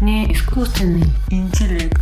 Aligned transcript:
Не 0.00 0.32
искусственный 0.32 1.08
интеллект. 1.28 1.98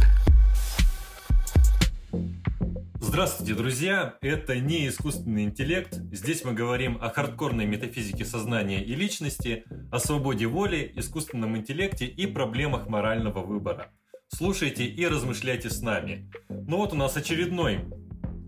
Здравствуйте, 3.01 3.55
друзья! 3.55 4.17
Это 4.21 4.61
не 4.61 4.87
искусственный 4.89 5.45
интеллект. 5.45 5.95
Здесь 6.13 6.45
мы 6.45 6.53
говорим 6.53 6.99
о 7.01 7.09
хардкорной 7.09 7.65
метафизике 7.65 8.27
сознания 8.27 8.85
и 8.85 8.95
личности, 8.95 9.65
о 9.91 9.99
свободе 9.99 10.47
воли, 10.47 10.93
искусственном 10.95 11.57
интеллекте 11.57 12.05
и 12.05 12.27
проблемах 12.27 12.87
морального 12.87 13.43
выбора. 13.43 13.91
Слушайте 14.29 14.85
и 14.85 15.07
размышляйте 15.07 15.71
с 15.71 15.81
нами. 15.81 16.31
Ну 16.51 16.77
вот 16.77 16.93
у 16.93 16.97
нас 16.97 17.17
очередной 17.17 17.87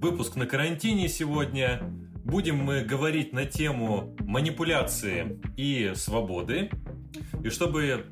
выпуск 0.03 0.37
на 0.37 0.45
карантине 0.45 1.09
сегодня. 1.09 1.81
Будем 2.23 2.57
мы 2.59 2.83
говорить 2.83 3.33
на 3.33 3.47
тему 3.47 4.15
манипуляции 4.21 5.41
и 5.57 5.93
свободы. 5.95 6.69
И 7.43 7.49
чтобы 7.49 8.05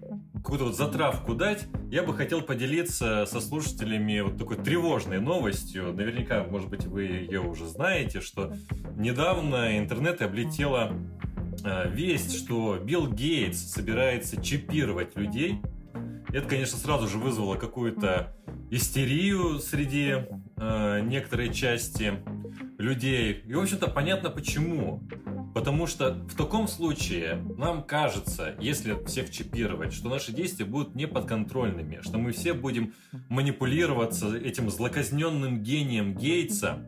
какую-то 0.47 0.67
вот 0.67 0.77
затравку 0.77 1.35
дать, 1.35 1.67
я 1.91 2.05
бы 2.05 2.15
хотел 2.15 2.41
поделиться 2.41 3.27
со 3.27 3.41
слушателями 3.41 4.21
вот 4.21 4.39
такой 4.39 4.57
тревожной 4.57 5.19
новостью. 5.19 5.93
Наверняка, 5.93 6.45
может 6.45 6.71
быть, 6.71 6.85
вы 6.85 7.03
ее 7.03 7.41
уже 7.41 7.67
знаете, 7.67 8.21
что 8.21 8.55
недавно 8.95 9.77
интернет 9.77 10.23
облетела 10.23 10.93
э, 11.65 11.91
весть, 11.91 12.37
что 12.37 12.79
Билл 12.81 13.09
Гейтс 13.09 13.59
собирается 13.73 14.41
чипировать 14.41 15.17
людей. 15.17 15.61
Это, 16.29 16.47
конечно, 16.47 16.79
сразу 16.79 17.09
же 17.09 17.19
вызвало 17.19 17.57
какую-то 17.57 18.33
истерию 18.71 19.59
среди 19.59 20.15
э, 20.59 21.01
некоторой 21.01 21.53
части 21.53 22.23
людей. 22.79 23.43
И, 23.47 23.55
в 23.55 23.61
общем-то, 23.61 23.89
понятно 23.89 24.31
почему. 24.31 25.03
Потому 25.55 25.87
что 25.87 26.13
в 26.13 26.37
таком 26.37 26.69
случае 26.69 27.43
нам 27.57 27.83
кажется, 27.83 28.55
если 28.61 29.03
всех 29.07 29.31
чипировать, 29.31 29.93
что 29.93 30.09
наши 30.09 30.33
действия 30.33 30.67
будут 30.67 30.95
неподконтрольными, 30.95 32.01
что 32.03 32.19
мы 32.19 32.33
все 32.33 32.53
будем 32.53 32.93
манипулироваться 33.29 34.37
этим 34.37 34.71
злоказненным 34.71 35.63
гением 35.63 36.15
Гейтса. 36.15 36.79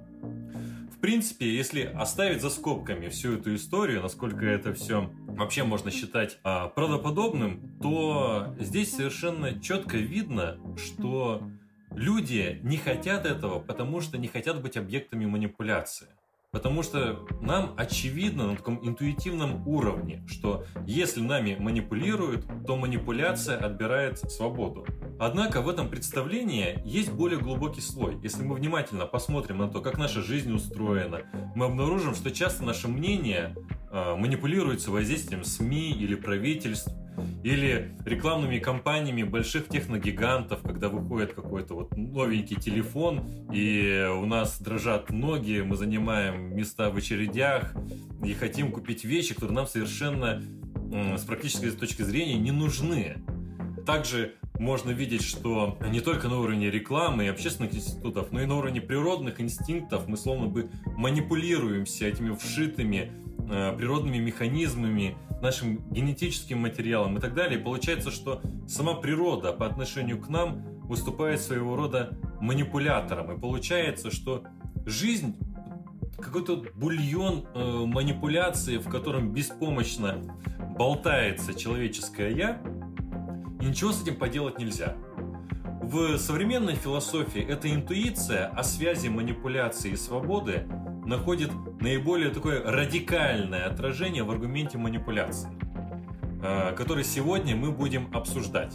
В 0.99 1.01
принципе, 1.01 1.55
если 1.55 1.83
оставить 1.83 2.43
за 2.43 2.51
скобками 2.51 3.09
всю 3.09 3.35
эту 3.35 3.55
историю, 3.55 4.03
насколько 4.03 4.45
это 4.45 4.75
все 4.75 5.11
вообще 5.29 5.63
можно 5.63 5.93
считать 5.93 6.39
а, 6.43 6.67
правдоподобным, 6.69 7.79
то 7.81 8.55
здесь 8.59 8.97
совершенно 8.97 9.61
четко 9.61 9.97
видно, 9.97 10.59
что 10.77 11.49
люди 11.93 12.61
не 12.63 12.77
хотят 12.77 13.27
этого, 13.27 13.59
потому 13.61 14.01
что 14.01 14.19
не 14.19 14.29
хотят 14.29 14.63
быть 14.63 14.77
объектами 14.77 15.27
манипуляции. 15.27 16.09
Потому 16.51 16.83
что 16.83 17.27
нам 17.43 17.75
очевидно 17.77 18.47
на 18.47 18.57
таком 18.57 18.87
интуитивном 18.87 19.69
уровне, 19.69 20.25
что 20.27 20.65
если 20.87 21.21
нами 21.21 21.57
манипулируют, 21.59 22.47
то 22.67 22.77
манипуляция 22.77 23.59
отбирает 23.59 24.19
свободу. 24.19 24.87
Однако 25.19 25.61
в 25.61 25.69
этом 25.69 25.91
представлении 25.91 26.81
есть 26.87 27.13
более 27.13 27.39
глубокий 27.39 27.83
слой. 27.83 28.19
Если 28.23 28.43
мы 28.43 28.55
внимательно 28.55 29.05
посмотрим 29.05 29.59
на 29.59 29.69
то, 29.69 29.83
как 29.83 29.99
наша 29.99 30.23
жизнь 30.23 30.51
устроена, 30.51 31.23
мы 31.55 31.67
обнаружим, 31.67 32.15
что 32.15 32.31
часто 32.31 32.65
наше 32.65 32.89
мнение 32.89 33.55
э, 33.91 34.15
манипулируется 34.17 34.91
воздействием 34.91 35.45
СМИ 35.45 35.91
или 35.91 36.15
правительств, 36.15 36.91
или 37.45 37.97
рекламными 38.05 38.59
кампаниями 38.59 39.23
больших 39.23 39.69
техногигантов, 39.69 40.63
когда 40.63 40.89
выходит 40.89 41.35
какой-то 41.35 41.75
вот 41.75 41.97
новенький 41.97 42.57
телефон, 42.57 43.25
и 43.53 44.09
у 44.17 44.27
нас 44.27 44.61
дрожат 44.61 45.11
ноги, 45.11 45.61
мы 45.61 45.77
занимаем 45.77 46.57
места 46.57 46.91
в 46.91 46.97
очередях 46.97 47.75
и 48.25 48.35
хотим 48.35 48.73
купить 48.73 49.05
вещи, 49.05 49.35
которые 49.35 49.55
нам 49.55 49.67
совершенно 49.67 50.43
с 50.91 51.23
практической 51.25 51.71
точки 51.71 52.03
зрения 52.03 52.39
не 52.39 52.51
нужны. 52.51 53.19
Также 53.87 54.35
можно 54.59 54.91
видеть, 54.91 55.23
что 55.23 55.79
не 55.89 56.01
только 56.01 56.29
на 56.29 56.39
уровне 56.41 56.71
рекламы 56.71 57.27
и 57.27 57.29
общественных 57.29 57.75
институтов, 57.75 58.33
но 58.33 58.43
и 58.43 58.47
на 58.47 58.57
уровне 58.57 58.81
природных 58.81 59.41
инстинктов 59.41 60.09
мы 60.09 60.17
словно 60.17 60.49
бы 60.49 60.71
манипулируемся 60.97 62.07
этими 62.07 62.35
вшитыми 62.35 63.13
э, 63.51 63.75
природными 63.77 64.19
механизмами, 64.19 65.17
нашим 65.41 65.79
генетическим 65.91 66.59
материалом 66.59 67.19
и 67.19 67.21
так 67.21 67.35
далее. 67.35 67.59
Получается, 67.59 68.11
что 68.11 68.43
сама 68.67 68.95
природа 68.95 69.53
по 69.53 69.67
отношению 69.67 70.21
к 70.21 70.29
нам 70.29 70.63
выступает 70.83 71.41
своего 71.41 71.77
рода 71.77 72.19
манипулятором. 72.41 73.33
И 73.33 73.41
получается, 73.41 74.11
что 74.11 74.45
жизнь 74.87 75.37
какой-то 76.19 76.65
бульон 76.75 77.47
э, 77.55 77.85
манипуляции, 77.87 78.79
в 78.79 78.89
котором 78.89 79.33
беспомощно 79.33 80.21
болтается 80.77 81.55
человеческое 81.55 82.31
я, 82.31 82.63
и 83.61 83.67
ничего 83.67 83.93
с 83.93 84.03
этим 84.03 84.17
поделать 84.17 84.59
нельзя. 84.59 84.97
В 85.83 86.19
современной 86.19 86.75
философии 86.75 87.41
эта 87.41 87.73
интуиция 87.73 88.49
о 88.49 88.63
связи 88.63 89.09
манипуляции 89.09 89.93
и 89.93 89.97
свободы 89.97 90.69
находит 91.09 91.51
наиболее 91.81 92.31
такое 92.31 92.63
радикальное 92.63 93.65
отражение 93.65 94.23
в 94.23 94.31
аргументе 94.31 94.77
манипуляции, 94.77 95.51
э, 96.43 96.75
который 96.77 97.03
сегодня 97.03 97.57
мы 97.57 97.73
будем 97.73 98.15
обсуждать. 98.15 98.75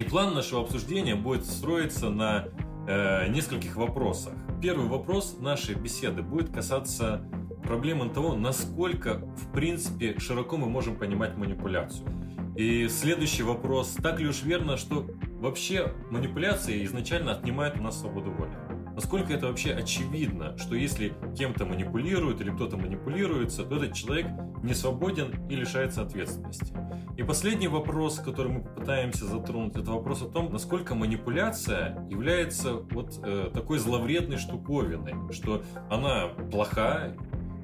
И 0.00 0.04
план 0.04 0.34
нашего 0.34 0.62
обсуждения 0.62 1.14
будет 1.14 1.44
строиться 1.44 2.08
на 2.08 2.46
э, 2.88 3.28
нескольких 3.28 3.76
вопросах. 3.76 4.32
Первый 4.62 4.88
вопрос 4.88 5.36
нашей 5.38 5.74
беседы 5.74 6.22
будет 6.22 6.50
касаться 6.50 7.22
проблемы 7.62 8.08
того, 8.08 8.34
насколько 8.34 9.18
в 9.36 9.52
принципе 9.52 10.18
широко 10.18 10.56
мы 10.56 10.68
можем 10.68 10.96
понимать 10.96 11.36
манипуляцию. 11.36 12.08
И 12.56 12.88
следующий 12.88 13.42
вопрос, 13.42 13.96
так 14.02 14.18
ли 14.18 14.28
уж 14.28 14.42
верно, 14.42 14.78
что 14.78 15.06
вообще 15.40 15.92
манипуляции 16.10 16.86
изначально 16.86 17.32
отнимают 17.32 17.78
у 17.78 17.82
нас 17.82 18.00
свободу 18.00 18.30
воли? 18.30 18.65
Насколько 18.96 19.34
это 19.34 19.48
вообще 19.48 19.74
очевидно, 19.74 20.56
что 20.56 20.74
если 20.74 21.12
кем-то 21.36 21.66
манипулируют 21.66 22.40
или 22.40 22.50
кто-то 22.50 22.78
манипулируется, 22.78 23.62
то 23.62 23.76
этот 23.76 23.92
человек 23.92 24.26
не 24.62 24.72
свободен 24.72 25.34
и 25.50 25.54
лишается 25.54 26.00
ответственности. 26.00 26.74
И 27.18 27.22
последний 27.22 27.68
вопрос, 27.68 28.18
который 28.18 28.52
мы 28.52 28.62
попытаемся 28.62 29.26
затронуть, 29.26 29.76
это 29.76 29.90
вопрос 29.90 30.22
о 30.22 30.28
том, 30.30 30.50
насколько 30.50 30.94
манипуляция 30.94 32.06
является 32.08 32.72
вот 32.72 33.20
э, 33.22 33.50
такой 33.52 33.80
зловредной 33.80 34.38
штуковиной, 34.38 35.30
что 35.30 35.62
она 35.90 36.28
плоха 36.50 37.12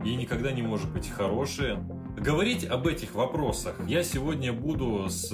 и 0.04 0.14
никогда 0.16 0.53
не 0.53 0.60
может 0.60 0.93
быть 0.93 1.09
хорошей. 1.09 1.78
Говорить 2.14 2.66
об 2.66 2.87
этих 2.87 3.14
вопросах 3.14 3.81
я 3.87 4.03
сегодня 4.03 4.53
буду 4.53 5.09
с 5.09 5.32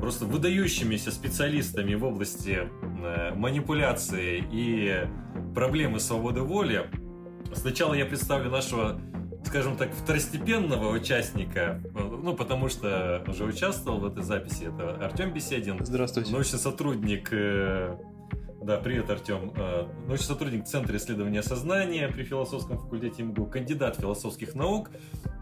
просто 0.00 0.24
выдающимися 0.24 1.12
специалистами 1.12 1.94
в 1.94 2.04
области 2.04 2.68
э, 3.04 3.34
манипуляции 3.34 4.44
и 4.52 5.06
проблемы 5.54 6.00
свободы 6.00 6.40
воли. 6.40 6.90
Сначала 7.54 7.94
я 7.94 8.06
представлю 8.06 8.50
нашего, 8.50 9.00
скажем 9.44 9.76
так, 9.76 9.92
второстепенного 9.92 10.90
участника, 10.90 11.82
ну, 11.94 12.34
потому 12.34 12.68
что 12.68 13.22
уже 13.28 13.44
участвовал 13.44 14.00
в 14.00 14.06
этой 14.06 14.22
записи. 14.22 14.64
Это 14.64 15.04
Артем 15.04 15.32
Беседин. 15.32 15.84
Здравствуйте. 15.84 16.32
Научный 16.32 16.58
сотрудник 16.58 17.28
э, 17.32 17.96
да, 18.62 18.76
привет, 18.76 19.08
Артем. 19.08 19.52
Э, 19.56 19.86
научный 20.06 20.24
сотрудник 20.24 20.66
Центра 20.66 20.96
исследования 20.96 21.42
сознания 21.42 22.08
при 22.08 22.24
философском 22.24 22.78
факультете 22.78 23.22
МГУ, 23.22 23.46
кандидат 23.46 23.96
философских 23.96 24.54
наук. 24.54 24.90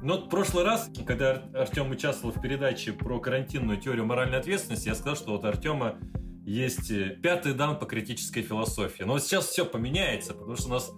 Но 0.02 0.18
в 0.18 0.28
прошлый 0.28 0.64
раз, 0.64 0.90
когда 1.06 1.42
Артем 1.54 1.90
участвовал 1.90 2.32
в 2.32 2.40
передаче 2.40 2.92
про 2.92 3.18
карантинную 3.18 3.80
теорию 3.80 4.06
моральной 4.06 4.38
ответственности, 4.38 4.88
я 4.88 4.94
сказал, 4.94 5.16
что 5.16 5.32
вот 5.32 5.44
Артема 5.44 5.96
есть 6.44 6.90
э, 6.90 7.10
пятый 7.22 7.54
дан 7.54 7.78
по 7.78 7.86
критической 7.86 8.42
философии. 8.42 9.02
Но 9.02 9.14
вот 9.14 9.22
сейчас 9.22 9.46
все 9.46 9.64
поменяется, 9.64 10.32
потому 10.32 10.56
что 10.56 10.68
у 10.68 10.70
нас 10.70 10.90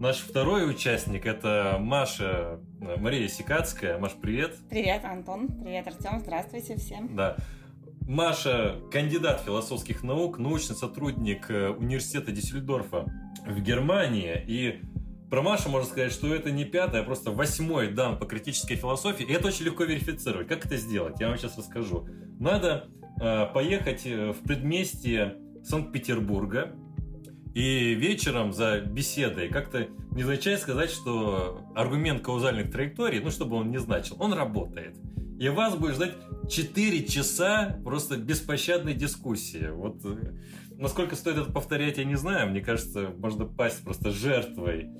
наш 0.00 0.18
второй 0.18 0.68
участник 0.68 1.26
это 1.26 1.76
Маша 1.80 2.60
э, 2.80 2.96
Мария 2.98 3.28
Сикацкая. 3.28 3.98
Маш, 3.98 4.12
привет. 4.20 4.56
Привет, 4.68 5.04
Антон. 5.04 5.48
Привет, 5.62 5.86
Артем. 5.86 6.20
Здравствуйте 6.20 6.76
всем. 6.76 7.14
Да. 7.14 7.36
Маша– 8.08 8.76
кандидат 8.90 9.42
философских 9.44 10.02
наук, 10.02 10.38
научный 10.38 10.74
сотрудник 10.74 11.50
э, 11.50 11.68
университета 11.68 12.32
Диссельдорфа 12.32 13.04
в 13.46 13.60
Германии. 13.60 14.42
И 14.46 14.80
про 15.28 15.42
Машу 15.42 15.68
можно 15.68 15.86
сказать, 15.86 16.10
что 16.10 16.34
это 16.34 16.50
не 16.50 16.64
пятый, 16.64 17.02
а 17.02 17.04
просто 17.04 17.32
восьмой 17.32 17.92
дан 17.92 18.18
по 18.18 18.24
критической 18.24 18.76
философии. 18.78 19.26
И 19.26 19.32
это 19.34 19.48
очень 19.48 19.66
легко 19.66 19.84
верифицировать. 19.84 20.48
Как 20.48 20.64
это 20.64 20.78
сделать? 20.78 21.20
Я 21.20 21.28
вам 21.28 21.36
сейчас 21.36 21.58
расскажу. 21.58 22.08
Надо 22.40 22.88
э, 23.20 23.46
поехать 23.52 24.06
э, 24.06 24.32
в 24.32 24.42
предместье 24.42 25.36
Санкт-Петербурга 25.62 26.74
и 27.54 27.92
вечером 27.92 28.54
за 28.54 28.80
беседой 28.80 29.50
как-то 29.50 29.86
незначай 30.12 30.56
сказать, 30.56 30.90
что 30.90 31.60
аргумент 31.74 32.22
каузальных 32.22 32.72
траекторий, 32.72 33.20
ну, 33.20 33.30
чтобы 33.30 33.56
он 33.56 33.70
не 33.70 33.78
значил, 33.78 34.16
он 34.18 34.32
работает. 34.32 34.96
И 35.38 35.48
вас 35.48 35.76
будет 35.76 35.94
ждать 35.94 36.14
4 36.50 37.06
часа 37.06 37.78
просто 37.84 38.16
беспощадной 38.16 38.94
дискуссии. 38.94 39.68
Вот 39.70 40.04
э, 40.04 40.34
насколько 40.72 41.14
стоит 41.14 41.38
это 41.38 41.52
повторять, 41.52 41.98
я 41.98 42.04
не 42.04 42.16
знаю. 42.16 42.50
Мне 42.50 42.60
кажется, 42.60 43.12
можно 43.16 43.44
пасть 43.44 43.84
просто 43.84 44.10
жертвой 44.10 44.90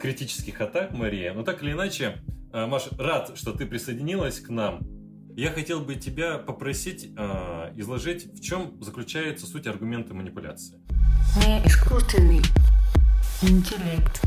критических 0.00 0.60
атак, 0.60 0.92
Мария. 0.92 1.32
Но 1.34 1.44
так 1.44 1.62
или 1.62 1.70
иначе, 1.70 2.16
э, 2.52 2.66
Маш, 2.66 2.88
рад, 2.98 3.38
что 3.38 3.52
ты 3.52 3.64
присоединилась 3.64 4.40
к 4.40 4.48
нам. 4.48 4.80
Я 5.36 5.50
хотел 5.50 5.80
бы 5.80 5.94
тебя 5.94 6.38
попросить 6.38 7.12
э, 7.16 7.72
изложить, 7.76 8.34
в 8.34 8.40
чем 8.40 8.82
заключается 8.82 9.46
суть 9.46 9.68
аргумента 9.68 10.14
манипуляции. 10.14 10.80
Неискусственный 11.46 12.40
интеллект. 13.42 14.20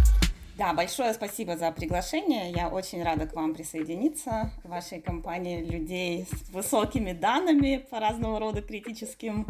Да, 0.60 0.74
большое 0.74 1.14
спасибо 1.14 1.56
за 1.56 1.72
приглашение. 1.72 2.52
Я 2.52 2.68
очень 2.68 3.02
рада 3.02 3.26
к 3.26 3.34
вам 3.34 3.56
присоединиться, 3.56 4.52
к 4.62 4.66
вашей 4.68 5.00
компании 5.00 5.64
людей 5.64 6.28
с 6.30 6.50
высокими 6.50 7.14
данными 7.14 7.78
по 7.90 8.02
разного 8.02 8.42
рода 8.42 8.62
критическим 8.62 9.48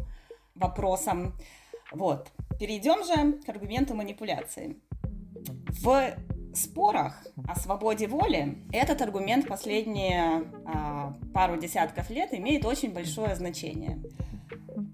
вопросам. 0.53 1.33
Вот. 1.91 2.29
Перейдем 2.59 3.03
же 3.03 3.41
к 3.41 3.49
аргументу 3.49 3.95
манипуляции. 3.95 4.77
В 5.81 6.13
спорах 6.53 7.25
о 7.47 7.55
свободе 7.55 8.07
воли 8.07 8.59
этот 8.71 9.01
аргумент 9.01 9.47
последние 9.47 10.43
а, 10.67 11.15
пару 11.33 11.57
десятков 11.57 12.11
лет 12.11 12.35
имеет 12.35 12.65
очень 12.65 12.93
большое 12.93 13.35
значение. 13.35 13.97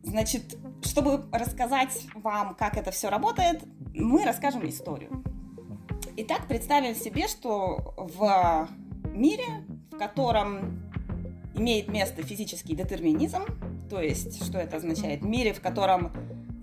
Значит, 0.03 0.57
чтобы 0.81 1.25
рассказать 1.33 2.07
вам, 2.13 2.55
как 2.55 2.77
это 2.77 2.91
все 2.91 3.09
работает, 3.09 3.65
мы 3.93 4.23
расскажем 4.23 4.65
историю. 4.69 5.21
Итак, 6.17 6.47
представим 6.47 6.95
себе, 6.95 7.27
что 7.27 7.93
в 7.97 8.69
мире, 9.13 9.65
в 9.91 9.97
котором 9.97 10.81
имеет 11.55 11.89
место 11.89 12.23
физический 12.23 12.73
детерминизм, 12.73 13.43
то 13.89 13.99
есть, 13.99 14.45
что 14.45 14.57
это 14.57 14.77
означает? 14.77 15.23
В 15.23 15.25
мире, 15.25 15.53
в 15.53 15.59
котором 15.59 16.13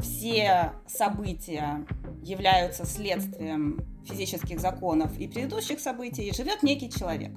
все 0.00 0.72
события 0.86 1.84
являются 2.22 2.86
следствием 2.86 3.84
физических 4.06 4.58
законов 4.58 5.18
и 5.18 5.28
предыдущих 5.28 5.80
событий, 5.80 6.32
живет 6.32 6.62
некий 6.62 6.88
человек 6.88 7.32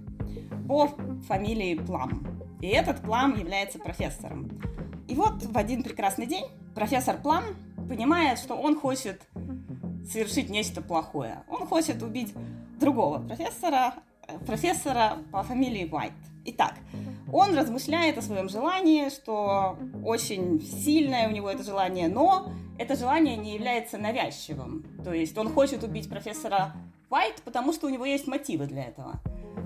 по 0.70 0.88
фамилии 1.28 1.76
Плам. 1.76 2.26
И 2.62 2.68
этот 2.68 3.02
Плам 3.02 3.38
является 3.38 3.78
профессором. 3.78 4.50
И 5.10 5.16
вот 5.16 5.44
в 5.44 5.58
один 5.58 5.84
прекрасный 5.84 6.28
день 6.28 6.46
профессор 6.76 7.18
Плам 7.22 7.44
понимает, 7.90 8.40
что 8.40 8.56
он 8.56 8.80
хочет 8.80 9.22
совершить 10.12 10.50
нечто 10.50 10.82
плохое. 10.82 11.44
Он 11.50 11.66
хочет 11.68 12.02
убить 12.02 12.34
другого 12.80 13.20
профессора, 13.20 13.94
профессора 14.46 15.18
по 15.32 15.44
фамилии 15.44 15.90
Уайт. 15.92 16.14
Итак, 16.46 16.76
он 17.34 17.58
размышляет 17.58 18.18
о 18.18 18.22
своем 18.22 18.50
желании, 18.50 19.10
что 19.10 19.78
очень 20.04 20.62
сильное 20.62 21.28
у 21.28 21.32
него 21.32 21.50
это 21.50 21.64
желание, 21.64 22.08
но 22.08 22.52
это 22.78 22.96
желание 22.96 23.36
не 23.36 23.56
является 23.56 23.98
навязчивым. 23.98 24.86
То 25.04 25.14
есть 25.14 25.38
он 25.38 25.52
хочет 25.52 25.84
убить 25.84 26.10
профессора 26.10 26.74
Уайт, 27.10 27.42
потому 27.44 27.74
что 27.74 27.88
у 27.88 27.90
него 27.90 28.06
есть 28.06 28.28
мотивы 28.28 28.68
для 28.68 28.84
этого. 28.84 29.20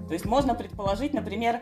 То 0.08 0.14
есть 0.14 0.26
можно 0.26 0.56
предположить, 0.56 1.14
например, 1.14 1.62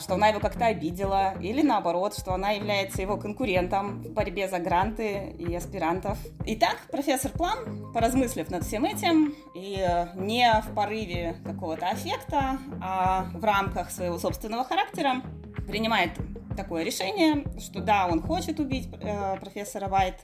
что 0.00 0.14
она 0.14 0.28
его 0.28 0.40
как-то 0.40 0.66
обидела, 0.66 1.34
или 1.40 1.62
наоборот, 1.62 2.16
что 2.16 2.34
она 2.34 2.50
является 2.50 3.02
его 3.02 3.16
конкурентом 3.16 4.02
в 4.02 4.10
борьбе 4.10 4.48
за 4.48 4.58
гранты 4.58 5.34
и 5.38 5.54
аспирантов. 5.54 6.18
Итак, 6.46 6.78
профессор 6.90 7.30
План, 7.32 7.92
поразмыслив 7.92 8.50
над 8.50 8.64
всем 8.64 8.84
этим, 8.84 9.34
и 9.54 9.76
э, 9.78 10.08
не 10.14 10.62
в 10.66 10.74
порыве 10.74 11.36
какого-то 11.44 11.88
аффекта, 11.88 12.58
а 12.82 13.26
в 13.34 13.44
рамках 13.44 13.90
своего 13.90 14.18
собственного 14.18 14.64
характера, 14.64 15.22
принимает 15.66 16.12
такое 16.56 16.84
решение, 16.84 17.44
что 17.58 17.80
да, 17.80 18.06
он 18.06 18.22
хочет 18.22 18.60
убить 18.60 18.88
э, 19.00 19.36
профессора 19.38 19.88
Вайт, 19.88 20.22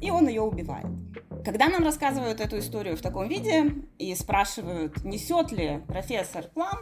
и 0.00 0.10
он 0.10 0.28
ее 0.28 0.42
убивает. 0.42 0.86
Когда 1.44 1.68
нам 1.68 1.82
рассказывают 1.82 2.40
эту 2.40 2.58
историю 2.58 2.96
в 2.96 3.02
таком 3.02 3.28
виде 3.28 3.74
и 3.98 4.14
спрашивают, 4.14 5.04
несет 5.04 5.50
ли 5.50 5.82
профессор 5.88 6.44
План 6.54 6.78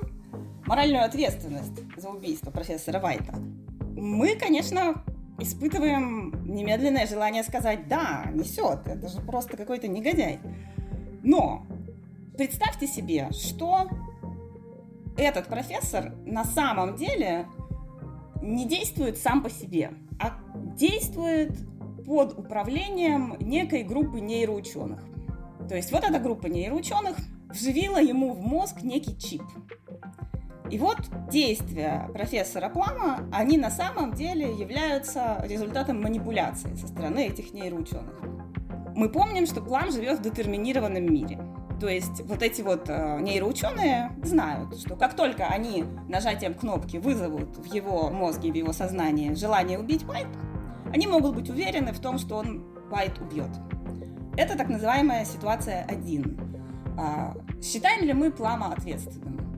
моральную 0.70 1.04
ответственность 1.04 1.82
за 1.96 2.10
убийство 2.10 2.52
профессора 2.52 3.00
Вайта, 3.00 3.34
мы, 3.96 4.36
конечно, 4.36 5.02
испытываем 5.40 6.44
немедленное 6.46 7.08
желание 7.08 7.42
сказать 7.42 7.88
«да, 7.88 8.30
несет, 8.32 8.86
это 8.86 9.08
же 9.08 9.20
просто 9.20 9.56
какой-то 9.56 9.88
негодяй». 9.88 10.38
Но 11.24 11.66
представьте 12.38 12.86
себе, 12.86 13.32
что 13.32 13.88
этот 15.18 15.48
профессор 15.48 16.14
на 16.24 16.44
самом 16.44 16.94
деле 16.94 17.48
не 18.40 18.64
действует 18.64 19.18
сам 19.18 19.42
по 19.42 19.50
себе, 19.50 19.90
а 20.20 20.38
действует 20.76 21.50
под 22.06 22.38
управлением 22.38 23.34
некой 23.40 23.82
группы 23.82 24.20
нейроученых. 24.20 25.02
То 25.68 25.74
есть 25.74 25.90
вот 25.90 26.04
эта 26.04 26.20
группа 26.20 26.46
нейроученых 26.46 27.16
вживила 27.48 28.00
ему 28.00 28.34
в 28.34 28.40
мозг 28.40 28.82
некий 28.82 29.18
чип. 29.18 29.42
И 30.70 30.78
вот 30.78 30.98
действия 31.30 32.08
профессора 32.12 32.68
Плама, 32.68 33.28
они 33.32 33.58
на 33.58 33.70
самом 33.70 34.12
деле 34.12 34.52
являются 34.52 35.42
результатом 35.44 36.00
манипуляции 36.00 36.74
со 36.74 36.86
стороны 36.86 37.26
этих 37.26 37.52
нейроученых. 37.52 38.22
Мы 38.94 39.08
помним, 39.08 39.46
что 39.46 39.60
Плам 39.60 39.90
живет 39.90 40.20
в 40.20 40.22
детерминированном 40.22 41.12
мире. 41.12 41.40
То 41.80 41.88
есть 41.88 42.20
вот 42.26 42.42
эти 42.42 42.62
вот 42.62 42.88
э, 42.88 43.18
нейроученые 43.20 44.12
знают, 44.22 44.78
что 44.78 44.96
как 44.96 45.16
только 45.16 45.46
они 45.46 45.84
нажатием 46.08 46.54
кнопки 46.54 46.98
вызовут 46.98 47.56
в 47.56 47.64
его 47.64 48.10
мозге, 48.10 48.52
в 48.52 48.54
его 48.54 48.72
сознании 48.72 49.32
желание 49.32 49.78
убить 49.78 50.06
Уайт, 50.06 50.28
они 50.92 51.06
могут 51.06 51.34
быть 51.34 51.48
уверены 51.48 51.92
в 51.92 51.98
том, 51.98 52.18
что 52.18 52.36
он 52.36 52.64
Уайт 52.90 53.18
убьет. 53.18 53.50
Это 54.36 54.56
так 54.56 54.68
называемая 54.68 55.24
ситуация 55.24 55.84
1. 55.88 56.38
А, 56.98 57.34
считаем 57.62 58.04
ли 58.04 58.12
мы 58.12 58.30
Плама 58.30 58.72
ответственным? 58.72 59.49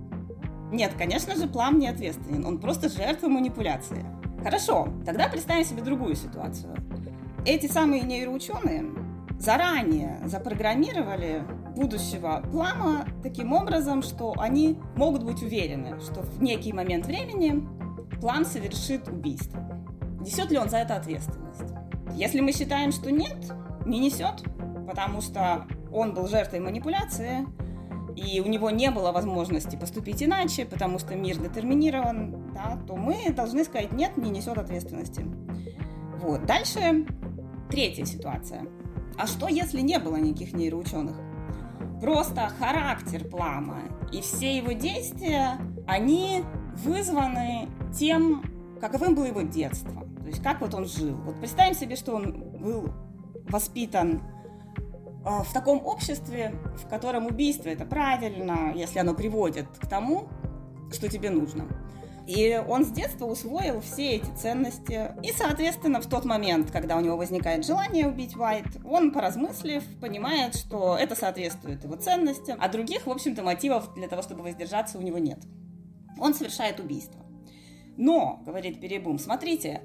Нет, 0.72 0.94
конечно 0.96 1.36
же, 1.36 1.46
Плам 1.46 1.78
не 1.78 1.86
ответственен. 1.86 2.46
Он 2.46 2.58
просто 2.58 2.88
жертва 2.88 3.28
манипуляции. 3.28 4.04
Хорошо, 4.42 4.88
тогда 5.04 5.28
представим 5.28 5.64
себе 5.64 5.82
другую 5.82 6.16
ситуацию. 6.16 6.74
Эти 7.44 7.66
самые 7.66 8.02
нейроученые 8.02 8.86
заранее 9.38 10.18
запрограммировали 10.24 11.44
будущего 11.76 12.42
Плама 12.50 13.06
таким 13.22 13.52
образом, 13.52 14.02
что 14.02 14.34
они 14.38 14.78
могут 14.96 15.24
быть 15.24 15.42
уверены, 15.42 16.00
что 16.00 16.22
в 16.22 16.42
некий 16.42 16.72
момент 16.72 17.06
времени 17.06 17.68
Плам 18.20 18.46
совершит 18.46 19.08
убийство. 19.08 19.60
Несет 20.20 20.50
ли 20.50 20.58
он 20.58 20.70
за 20.70 20.78
это 20.78 20.96
ответственность? 20.96 21.74
Если 22.14 22.40
мы 22.40 22.52
считаем, 22.52 22.92
что 22.92 23.10
нет, 23.10 23.52
не 23.84 23.98
несет, 23.98 24.42
потому 24.88 25.20
что 25.20 25.66
он 25.92 26.14
был 26.14 26.28
жертвой 26.28 26.60
манипуляции, 26.60 27.46
и 28.16 28.40
у 28.40 28.46
него 28.46 28.70
не 28.70 28.90
было 28.90 29.12
возможности 29.12 29.76
поступить 29.76 30.22
иначе, 30.22 30.64
потому 30.64 30.98
что 30.98 31.14
мир 31.14 31.38
детерминирован, 31.38 32.52
да, 32.52 32.78
то 32.86 32.96
мы 32.96 33.32
должны 33.32 33.64
сказать 33.64 33.92
нет, 33.92 34.16
не 34.16 34.30
несет 34.30 34.58
ответственности. 34.58 35.24
Вот. 36.20 36.46
Дальше 36.46 37.06
третья 37.70 38.04
ситуация. 38.04 38.66
А 39.18 39.26
что, 39.26 39.48
если 39.48 39.80
не 39.80 39.98
было 39.98 40.16
никаких 40.16 40.52
нейроученых? 40.52 41.16
Просто 42.00 42.50
характер 42.58 43.28
Плама 43.28 43.82
и 44.12 44.20
все 44.20 44.56
его 44.56 44.72
действия, 44.72 45.58
они 45.86 46.44
вызваны 46.84 47.68
тем, 47.96 48.44
каковым 48.80 49.14
было 49.14 49.26
его 49.26 49.42
детство. 49.42 50.02
То 50.20 50.26
есть 50.26 50.42
как 50.42 50.60
вот 50.60 50.74
он 50.74 50.86
жил. 50.86 51.14
Вот 51.24 51.38
представим 51.38 51.74
себе, 51.74 51.96
что 51.96 52.14
он 52.14 52.32
был 52.58 52.92
воспитан 53.48 54.22
в 55.24 55.52
таком 55.52 55.84
обществе, 55.84 56.54
в 56.76 56.88
котором 56.88 57.26
убийство 57.26 57.68
это 57.68 57.84
правильно, 57.84 58.72
если 58.74 58.98
оно 58.98 59.14
приводит 59.14 59.66
к 59.78 59.86
тому, 59.86 60.28
что 60.92 61.08
тебе 61.08 61.30
нужно. 61.30 61.66
И 62.26 62.62
он 62.68 62.84
с 62.84 62.90
детства 62.90 63.26
усвоил 63.26 63.80
все 63.80 64.12
эти 64.12 64.30
ценности. 64.36 65.12
И, 65.22 65.32
соответственно, 65.32 66.00
в 66.00 66.06
тот 66.06 66.24
момент, 66.24 66.70
когда 66.70 66.96
у 66.96 67.00
него 67.00 67.16
возникает 67.16 67.66
желание 67.66 68.06
убить 68.06 68.36
Уайт, 68.36 68.66
он, 68.84 69.10
поразмыслив, 69.10 69.82
понимает, 70.00 70.54
что 70.54 70.96
это 70.96 71.16
соответствует 71.16 71.82
его 71.82 71.96
ценностям, 71.96 72.58
а 72.60 72.68
других, 72.68 73.06
в 73.06 73.10
общем-то, 73.10 73.42
мотивов 73.42 73.92
для 73.94 74.06
того, 74.06 74.22
чтобы 74.22 74.42
воздержаться, 74.42 74.98
у 74.98 75.02
него 75.02 75.18
нет. 75.18 75.40
Он 76.18 76.32
совершает 76.32 76.78
убийство. 76.78 77.20
Но, 77.96 78.40
говорит 78.46 78.80
Перебум, 78.80 79.18
смотрите, 79.18 79.82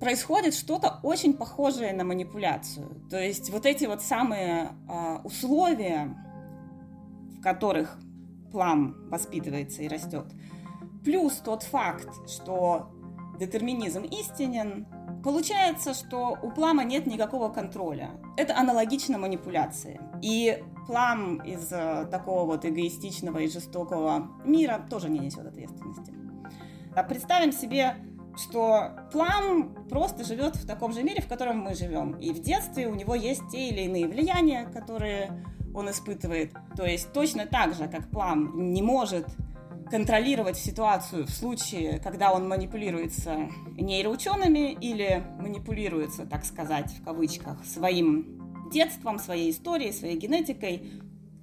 происходит 0.00 0.54
что-то 0.54 0.98
очень 1.02 1.34
похожее 1.34 1.92
на 1.92 2.04
манипуляцию. 2.04 2.88
То 3.10 3.20
есть 3.20 3.50
вот 3.50 3.66
эти 3.66 3.84
вот 3.84 4.02
самые 4.02 4.70
э, 4.88 5.18
условия, 5.22 6.16
в 7.36 7.42
которых 7.42 7.98
плам 8.50 8.96
воспитывается 9.10 9.82
и 9.82 9.88
растет, 9.88 10.24
плюс 11.04 11.34
тот 11.34 11.62
факт, 11.62 12.08
что 12.28 12.90
детерминизм 13.38 14.02
истинен, 14.04 14.86
получается, 15.22 15.92
что 15.94 16.36
у 16.42 16.50
плама 16.50 16.82
нет 16.84 17.06
никакого 17.06 17.50
контроля. 17.50 18.10
Это 18.36 18.56
аналогично 18.56 19.18
манипуляции. 19.18 20.00
И 20.22 20.64
плам 20.86 21.36
из 21.42 21.70
э, 21.70 22.06
такого 22.10 22.46
вот 22.46 22.64
эгоистичного 22.64 23.38
и 23.38 23.48
жестокого 23.48 24.28
мира 24.46 24.80
тоже 24.88 25.10
не 25.10 25.18
несет 25.18 25.46
ответственности. 25.46 26.14
А 26.96 27.02
представим 27.04 27.52
себе 27.52 27.94
что 28.36 28.90
Плам 29.12 29.86
просто 29.88 30.24
живет 30.24 30.56
в 30.56 30.66
таком 30.66 30.92
же 30.92 31.02
мире, 31.02 31.20
в 31.20 31.28
котором 31.28 31.58
мы 31.58 31.74
живем. 31.74 32.12
И 32.18 32.32
в 32.32 32.40
детстве 32.40 32.88
у 32.88 32.94
него 32.94 33.14
есть 33.14 33.42
те 33.50 33.68
или 33.68 33.82
иные 33.82 34.06
влияния, 34.06 34.66
которые 34.72 35.44
он 35.74 35.90
испытывает. 35.90 36.52
То 36.76 36.84
есть 36.84 37.12
точно 37.12 37.46
так 37.46 37.74
же, 37.74 37.88
как 37.88 38.08
Плам 38.10 38.72
не 38.72 38.82
может 38.82 39.26
контролировать 39.90 40.56
ситуацию 40.56 41.26
в 41.26 41.30
случае, 41.30 41.98
когда 41.98 42.32
он 42.32 42.48
манипулируется 42.48 43.48
нейроучеными 43.76 44.72
или 44.72 45.22
манипулируется, 45.38 46.26
так 46.26 46.44
сказать, 46.44 46.92
в 46.92 47.04
кавычках, 47.04 47.64
своим 47.64 48.70
детством, 48.70 49.18
своей 49.18 49.50
историей, 49.50 49.92
своей 49.92 50.16
генетикой, 50.16 50.92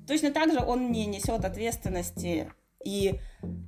точно 0.08 0.32
так 0.32 0.54
же 0.54 0.60
он 0.60 0.92
не 0.92 1.06
несет 1.06 1.44
ответственности 1.44 2.50
и 2.88 3.20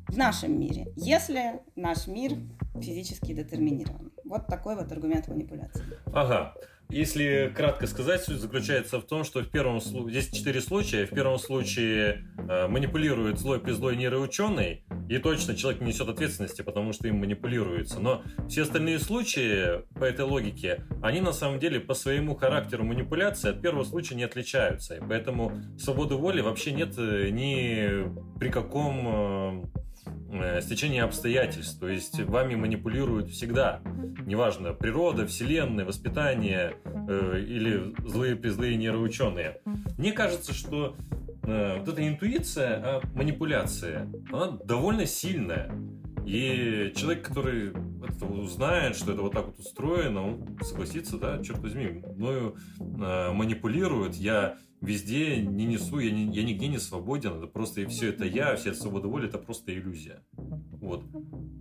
в 0.07 0.17
нашем 0.17 0.57
мире, 0.57 0.93
если 0.95 1.59
наш 1.75 2.07
мир 2.07 2.37
физически 2.81 3.33
детерминирован. 3.33 4.13
Вот 4.23 4.47
такой 4.47 4.77
вот 4.77 4.91
аргумент 4.93 5.27
манипуляции. 5.27 5.83
Ага. 6.13 6.53
Если 6.91 7.53
кратко 7.55 7.85
сказать, 7.85 8.23
суть 8.23 8.39
заключается 8.39 8.99
в 8.99 9.03
том, 9.03 9.23
что 9.23 9.41
в 9.41 9.49
первом 9.51 9.79
случае, 9.79 10.21
здесь 10.21 10.35
четыре 10.35 10.59
случая, 10.59 11.05
в 11.05 11.11
первом 11.11 11.37
случае 11.37 12.25
э, 12.49 12.67
манипулирует 12.67 13.37
злой 13.37 13.59
при 13.59 13.73
злой 13.73 13.95
нейроученый, 13.95 14.83
и 15.07 15.17
точно 15.19 15.55
человек 15.55 15.81
не 15.81 15.89
несет 15.89 16.09
ответственности, 16.09 16.63
потому 16.63 16.91
что 16.93 17.07
им 17.07 17.19
манипулируется. 17.19 17.99
Но 17.99 18.23
все 18.47 18.63
остальные 18.63 18.97
случаи, 18.97 19.83
по 19.99 20.03
этой 20.03 20.25
логике, 20.25 20.83
они 21.03 21.21
на 21.21 21.31
самом 21.31 21.59
деле 21.59 21.79
по 21.79 21.93
своему 21.93 22.35
характеру 22.35 22.83
манипуляции 22.83 23.51
от 23.51 23.61
первого 23.61 23.83
случая 23.83 24.15
не 24.15 24.23
отличаются. 24.23 24.95
И 24.95 24.99
поэтому 24.99 25.51
свободы 25.77 26.15
воли 26.15 26.41
вообще 26.41 26.71
нет 26.71 26.95
э, 26.97 27.29
ни 27.29 28.39
при 28.39 28.49
каком 28.49 29.07
э, 29.07 29.88
стечение 30.61 31.03
обстоятельств. 31.03 31.79
То 31.79 31.87
есть 31.87 32.19
вами 32.21 32.55
манипулируют 32.55 33.29
всегда. 33.29 33.81
Неважно, 34.25 34.73
природа, 34.73 35.25
вселенная, 35.25 35.85
воспитание 35.85 36.75
э, 36.85 37.39
или 37.39 37.95
злые-призлые 38.07 38.75
нейроученые. 38.75 39.61
Мне 39.97 40.11
кажется, 40.11 40.53
что 40.53 40.95
э, 41.43 41.79
вот 41.79 41.87
эта 41.87 42.07
интуиция 42.07 42.75
а 42.83 43.01
манипуляция, 43.15 44.07
она 44.31 44.57
довольно 44.63 45.05
сильная. 45.05 45.71
И 46.25 46.93
человек, 46.95 47.27
который 47.27 47.73
это 48.07 48.25
узнает, 48.25 48.95
что 48.95 49.13
это 49.13 49.21
вот 49.21 49.33
так 49.33 49.47
вот 49.47 49.57
устроено, 49.57 50.27
он 50.27 50.59
согласится, 50.61 51.17
да, 51.17 51.41
черт 51.43 51.59
возьми, 51.59 52.03
мною 52.15 52.55
э, 52.79 53.31
манипулируют, 53.31 54.15
я 54.15 54.57
везде 54.81 55.37
не 55.37 55.65
несу, 55.65 55.99
я, 55.99 56.11
не, 56.11 56.33
я 56.33 56.43
нигде 56.43 56.67
не 56.67 56.77
свободен, 56.77 57.37
это 57.37 57.47
просто 57.47 57.81
и 57.81 57.85
все 57.85 58.09
это 58.09 58.25
я, 58.25 58.55
вся 58.55 58.71
эта 58.71 58.79
свобода 58.79 59.07
воли, 59.07 59.27
это 59.27 59.37
просто 59.37 59.73
иллюзия. 59.73 60.23
Вот. 60.33 61.05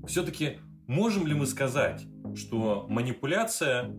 Все-таки 0.07 0.59
можем 0.87 1.27
ли 1.27 1.35
мы 1.35 1.47
сказать, 1.47 2.05
что 2.35 2.87
манипуляция 2.89 3.95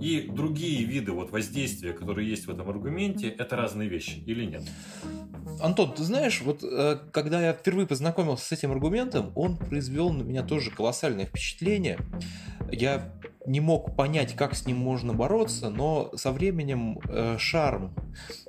и 0.00 0.28
другие 0.28 0.84
виды 0.84 1.12
вот 1.12 1.30
воздействия, 1.30 1.92
которые 1.92 2.28
есть 2.28 2.46
в 2.46 2.50
этом 2.50 2.68
аргументе, 2.68 3.28
это 3.28 3.56
разные 3.56 3.88
вещи 3.88 4.22
или 4.26 4.44
нет? 4.44 4.62
Антон, 5.60 5.92
ты 5.92 6.04
знаешь, 6.04 6.40
вот 6.42 6.62
э, 6.62 6.98
когда 7.12 7.44
я 7.44 7.52
впервые 7.52 7.86
познакомился 7.86 8.44
с 8.44 8.52
этим 8.52 8.70
аргументом, 8.70 9.32
он 9.34 9.56
произвел 9.56 10.10
на 10.10 10.22
меня 10.22 10.42
тоже 10.42 10.70
колоссальное 10.70 11.26
впечатление. 11.26 11.98
Я 12.70 13.12
не 13.48 13.60
мог 13.60 13.96
понять, 13.96 14.34
как 14.34 14.54
с 14.54 14.66
ним 14.66 14.76
можно 14.76 15.14
бороться, 15.14 15.70
но 15.70 16.12
со 16.14 16.32
временем 16.32 17.00
э, 17.08 17.36
шарм 17.38 17.94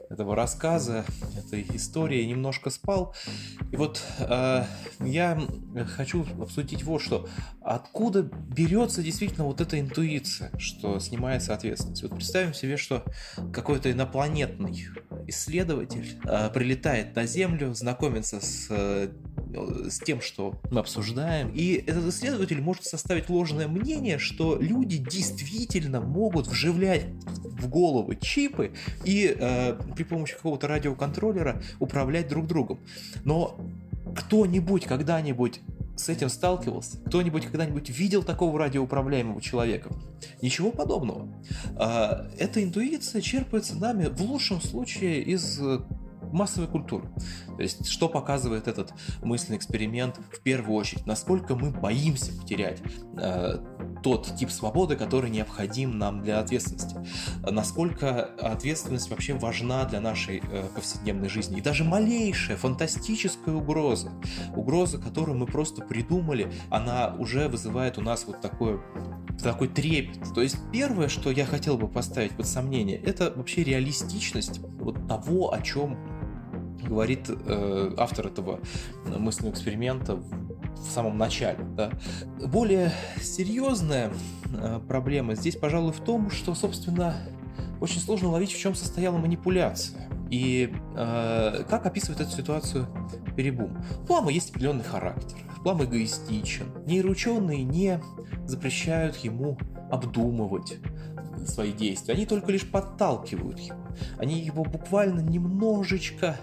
этого 0.10 0.36
рассказа, 0.36 1.06
этой 1.38 1.66
истории 1.74 2.24
немножко 2.26 2.70
спал. 2.70 3.16
И 3.72 3.78
вот 3.78 4.04
э, 4.20 4.66
я 5.00 5.42
хочу 5.96 6.26
обсудить 6.42 6.84
вот 6.84 7.02
что. 7.02 7.30
Откуда 7.62 8.24
берется 8.24 9.02
действительно 9.02 9.46
вот 9.46 9.62
эта 9.62 9.80
интуиция, 9.80 10.52
что 10.58 11.00
снимается 11.00 11.54
ответственность? 11.54 12.04
Вот 12.04 12.16
представим 12.16 12.54
себе, 12.54 12.76
что 12.76 13.04
какой-то 13.54 13.92
инопланетный 13.92 14.88
исследователь 15.28 16.20
э, 16.26 16.50
прилетает 16.50 17.16
на 17.16 17.26
Землю, 17.26 17.74
знакомится 17.74 18.42
с 18.42 18.68
э, 18.70 19.10
с 19.54 20.00
тем, 20.00 20.22
что 20.22 20.60
мы 20.70 20.80
обсуждаем. 20.80 21.52
И 21.54 21.84
этот 21.88 22.08
исследователь 22.08 22.62
может 22.62 22.86
составить 22.86 23.30
ложное 23.30 23.68
мнение, 23.68 24.18
что 24.18 24.58
люди 24.60 24.98
действительно 24.98 26.02
могут 26.02 26.48
вживлять 26.48 27.06
в 27.44 27.68
головы 27.68 28.18
чипы 28.20 28.72
и 29.04 29.36
э, 29.38 29.80
при 29.96 30.04
помощи 30.04 30.36
какого-то 30.36 30.68
радиоконтроллера 30.68 31.62
управлять 31.80 32.28
друг 32.28 32.48
другом. 32.48 32.80
Но 33.26 33.60
кто-нибудь 34.16 34.86
когда-нибудь 34.86 35.62
с 35.96 36.10
этим 36.10 36.30
сталкивался? 36.30 36.98
Кто-нибудь 37.06 37.46
когда-нибудь 37.46 37.90
видел 37.90 38.24
такого 38.24 38.58
радиоуправляемого 38.60 39.42
человека? 39.42 39.90
Ничего 40.42 40.72
подобного. 40.72 41.28
А, 41.76 42.28
эта 42.38 42.64
интуиция 42.64 43.22
черпается 43.22 43.76
нами 43.76 44.06
в 44.06 44.22
лучшем 44.22 44.62
случае 44.62 45.22
из 45.24 45.60
массовой 46.32 46.68
культуры. 46.68 47.10
То 47.56 47.62
есть, 47.62 47.88
что 47.88 48.10
показывает 48.10 48.68
этот 48.68 48.94
мысленный 49.22 49.58
эксперимент 49.58 50.20
в 50.32 50.40
первую 50.42 50.78
очередь? 50.78 51.06
Насколько 51.06 51.56
мы 51.56 51.72
боимся 51.72 52.32
потерять 52.34 52.82
э, 53.18 53.60
тот 54.04 54.36
тип 54.36 54.52
свободы, 54.52 54.96
который 54.96 55.30
необходим 55.30 55.98
нам 55.98 56.22
для 56.22 56.40
ответственности? 56.40 56.96
Насколько 57.50 58.26
ответственность 58.42 59.10
вообще 59.10 59.34
важна 59.34 59.86
для 59.86 60.02
нашей 60.02 60.42
э, 60.44 60.64
повседневной 60.76 61.30
жизни? 61.30 61.58
И 61.58 61.62
даже 61.62 61.84
малейшая 61.84 62.58
фантастическая 62.58 63.56
угроза, 63.56 64.12
угроза, 64.56 64.98
которую 65.00 65.38
мы 65.38 65.46
просто 65.46 65.84
придумали, 65.84 66.52
она 66.70 67.16
уже 67.18 67.48
вызывает 67.48 67.98
у 67.98 68.02
нас 68.02 68.26
вот 68.26 68.42
такое 68.42 68.80
такой 69.44 69.68
трепет. 69.70 70.34
То 70.34 70.42
есть 70.42 70.58
первое, 70.72 71.08
что 71.08 71.32
я 71.32 71.46
хотел 71.46 71.78
бы 71.78 71.88
поставить 71.88 72.32
под 72.32 72.46
сомнение, 72.46 72.98
это 72.98 73.34
вообще 73.36 73.64
реалистичность 73.64 74.60
вот 74.80 75.08
того, 75.08 75.54
о 75.54 75.62
чем 75.62 75.98
говорит 76.84 77.30
э, 77.30 77.94
автор 77.98 78.28
этого 78.28 78.60
мысленного 79.06 79.54
эксперимента 79.54 80.16
в 80.16 80.92
самом 80.92 81.18
начале. 81.18 81.64
Да. 81.76 81.92
Более 82.46 82.92
серьезная 83.22 84.12
э, 84.54 84.80
проблема 84.88 85.36
здесь, 85.36 85.56
пожалуй, 85.56 85.94
в 85.94 86.00
том, 86.00 86.32
что, 86.32 86.56
собственно, 86.56 87.16
очень 87.82 88.00
сложно 88.00 88.30
ловить, 88.30 88.52
в 88.52 88.58
чем 88.58 88.76
состояла 88.76 89.18
манипуляция. 89.18 90.10
И 90.30 90.74
э, 90.96 91.64
как 91.70 91.86
описывает 91.86 92.22
эту 92.22 92.32
ситуацию 92.32 92.88
Перебум? 93.36 93.78
У 94.04 94.06
Плама 94.06 94.32
есть 94.32 94.52
определенный 94.52 94.84
характер. 94.84 95.38
Плам 95.64 95.84
эгоистичен. 95.84 96.68
Нейроученые 96.86 97.64
не 97.64 98.02
запрещают 98.46 99.18
ему 99.18 99.58
обдумывать 99.92 100.78
свои 101.46 101.72
действия. 101.72 102.14
Они 102.14 102.26
только 102.26 102.52
лишь 102.52 102.70
подталкивают 102.70 103.60
его. 103.60 103.80
Они 104.18 104.40
его 104.40 104.64
буквально 104.64 105.20
немножечко 105.20 106.38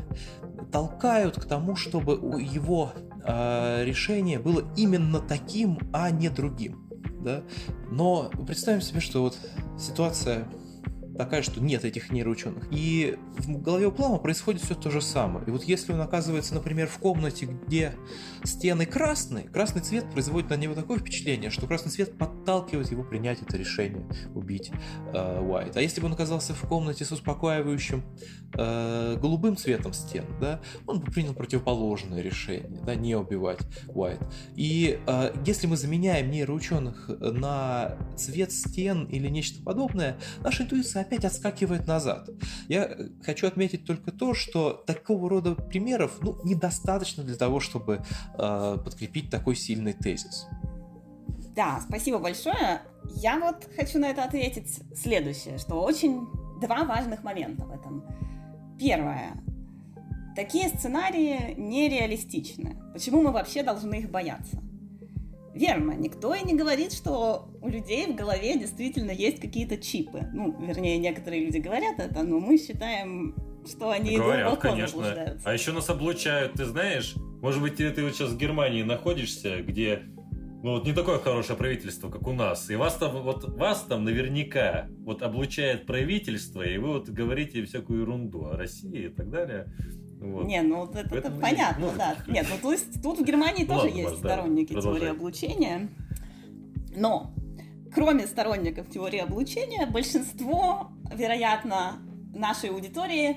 толкают 0.72 1.40
к 1.40 1.44
тому, 1.46 1.76
чтобы 1.76 2.12
его 2.42 2.92
э, 3.24 3.84
решение 3.84 4.38
было 4.38 4.64
именно 4.76 5.20
таким, 5.20 5.78
а 5.92 6.10
не 6.10 6.28
другим. 6.28 6.88
Да? 7.20 7.42
Но 7.90 8.30
представим 8.46 8.80
себе, 8.80 9.00
что 9.00 9.22
вот 9.22 9.38
ситуация 9.78 10.46
такая, 11.16 11.42
что 11.42 11.60
нет 11.60 11.84
этих 11.84 12.10
нейроученых. 12.10 12.68
И 12.70 13.16
в 13.38 13.60
голове 13.60 13.86
у 13.86 13.92
Плама 13.92 14.18
происходит 14.18 14.62
все 14.62 14.74
то 14.74 14.90
же 14.90 15.00
самое. 15.00 15.46
И 15.46 15.50
вот 15.50 15.64
если 15.64 15.92
он 15.92 16.00
оказывается, 16.00 16.54
например, 16.54 16.88
в 16.88 16.98
комнате, 16.98 17.46
где 17.46 17.94
стены 18.44 18.86
красные, 18.86 19.48
красный 19.48 19.82
цвет 19.82 20.10
производит 20.10 20.50
на 20.50 20.56
него 20.56 20.74
такое 20.74 20.98
впечатление, 20.98 21.50
что 21.50 21.66
красный 21.66 21.90
цвет 21.90 22.16
подталкивает 22.18 22.90
его 22.90 23.02
принять 23.02 23.42
это 23.42 23.56
решение 23.56 24.06
убить 24.34 24.70
э, 25.12 25.40
Уайт. 25.40 25.76
А 25.76 25.80
если 25.80 26.00
бы 26.00 26.06
он 26.06 26.12
оказался 26.12 26.54
в 26.54 26.60
комнате 26.68 27.04
с 27.04 27.12
успокаивающим 27.12 28.04
э, 28.54 29.16
голубым 29.20 29.56
цветом 29.56 29.92
стен, 29.92 30.24
да, 30.40 30.60
он 30.86 31.00
бы 31.00 31.10
принял 31.10 31.34
противоположное 31.34 32.20
решение, 32.20 32.80
да, 32.84 32.94
не 32.94 33.14
убивать 33.14 33.60
Уайт. 33.88 34.20
И 34.54 34.98
э, 35.06 35.32
если 35.44 35.66
мы 35.66 35.76
заменяем 35.76 36.30
нейроученых 36.30 37.08
на 37.08 37.96
цвет 38.16 38.52
стен 38.52 39.04
или 39.06 39.28
нечто 39.28 39.62
подобное, 39.62 40.18
наша 40.40 40.64
интуиция 40.64 41.05
опять 41.06 41.24
отскакивает 41.24 41.86
назад. 41.86 42.28
Я 42.68 42.96
хочу 43.24 43.46
отметить 43.46 43.84
только 43.84 44.10
то, 44.12 44.34
что 44.34 44.72
такого 44.72 45.30
рода 45.30 45.54
примеров 45.54 46.18
ну, 46.20 46.38
недостаточно 46.44 47.22
для 47.22 47.36
того, 47.36 47.60
чтобы 47.60 48.02
э, 48.38 48.78
подкрепить 48.84 49.30
такой 49.30 49.56
сильный 49.56 49.92
тезис. 49.92 50.46
Да, 51.54 51.80
спасибо 51.88 52.18
большое. 52.18 52.82
Я 53.14 53.38
вот 53.38 53.66
хочу 53.76 53.98
на 53.98 54.10
это 54.10 54.24
ответить 54.24 54.80
следующее, 54.94 55.58
что 55.58 55.82
очень 55.82 56.26
два 56.60 56.84
важных 56.84 57.22
момента 57.22 57.64
в 57.64 57.70
этом. 57.70 58.04
Первое. 58.78 59.42
Такие 60.34 60.68
сценарии 60.68 61.54
нереалистичны. 61.56 62.76
Почему 62.92 63.22
мы 63.22 63.32
вообще 63.32 63.62
должны 63.62 63.94
их 63.94 64.10
бояться? 64.10 64.62
Верно, 65.56 65.92
никто 65.92 66.34
и 66.34 66.44
не 66.44 66.54
говорит, 66.54 66.92
что 66.92 67.48
у 67.62 67.68
людей 67.68 68.06
в 68.06 68.14
голове 68.14 68.58
действительно 68.58 69.10
есть 69.10 69.40
какие-то 69.40 69.78
чипы. 69.78 70.28
Ну, 70.34 70.54
вернее, 70.60 70.98
некоторые 70.98 71.46
люди 71.46 71.58
говорят 71.58 71.98
это, 71.98 72.22
но 72.22 72.38
мы 72.38 72.58
считаем, 72.58 73.34
что 73.66 73.88
они 73.88 74.18
Говорят, 74.18 74.58
конечно. 74.58 75.38
А 75.44 75.52
еще 75.54 75.72
нас 75.72 75.88
облучают, 75.88 76.52
ты 76.52 76.66
знаешь, 76.66 77.14
может 77.40 77.62
быть, 77.62 77.76
ты, 77.76 77.90
ты 77.90 78.04
вот 78.04 78.14
сейчас 78.14 78.30
в 78.30 78.36
Германии 78.36 78.82
находишься, 78.82 79.62
где 79.62 80.02
ну 80.62 80.72
вот 80.72 80.84
не 80.84 80.92
такое 80.92 81.18
хорошее 81.18 81.56
правительство, 81.56 82.10
как 82.10 82.26
у 82.26 82.32
нас. 82.32 82.68
И 82.70 82.76
вас 82.76 82.96
там, 82.96 83.22
вот 83.22 83.48
вас 83.56 83.82
там 83.82 84.04
наверняка 84.04 84.88
вот 85.04 85.22
облучает 85.22 85.86
правительство, 85.86 86.62
и 86.62 86.76
вы 86.76 86.88
вот 86.88 87.08
говорите 87.08 87.64
всякую 87.64 88.00
ерунду 88.00 88.46
о 88.46 88.56
России 88.56 89.06
и 89.06 89.08
так 89.08 89.30
далее. 89.30 89.72
Вот. 90.20 90.46
Не, 90.46 90.62
ну 90.62 90.86
это, 90.86 91.14
это 91.14 91.30
понятно, 91.30 91.86
ну, 91.86 91.92
да. 91.96 92.16
Нет, 92.26 92.46
ну 92.50 92.56
то 92.60 92.72
есть 92.72 93.02
тут 93.02 93.18
в 93.18 93.24
Германии 93.24 93.64
тоже 93.64 93.86
ладно, 93.86 93.96
есть 93.96 94.10
Маш, 94.10 94.18
сторонники 94.18 94.72
да, 94.72 94.80
теории 94.80 95.08
облучения. 95.08 95.88
Но 96.94 97.32
кроме 97.94 98.26
сторонников 98.26 98.88
теории 98.90 99.20
облучения, 99.20 99.86
большинство, 99.86 100.90
вероятно, 101.12 101.98
нашей 102.34 102.70
аудитории 102.70 103.36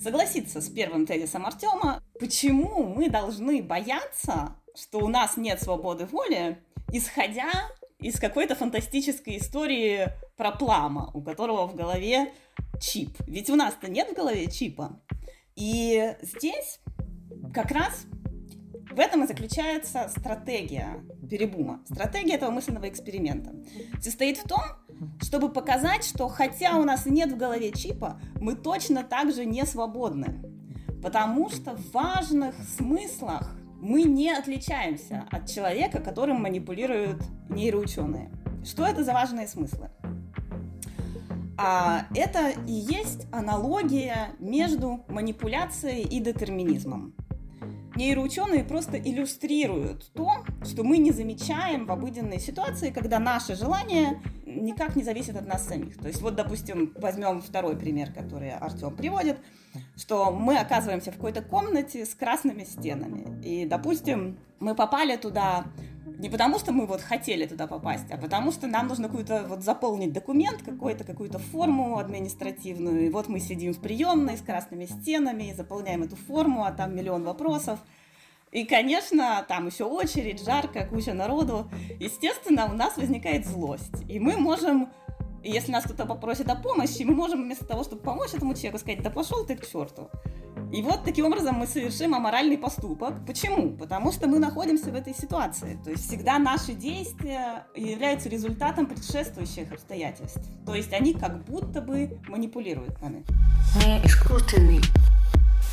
согласится 0.00 0.60
с 0.60 0.68
первым 0.68 1.06
тезисом 1.06 1.46
Артема, 1.46 2.02
почему 2.18 2.84
мы 2.84 3.08
должны 3.08 3.62
бояться, 3.62 4.56
что 4.74 4.98
у 4.98 5.08
нас 5.08 5.36
нет 5.36 5.60
свободы 5.60 6.06
воли, 6.06 6.58
исходя 6.92 7.50
из 7.98 8.18
какой-то 8.20 8.54
фантастической 8.54 9.38
истории 9.38 10.08
про 10.36 10.52
Плама, 10.52 11.10
у 11.14 11.20
которого 11.20 11.66
в 11.66 11.74
голове 11.74 12.32
чип. 12.80 13.10
Ведь 13.26 13.50
у 13.50 13.56
нас-то 13.56 13.90
нет 13.90 14.10
в 14.10 14.14
голове 14.14 14.48
чипа. 14.50 15.00
И 15.58 16.14
здесь 16.22 16.78
как 17.52 17.72
раз 17.72 18.06
в 18.92 19.00
этом 19.00 19.24
и 19.24 19.26
заключается 19.26 20.08
стратегия 20.08 21.04
перебума. 21.28 21.82
Стратегия 21.86 22.34
этого 22.34 22.52
мысленного 22.52 22.88
эксперимента 22.88 23.52
состоит 24.00 24.38
в 24.38 24.44
том, 24.44 24.60
чтобы 25.20 25.48
показать, 25.48 26.04
что 26.04 26.28
хотя 26.28 26.76
у 26.76 26.84
нас 26.84 27.06
нет 27.06 27.32
в 27.32 27.36
голове 27.36 27.72
чипа, 27.72 28.20
мы 28.40 28.54
точно 28.54 29.02
так 29.02 29.32
же 29.34 29.44
не 29.44 29.66
свободны. 29.66 30.44
Потому 31.02 31.50
что 31.50 31.74
в 31.74 31.90
важных 31.92 32.54
смыслах 32.76 33.56
мы 33.80 34.04
не 34.04 34.30
отличаемся 34.30 35.26
от 35.28 35.48
человека, 35.48 36.00
которым 36.00 36.40
манипулируют 36.40 37.20
нейроученые. 37.48 38.30
Что 38.64 38.86
это 38.86 39.02
за 39.02 39.12
важные 39.12 39.48
смыслы? 39.48 39.90
А 41.60 42.06
это 42.14 42.50
и 42.68 42.72
есть 42.72 43.26
аналогия 43.32 44.30
между 44.38 45.04
манипуляцией 45.08 46.02
и 46.02 46.20
детерминизмом. 46.20 47.14
Нейроученые 47.96 48.62
просто 48.62 48.96
иллюстрируют 48.96 50.12
то, 50.12 50.44
что 50.62 50.84
мы 50.84 50.98
не 50.98 51.10
замечаем 51.10 51.86
в 51.86 51.90
обыденной 51.90 52.38
ситуации, 52.38 52.90
когда 52.90 53.18
наше 53.18 53.56
желание 53.56 54.22
никак 54.46 54.94
не 54.94 55.02
зависит 55.02 55.36
от 55.36 55.48
нас 55.48 55.66
самих. 55.66 55.98
То 55.98 56.06
есть 56.06 56.22
вот, 56.22 56.36
допустим, 56.36 56.92
возьмем 56.96 57.42
второй 57.42 57.76
пример, 57.76 58.12
который 58.12 58.52
Артем 58.52 58.94
приводит, 58.94 59.38
что 59.96 60.30
мы 60.30 60.58
оказываемся 60.58 61.10
в 61.10 61.16
какой-то 61.16 61.42
комнате 61.42 62.06
с 62.06 62.14
красными 62.14 62.62
стенами. 62.62 63.42
И, 63.44 63.66
допустим, 63.66 64.38
мы 64.60 64.76
попали 64.76 65.16
туда 65.16 65.64
не 66.18 66.28
потому, 66.28 66.58
что 66.58 66.72
мы 66.72 66.86
вот 66.86 67.00
хотели 67.00 67.46
туда 67.46 67.66
попасть, 67.66 68.10
а 68.10 68.16
потому 68.16 68.50
что 68.50 68.66
нам 68.66 68.88
нужно 68.88 69.06
какую-то 69.06 69.46
вот 69.48 69.62
заполнить 69.62 70.12
документ 70.12 70.62
какой-то, 70.62 71.04
какую-то 71.04 71.38
форму 71.38 71.98
административную. 71.98 73.06
И 73.06 73.10
вот 73.10 73.28
мы 73.28 73.38
сидим 73.38 73.72
в 73.72 73.80
приемной 73.80 74.36
с 74.36 74.40
красными 74.40 74.86
стенами 74.86 75.54
заполняем 75.56 76.02
эту 76.02 76.16
форму, 76.16 76.64
а 76.64 76.72
там 76.72 76.96
миллион 76.96 77.22
вопросов. 77.22 77.78
И, 78.50 78.64
конечно, 78.64 79.44
там 79.48 79.66
еще 79.68 79.84
очередь, 79.84 80.42
жарко, 80.44 80.86
куча 80.86 81.14
народу. 81.14 81.70
Естественно, 82.00 82.66
у 82.66 82.74
нас 82.74 82.96
возникает 82.96 83.46
злость. 83.46 84.02
И 84.08 84.18
мы 84.18 84.36
можем 84.36 84.88
если 85.44 85.70
нас 85.70 85.84
кто-то 85.84 86.04
попросит 86.04 86.48
о 86.48 86.56
помощи, 86.56 87.02
мы 87.04 87.14
можем 87.14 87.44
вместо 87.44 87.64
того, 87.64 87.84
чтобы 87.84 88.02
помочь 88.02 88.34
этому 88.34 88.54
человеку, 88.54 88.78
сказать, 88.78 89.02
да 89.02 89.10
пошел 89.10 89.46
ты 89.46 89.56
к 89.56 89.66
черту. 89.66 90.10
И 90.72 90.82
вот 90.82 91.04
таким 91.04 91.26
образом 91.26 91.56
мы 91.56 91.66
совершим 91.66 92.14
аморальный 92.14 92.58
поступок. 92.58 93.14
Почему? 93.26 93.70
Потому 93.76 94.12
что 94.12 94.26
мы 94.26 94.38
находимся 94.38 94.90
в 94.90 94.94
этой 94.94 95.14
ситуации. 95.14 95.78
То 95.82 95.90
есть 95.90 96.06
всегда 96.06 96.38
наши 96.38 96.74
действия 96.74 97.66
являются 97.74 98.28
результатом 98.28 98.86
предшествующих 98.86 99.72
обстоятельств. 99.72 100.42
То 100.66 100.74
есть 100.74 100.92
они 100.92 101.14
как 101.14 101.44
будто 101.44 101.80
бы 101.80 102.20
манипулируют 102.28 103.00
нами. 103.00 103.24
Не 103.76 104.04
искусственный 104.04 104.80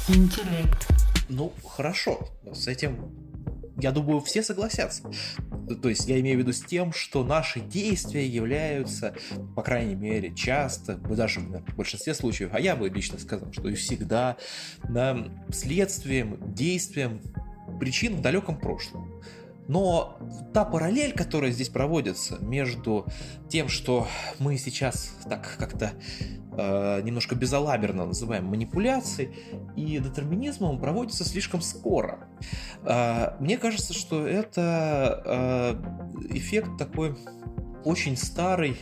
интеллект. 0.08 0.88
Ну, 1.28 1.52
хорошо. 1.68 2.20
С 2.54 2.68
этим 2.68 3.12
я 3.78 3.92
думаю, 3.92 4.22
все 4.22 4.42
согласятся. 4.42 5.04
То 5.82 5.90
есть 5.90 6.08
я 6.08 6.20
имею 6.20 6.38
в 6.38 6.40
виду 6.42 6.54
с 6.54 6.62
тем, 6.62 6.94
что 6.94 7.24
наши 7.24 7.60
действия 7.60 8.28
являются, 8.28 9.16
по 9.56 9.62
крайней 9.62 9.96
мере, 9.96 10.34
часто, 10.36 10.96
даже 10.96 11.40
в 11.40 11.76
большинстве 11.76 12.14
случаев, 12.14 12.52
а 12.54 12.60
я 12.60 12.76
бы 12.76 12.90
лично 12.90 13.18
сказал, 13.20 13.52
что 13.52 13.68
и 13.70 13.76
всегда, 13.76 14.38
следствием, 15.52 16.54
действием 16.54 17.22
причин 17.80 18.18
в 18.18 18.22
далеком 18.22 18.60
прошлом. 18.60 19.22
Но 19.68 20.18
та 20.54 20.66
параллель, 20.66 21.14
которая 21.14 21.52
здесь 21.52 21.70
проводится 21.70 22.38
между 22.40 23.06
тем, 23.50 23.68
что 23.68 24.08
мы 24.40 24.58
сейчас 24.58 25.16
так 25.28 25.56
как-то 25.58 25.94
э, 26.58 27.02
немножко 27.02 27.36
безалаберно 27.36 28.06
называем 28.06 28.46
манипуляцией, 28.46 29.36
и 29.76 29.98
детерминизмом 29.98 30.80
проводится 30.80 31.24
слишком 31.24 31.62
скоро. 31.62 32.28
Э, 32.84 33.36
мне 33.40 33.58
кажется, 33.58 33.94
что 33.94 34.28
это 34.28 35.24
э, 35.26 36.36
эффект 36.38 36.78
такой 36.78 37.16
очень 37.86 38.18
старый, 38.18 38.78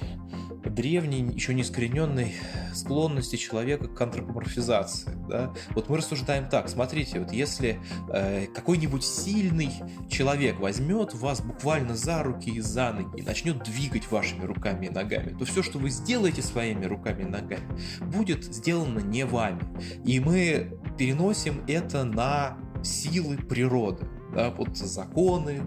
древней, 0.69 1.21
еще 1.33 1.53
не 1.53 1.61
искорененной 1.61 2.33
склонности 2.73 3.35
человека 3.35 3.87
к 3.87 4.01
антропоморфизации. 4.01 5.11
Да? 5.29 5.53
Вот 5.71 5.89
мы 5.89 5.97
рассуждаем 5.97 6.49
так, 6.49 6.69
смотрите, 6.69 7.19
вот 7.19 7.31
если 7.31 7.79
э, 8.09 8.47
какой-нибудь 8.47 9.03
сильный 9.03 9.71
человек 10.09 10.59
возьмет 10.59 11.13
вас 11.13 11.41
буквально 11.41 11.95
за 11.95 12.23
руки 12.23 12.49
и 12.49 12.61
за 12.61 12.93
ноги 12.93 13.21
и 13.21 13.23
начнет 13.23 13.63
двигать 13.63 14.09
вашими 14.11 14.45
руками 14.45 14.87
и 14.87 14.89
ногами, 14.89 15.35
то 15.37 15.45
все, 15.45 15.63
что 15.63 15.79
вы 15.79 15.89
сделаете 15.89 16.41
своими 16.41 16.85
руками 16.85 17.23
и 17.23 17.25
ногами, 17.25 17.79
будет 18.01 18.43
сделано 18.43 18.99
не 18.99 19.25
вами. 19.25 19.63
И 20.05 20.19
мы 20.19 20.79
переносим 20.97 21.63
это 21.67 22.03
на 22.03 22.57
силы 22.83 23.37
природы. 23.37 24.07
Да, 24.33 24.49
вот 24.49 24.75
законы, 24.77 25.61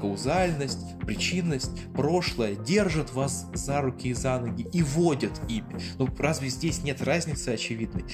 каузальность, 0.00 0.98
причинность, 1.06 1.70
прошлое 1.94 2.54
держат 2.54 3.12
вас 3.12 3.46
за 3.54 3.80
руки 3.80 4.08
и 4.08 4.14
за 4.14 4.38
ноги 4.38 4.66
и 4.72 4.82
водят 4.82 5.32
ими. 5.48 5.80
Ну, 5.98 6.08
разве 6.18 6.48
здесь 6.48 6.82
нет 6.82 7.02
разницы 7.02 7.50
очевидной? 7.50 8.04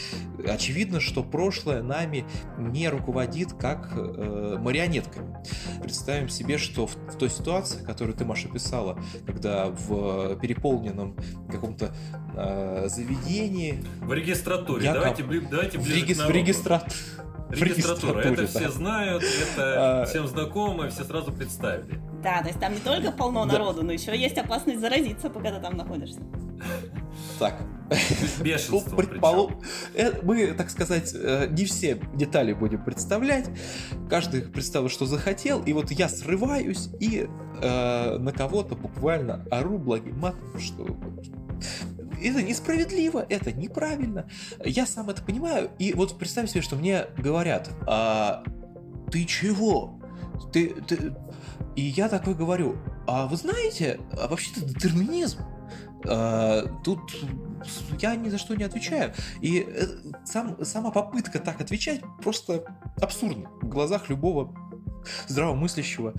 Очевидно, 0.47 1.01
что 1.01 1.23
прошлое 1.23 1.83
нами 1.83 2.25
не 2.59 2.88
руководит 2.88 3.53
как 3.55 3.93
э, 3.95 4.59
марионетками. 4.61 5.37
Представим 5.83 6.29
себе, 6.29 6.59
что 6.59 6.87
в, 6.87 6.95
в 6.95 7.19
той 7.19 7.31
ситуации, 7.31 7.83
которую 7.85 8.17
ты, 8.17 8.25
Маша, 8.25 8.49
писала, 8.49 8.99
когда 9.27 9.67
в 9.67 10.37
переполненном 10.37 11.17
каком-то 11.51 11.95
э, 12.37 12.88
заведении... 12.88 13.83
В 14.01 14.12
регистратуре. 14.12 14.85
Я 14.85 14.95
Давайте, 14.95 15.23
давайте 15.23 15.79
ближе 15.79 15.93
в, 15.93 15.97
реги... 15.97 16.12
в 16.15 16.31
регистратуре 16.31 16.93
Регистратура. 17.53 18.21
Это 18.21 18.47
все 18.47 18.71
знают, 18.71 19.23
это 19.23 20.03
а. 20.03 20.05
всем 20.07 20.27
знакомо, 20.27 20.88
все 20.88 21.05
сразу 21.05 21.33
представили. 21.33 22.01
Да, 22.23 22.41
то 22.41 22.49
есть 22.49 22.61
там 22.61 22.73
не 22.73 22.81
только 22.81 23.12
полно 23.12 23.45
народу, 23.45 23.83
но 23.83 23.93
еще 23.93 24.17
есть 24.17 24.38
опасность 24.38 24.81
заразиться, 24.81 25.29
пока 25.29 25.51
ты 25.51 25.61
там 25.61 25.77
находишься. 25.77 26.21
Так. 27.38 27.61
Бешенство 28.41 29.03
ну, 29.03 29.09
Предполу... 29.09 29.62
Э, 29.95 30.23
мы, 30.23 30.47
так 30.55 30.71
сказать, 30.71 31.12
э, 31.15 31.49
не 31.51 31.65
все 31.65 32.01
детали 32.15 32.53
будем 32.53 32.83
представлять. 32.83 33.51
Каждый 34.09 34.43
представил, 34.43 34.88
что 34.88 35.05
захотел. 35.05 35.62
И 35.62 35.73
вот 35.73 35.91
я 35.91 36.09
срываюсь 36.09 36.88
и 37.01 37.29
э, 37.61 38.19
на 38.19 38.33
кого-то 38.33 38.77
буквально 38.77 39.45
ору 39.51 39.79
благим 39.79 40.19
матом, 40.19 40.59
что 40.59 40.87
это 42.29 42.43
несправедливо, 42.43 43.25
это 43.29 43.53
неправильно. 43.53 44.29
Я 44.65 44.87
сам 44.87 45.11
это 45.11 45.23
понимаю. 45.23 45.71
И 45.79 45.93
вот 45.93 46.19
представь 46.19 46.51
себе, 46.51 46.63
что 46.63 46.77
мне 46.77 47.07
говорят, 47.17 47.71
а 47.87 48.43
ты 49.11 49.25
чего? 49.25 49.99
Ты, 50.53 50.75
ты... 50.87 51.15
И 51.77 51.83
я 51.83 52.09
такой 52.09 52.35
говорю, 52.35 52.77
а 53.07 53.27
вы 53.27 53.37
знаете, 53.37 54.01
а 54.19 54.29
вообще-то 54.29 54.65
детерминизм. 54.65 55.41
А, 56.07 56.67
тут 56.85 57.01
я 58.01 58.17
ни 58.17 58.29
за 58.29 58.39
что 58.39 58.55
не 58.55 58.65
отвечаю. 58.65 59.13
И 59.41 59.67
э, 59.69 59.87
сам, 60.25 60.65
сама 60.65 60.91
попытка 60.91 61.39
так 61.39 61.61
отвечать 61.61 62.01
просто 62.23 62.65
абсурдна 63.01 63.51
в 63.61 63.69
глазах 63.69 64.09
любого 64.09 64.55
здравомыслящего 65.29 66.15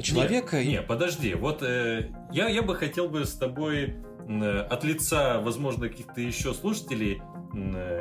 человека. 0.00 0.62
Не, 0.62 0.72
не 0.72 0.82
подожди, 0.82 1.34
вот 1.34 1.62
э, 1.62 2.12
я, 2.32 2.48
я 2.48 2.62
бы 2.62 2.74
хотел 2.76 3.08
бы 3.08 3.24
с 3.24 3.34
тобой 3.34 3.96
от 4.26 4.84
лица, 4.84 5.40
возможно, 5.40 5.88
каких-то 5.88 6.20
еще 6.20 6.54
слушателей 6.54 7.22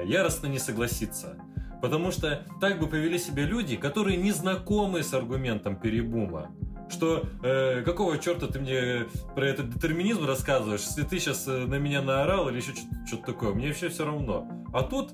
яростно 0.05 0.47
не 0.47 0.59
согласиться. 0.59 1.37
Потому 1.83 2.11
что 2.11 2.47
так 2.61 2.79
бы 2.79 2.87
повели 2.87 3.19
себя 3.19 3.43
люди, 3.43 3.75
которые 3.75 4.15
не 4.15 4.31
знакомы 4.31 5.03
с 5.03 5.13
аргументом 5.13 5.75
перебума. 5.75 6.49
Что 6.89 7.23
э, 7.43 7.81
какого 7.83 8.17
черта 8.19 8.47
ты 8.47 8.59
мне 8.59 9.07
про 9.35 9.47
этот 9.47 9.69
детерминизм 9.69 10.25
рассказываешь, 10.25 10.79
если 10.81 11.03
ты 11.03 11.19
сейчас 11.19 11.45
э, 11.45 11.65
на 11.65 11.75
меня 11.75 12.01
наорал 12.01 12.47
или 12.47 12.57
еще 12.57 12.71
что-то 13.05 13.33
такое, 13.33 13.53
мне 13.53 13.67
вообще 13.67 13.89
все 13.89 14.05
равно. 14.05 14.47
А 14.73 14.83
тут 14.83 15.11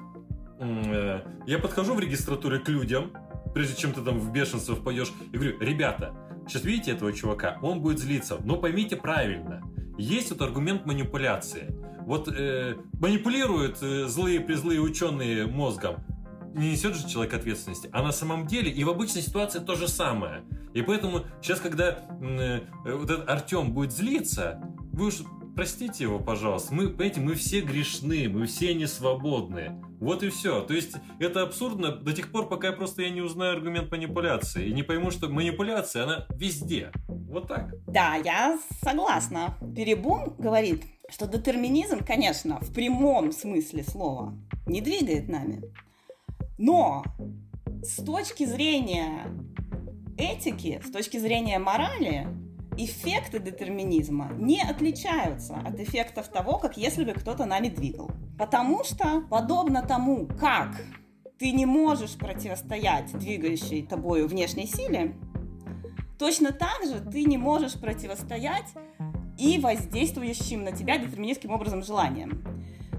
э, 0.60 1.22
я 1.48 1.58
подхожу 1.58 1.96
в 1.96 2.00
регистратуре 2.00 2.60
к 2.60 2.70
людям, 2.70 3.14
прежде 3.56 3.76
чем 3.76 3.92
ты 3.92 4.02
там 4.02 4.20
в 4.20 4.32
бешенство 4.32 4.76
впадешь, 4.76 5.12
и 5.32 5.38
говорю, 5.38 5.60
ребята, 5.60 6.14
сейчас 6.48 6.64
видите 6.64 6.92
этого 6.92 7.14
чувака, 7.14 7.58
он 7.64 7.82
будет 7.82 7.98
злиться, 7.98 8.38
но 8.44 8.58
поймите 8.58 8.96
правильно, 8.96 9.64
есть 10.00 10.32
вот 10.32 10.42
аргумент 10.42 10.86
манипуляции. 10.86 11.76
Вот 12.02 12.28
э, 12.28 12.78
манипулируют 13.00 13.78
э, 13.82 14.08
злые 14.08 14.40
призлые 14.40 14.80
ученые 14.80 15.46
мозгом. 15.46 15.98
не 16.54 16.72
несет 16.72 16.96
же 16.96 17.08
человек 17.08 17.34
ответственности. 17.34 17.90
А 17.92 18.02
на 18.02 18.12
самом 18.12 18.48
деле 18.48 18.72
и 18.72 18.84
в 18.84 18.90
обычной 18.90 19.22
ситуации 19.22 19.60
то 19.60 19.76
же 19.76 19.88
самое. 19.88 20.44
И 20.74 20.82
поэтому 20.82 21.26
сейчас, 21.42 21.60
когда 21.60 22.00
э, 22.22 22.62
вот 22.86 23.10
этот 23.10 23.30
Артем 23.30 23.74
будет 23.74 23.92
злиться, 23.92 24.62
вы 24.94 25.08
уж 25.08 25.22
простите 25.56 26.06
его, 26.06 26.20
пожалуйста. 26.20 26.74
Мы, 26.74 26.88
понимаете, 26.88 27.20
мы 27.20 27.34
все 27.34 27.60
грешны, 27.60 28.30
мы 28.30 28.46
все 28.46 28.74
не 28.74 28.88
свободны. 28.88 29.82
Вот 30.00 30.24
и 30.24 30.30
все. 30.30 30.62
То 30.62 30.74
есть 30.74 30.94
это 31.20 31.42
абсурдно 31.42 31.92
до 31.92 32.14
тех 32.14 32.32
пор, 32.32 32.48
пока 32.48 32.68
я 32.68 32.74
просто 32.74 33.02
я 33.02 33.10
не 33.10 33.22
узнаю 33.22 33.58
аргумент 33.58 33.92
манипуляции 33.92 34.68
и 34.68 34.74
не 34.74 34.84
пойму, 34.84 35.12
что 35.12 35.28
манипуляция, 35.28 36.06
она 36.06 36.26
везде. 36.30 36.94
Вот 37.30 37.48
так. 37.48 37.74
Да, 37.88 38.16
я 38.16 38.60
согласна. 38.84 39.56
Перебум 39.76 40.36
говорит, 40.38 40.84
что 41.10 41.28
детерминизм, 41.28 42.04
конечно, 42.04 42.60
в 42.60 42.74
прямом 42.74 43.32
смысле 43.32 43.84
слова 43.84 44.34
не 44.66 44.82
двигает 44.82 45.30
нами. 45.30 45.62
Но 46.58 47.04
с 47.84 48.04
точки 48.04 48.46
зрения 48.46 49.28
этики, 50.18 50.82
с 50.84 50.92
точки 50.92 51.18
зрения 51.18 51.60
морали, 51.60 52.28
эффекты 52.78 53.40
детерминизма 53.40 54.32
не 54.38 54.62
отличаются 54.62 55.56
от 55.56 55.80
эффектов 55.80 56.30
того, 56.30 56.58
как 56.58 56.78
если 56.78 57.04
бы 57.04 57.14
кто-то 57.14 57.46
нами 57.46 57.70
двигал. 57.70 58.10
Потому 58.38 58.84
что, 58.84 59.22
подобно 59.30 59.84
тому, 59.84 60.28
как 60.28 60.82
ты 61.38 61.52
не 61.52 61.66
можешь 61.66 62.18
противостоять 62.18 63.18
двигающей 63.18 63.86
тобою 63.86 64.28
внешней 64.28 64.68
силе, 64.68 65.16
точно 66.20 66.52
так 66.52 66.84
же 66.86 67.00
ты 67.00 67.24
не 67.24 67.38
можешь 67.38 67.74
противостоять 67.74 68.68
и 69.38 69.58
воздействующим 69.58 70.66
на 70.66 70.74
тебя 70.74 70.98
детерминистским 70.98 71.52
образом 71.52 71.82
желаниям. 71.82 72.44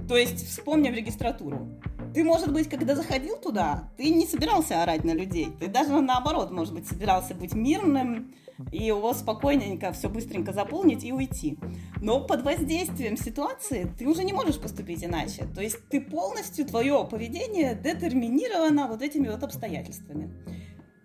То 0.09 0.17
есть 0.17 0.49
вспомним 0.49 0.95
регистратуру. 0.95 1.69
Ты, 2.15 2.25
может 2.25 2.53
быть, 2.53 2.69
когда 2.69 2.97
заходил 2.97 3.37
туда, 3.37 3.89
ты 3.97 4.11
не 4.11 4.27
собирался 4.27 4.83
орать 4.83 5.05
на 5.05 5.13
людей. 5.13 5.49
Ты 5.61 5.69
даже 5.69 6.01
наоборот, 6.01 6.51
может 6.51 6.75
быть, 6.75 6.89
собирался 6.89 7.35
быть 7.35 7.55
мирным, 7.55 8.35
и 8.73 8.83
его 8.83 9.13
спокойненько 9.15 9.93
все 9.93 10.09
быстренько 10.09 10.53
заполнить 10.53 11.05
и 11.05 11.13
уйти. 11.13 11.59
Но 12.01 12.25
под 12.25 12.43
воздействием 12.43 13.17
ситуации 13.17 13.91
ты 13.99 14.09
уже 14.09 14.25
не 14.25 14.33
можешь 14.33 14.59
поступить 14.59 15.05
иначе. 15.05 15.47
То 15.55 15.63
есть 15.63 15.89
ты 15.89 16.01
полностью, 16.01 16.67
твое 16.67 17.07
поведение 17.09 17.75
детерминировано 17.75 18.89
вот 18.89 19.03
этими 19.03 19.29
вот 19.29 19.43
обстоятельствами. 19.43 20.31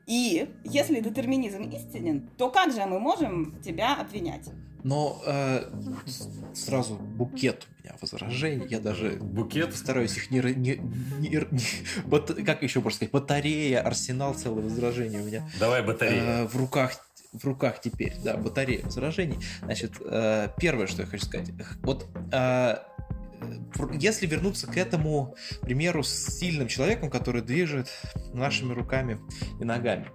И 0.07 0.47
если 0.63 0.99
детерминизм 0.99 1.63
истинен, 1.63 2.29
то 2.37 2.49
как 2.49 2.71
же 2.73 2.85
мы 2.85 2.99
можем 2.99 3.59
тебя 3.61 3.95
обвинять? 3.95 4.49
Но 4.83 5.19
э, 5.25 5.63
сразу 6.53 6.93
букет 6.95 7.67
у 7.67 7.83
меня 7.83 7.95
возражений. 7.99 8.67
Я 8.69 8.79
даже 8.79 9.17
букет 9.19 9.75
стараюсь 9.75 10.15
их 10.15 10.29
не, 10.29 10.41
не, 10.41 10.77
не, 11.17 11.29
не 11.29 12.05
бат, 12.05 12.31
как 12.45 12.61
еще 12.61 12.81
можно 12.81 12.97
сказать, 12.97 13.11
батарея, 13.11 13.81
арсенал 13.81 14.35
целое 14.35 14.61
возражений 14.61 15.17
у 15.17 15.23
меня. 15.23 15.49
Давай 15.59 15.81
батарея. 15.81 16.43
Э, 16.43 16.45
в 16.45 16.55
руках 16.55 16.91
в 17.33 17.43
руках 17.43 17.81
теперь, 17.81 18.13
да, 18.23 18.37
батарея 18.37 18.83
возражений. 18.83 19.37
Значит, 19.63 19.93
э, 19.99 20.49
первое, 20.57 20.87
что 20.87 21.01
я 21.01 21.07
хочу 21.07 21.25
сказать. 21.25 21.49
Вот 21.81 22.07
э, 22.31 22.75
если 23.93 24.25
вернуться 24.27 24.67
к 24.67 24.77
этому 24.77 25.35
примеру 25.61 26.03
с 26.03 26.09
сильным 26.09 26.67
человеком, 26.67 27.09
который 27.09 27.41
движет 27.41 27.89
нашими 28.33 28.73
руками 28.73 29.19
и 29.59 29.65
ногами, 29.65 30.09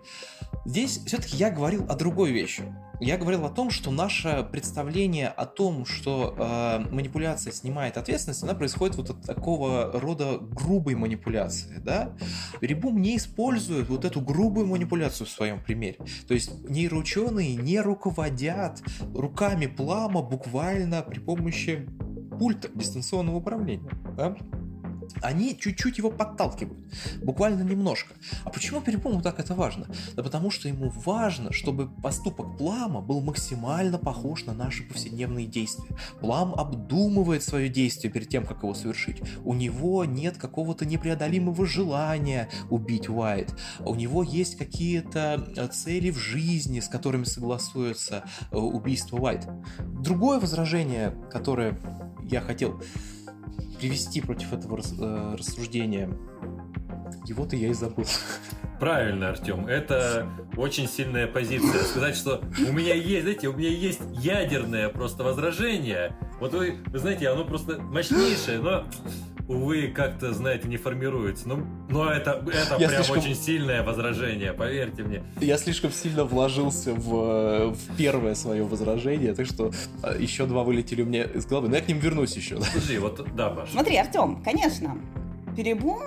здесь 0.64 1.00
все-таки 1.06 1.36
я 1.36 1.50
говорил 1.50 1.86
о 1.88 1.94
другой 1.94 2.32
вещи. 2.32 2.64
Я 3.00 3.16
говорил 3.16 3.46
о 3.46 3.48
том, 3.48 3.70
что 3.70 3.90
наше 3.90 4.46
представление 4.52 5.28
о 5.28 5.46
том, 5.46 5.86
что 5.86 6.34
э, 6.36 6.92
манипуляция 6.92 7.50
снимает 7.50 7.96
ответственность, 7.96 8.42
она 8.42 8.52
происходит 8.52 8.96
вот 8.96 9.08
от 9.08 9.22
такого 9.22 9.90
рода 9.98 10.36
грубой 10.38 10.96
манипуляции, 10.96 11.78
да? 11.78 12.14
Рибум 12.60 13.00
не 13.00 13.16
использует 13.16 13.88
вот 13.88 14.04
эту 14.04 14.20
грубую 14.20 14.66
манипуляцию 14.66 15.26
в 15.26 15.30
своем 15.30 15.64
примере. 15.64 15.96
То 16.28 16.34
есть 16.34 16.52
нейроученые 16.68 17.56
не 17.56 17.80
руководят 17.80 18.82
руками 19.14 19.66
плама 19.66 20.20
буквально 20.20 21.00
при 21.00 21.20
помощи 21.20 21.88
пульта 22.40 22.68
дистанционного 22.74 23.36
управления. 23.36 23.90
Да? 24.16 24.34
Они 25.22 25.58
чуть-чуть 25.58 25.98
его 25.98 26.10
подталкивают, 26.10 26.78
буквально 27.22 27.62
немножко. 27.62 28.14
А 28.44 28.50
почему 28.50 28.80
Перепому 28.80 29.22
так 29.22 29.38
это 29.38 29.54
важно? 29.54 29.86
Да 30.14 30.22
потому 30.22 30.50
что 30.50 30.68
ему 30.68 30.90
важно, 30.90 31.52
чтобы 31.52 31.88
поступок 31.88 32.56
Плама 32.56 33.00
был 33.00 33.20
максимально 33.20 33.98
похож 33.98 34.44
на 34.44 34.52
наши 34.52 34.82
повседневные 34.82 35.46
действия. 35.46 35.96
Плам 36.20 36.54
обдумывает 36.54 37.42
свое 37.42 37.68
действие 37.68 38.12
перед 38.12 38.28
тем, 38.28 38.44
как 38.44 38.62
его 38.62 38.74
совершить. 38.74 39.22
У 39.44 39.54
него 39.54 40.04
нет 40.04 40.36
какого-то 40.36 40.84
непреодолимого 40.84 41.66
желания 41.66 42.48
убить 42.70 43.08
Уайт. 43.08 43.54
У 43.80 43.94
него 43.94 44.22
есть 44.22 44.56
какие-то 44.56 45.52
э, 45.56 45.68
цели 45.68 46.10
в 46.10 46.18
жизни, 46.18 46.80
с 46.80 46.88
которыми 46.88 47.24
согласуется 47.24 48.24
э, 48.50 48.56
убийство 48.56 49.16
Уайт. 49.18 49.46
Другое 50.00 50.40
возражение, 50.40 51.14
которое 51.30 51.78
я 52.30 52.40
хотел 52.40 52.80
привести 53.78 54.20
против 54.20 54.52
этого 54.52 54.78
э, 54.78 55.34
рассуждения. 55.36 56.10
Его-то 57.26 57.56
я 57.56 57.68
и 57.68 57.72
забыл. 57.72 58.06
Правильно, 58.80 59.28
Артем. 59.28 59.66
Это 59.66 60.26
очень 60.56 60.88
сильная 60.88 61.26
позиция. 61.26 61.82
Сказать, 61.82 62.16
что 62.16 62.40
у 62.66 62.72
меня 62.72 62.94
есть, 62.94 63.22
знаете, 63.22 63.48
у 63.48 63.52
меня 63.52 63.68
есть 63.68 64.00
ядерное 64.12 64.88
просто 64.88 65.22
возражение. 65.22 66.16
Вот 66.40 66.54
вы, 66.54 66.76
вы 66.86 66.98
знаете, 66.98 67.28
оно 67.28 67.44
просто 67.44 67.78
мощнейшее, 67.78 68.58
но 68.58 68.86
увы, 69.50 69.88
как-то, 69.88 70.32
знаете, 70.32 70.68
не 70.68 70.76
формируется. 70.76 71.48
Ну, 71.48 71.66
но 71.90 72.10
это, 72.10 72.42
это 72.50 72.76
прям 72.76 72.90
слишком... 72.90 73.18
очень 73.18 73.34
сильное 73.34 73.82
возражение, 73.82 74.52
поверьте 74.52 75.02
мне. 75.02 75.24
Я 75.40 75.58
слишком 75.58 75.90
сильно 75.90 76.24
вложился 76.24 76.94
в, 76.94 77.74
в 77.74 77.96
первое 77.98 78.34
свое 78.34 78.64
возражение, 78.64 79.34
так 79.34 79.46
что 79.46 79.72
а, 80.02 80.16
еще 80.16 80.46
два 80.46 80.62
вылетели 80.62 81.02
у 81.02 81.06
меня 81.06 81.24
из 81.24 81.46
головы. 81.46 81.68
Но 81.68 81.76
я 81.76 81.82
к 81.82 81.88
ним 81.88 81.98
вернусь 81.98 82.36
еще. 82.36 82.56
Подожди, 82.56 82.96
вот, 82.98 83.26
да, 83.34 83.50
Паша. 83.50 83.72
Смотри, 83.72 83.96
Артем, 83.96 84.42
конечно, 84.42 84.96
перебум 85.56 86.00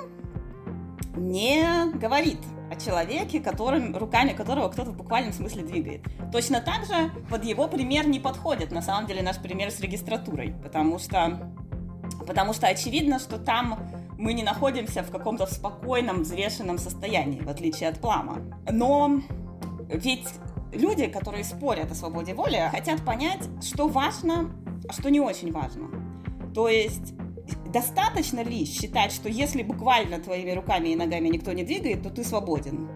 не 1.16 1.92
говорит 1.94 2.40
о 2.72 2.76
человеке, 2.76 3.40
которым, 3.40 3.96
руками 3.96 4.34
которого 4.34 4.70
кто-то 4.70 4.92
в 4.92 4.98
буквальном 4.98 5.34
смысле 5.34 5.64
двигает. 5.64 6.02
Точно 6.32 6.60
так 6.62 6.86
же 6.86 7.12
под 7.30 7.44
его 7.44 7.68
пример 7.68 8.08
не 8.08 8.20
подходит, 8.20 8.72
на 8.72 8.82
самом 8.82 9.08
деле, 9.08 9.22
наш 9.22 9.38
пример 9.38 9.72
с 9.72 9.80
регистратурой, 9.80 10.56
потому 10.64 11.00
что 11.00 11.54
Потому 12.26 12.54
что 12.54 12.68
очевидно, 12.68 13.20
что 13.20 13.38
там 13.38 13.80
мы 14.18 14.34
не 14.34 14.44
находимся 14.44 15.04
в 15.04 15.12
каком-то 15.12 15.46
спокойном, 15.46 16.24
взвешенном 16.24 16.78
состоянии, 16.78 17.42
в 17.42 17.50
отличие 17.50 17.90
от 17.90 18.00
плама. 18.00 18.40
Но 18.72 19.22
ведь 19.90 20.28
люди, 20.72 21.08
которые 21.08 21.44
спорят 21.44 21.92
о 21.92 21.96
свободе 21.96 22.34
воли, 22.34 22.70
хотят 22.72 23.04
понять, 23.04 23.50
что 23.62 23.88
важно, 23.88 24.52
а 24.88 24.94
что 24.94 25.10
не 25.10 25.20
очень 25.20 25.52
важно. 25.52 25.90
То 26.54 26.70
есть 26.70 27.14
достаточно 27.74 28.42
ли 28.42 28.66
считать, 28.66 29.12
что 29.12 29.28
если 29.28 29.64
буквально 29.64 30.20
твоими 30.20 30.52
руками 30.52 30.90
и 30.90 30.96
ногами 30.96 31.28
никто 31.28 31.52
не 31.52 31.64
двигает, 31.64 32.04
то 32.04 32.10
ты 32.10 32.24
свободен? 32.24 32.88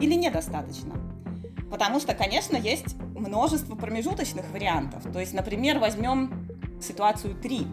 Или 0.00 0.14
недостаточно? 0.14 0.94
Потому 1.70 2.00
что, 2.00 2.14
конечно, 2.14 2.56
есть 2.56 2.96
множество 3.14 3.74
промежуточных 3.74 4.50
вариантов. 4.52 5.04
То 5.12 5.20
есть, 5.20 5.34
например, 5.34 5.78
возьмем 5.78 6.48
ситуацию 6.80 7.34
3 7.34 7.66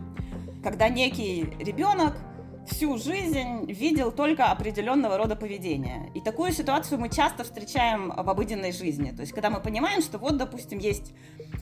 когда 0.64 0.90
некий 0.90 1.44
ребенок 1.60 2.18
всю 2.68 2.98
жизнь 2.98 3.72
видел 3.72 4.12
только 4.12 4.52
определенного 4.52 5.18
рода 5.18 5.36
поведения. 5.36 6.12
И 6.14 6.22
такую 6.22 6.52
ситуацию 6.52 7.00
мы 7.00 7.10
часто 7.10 7.44
встречаем 7.44 8.10
в 8.10 8.30
обыденной 8.30 8.72
жизни. 8.72 9.12
То 9.12 9.22
есть, 9.22 9.34
когда 9.34 9.50
мы 9.50 9.60
понимаем, 9.60 10.02
что 10.02 10.18
вот, 10.18 10.38
допустим, 10.38 10.78
есть 10.78 11.14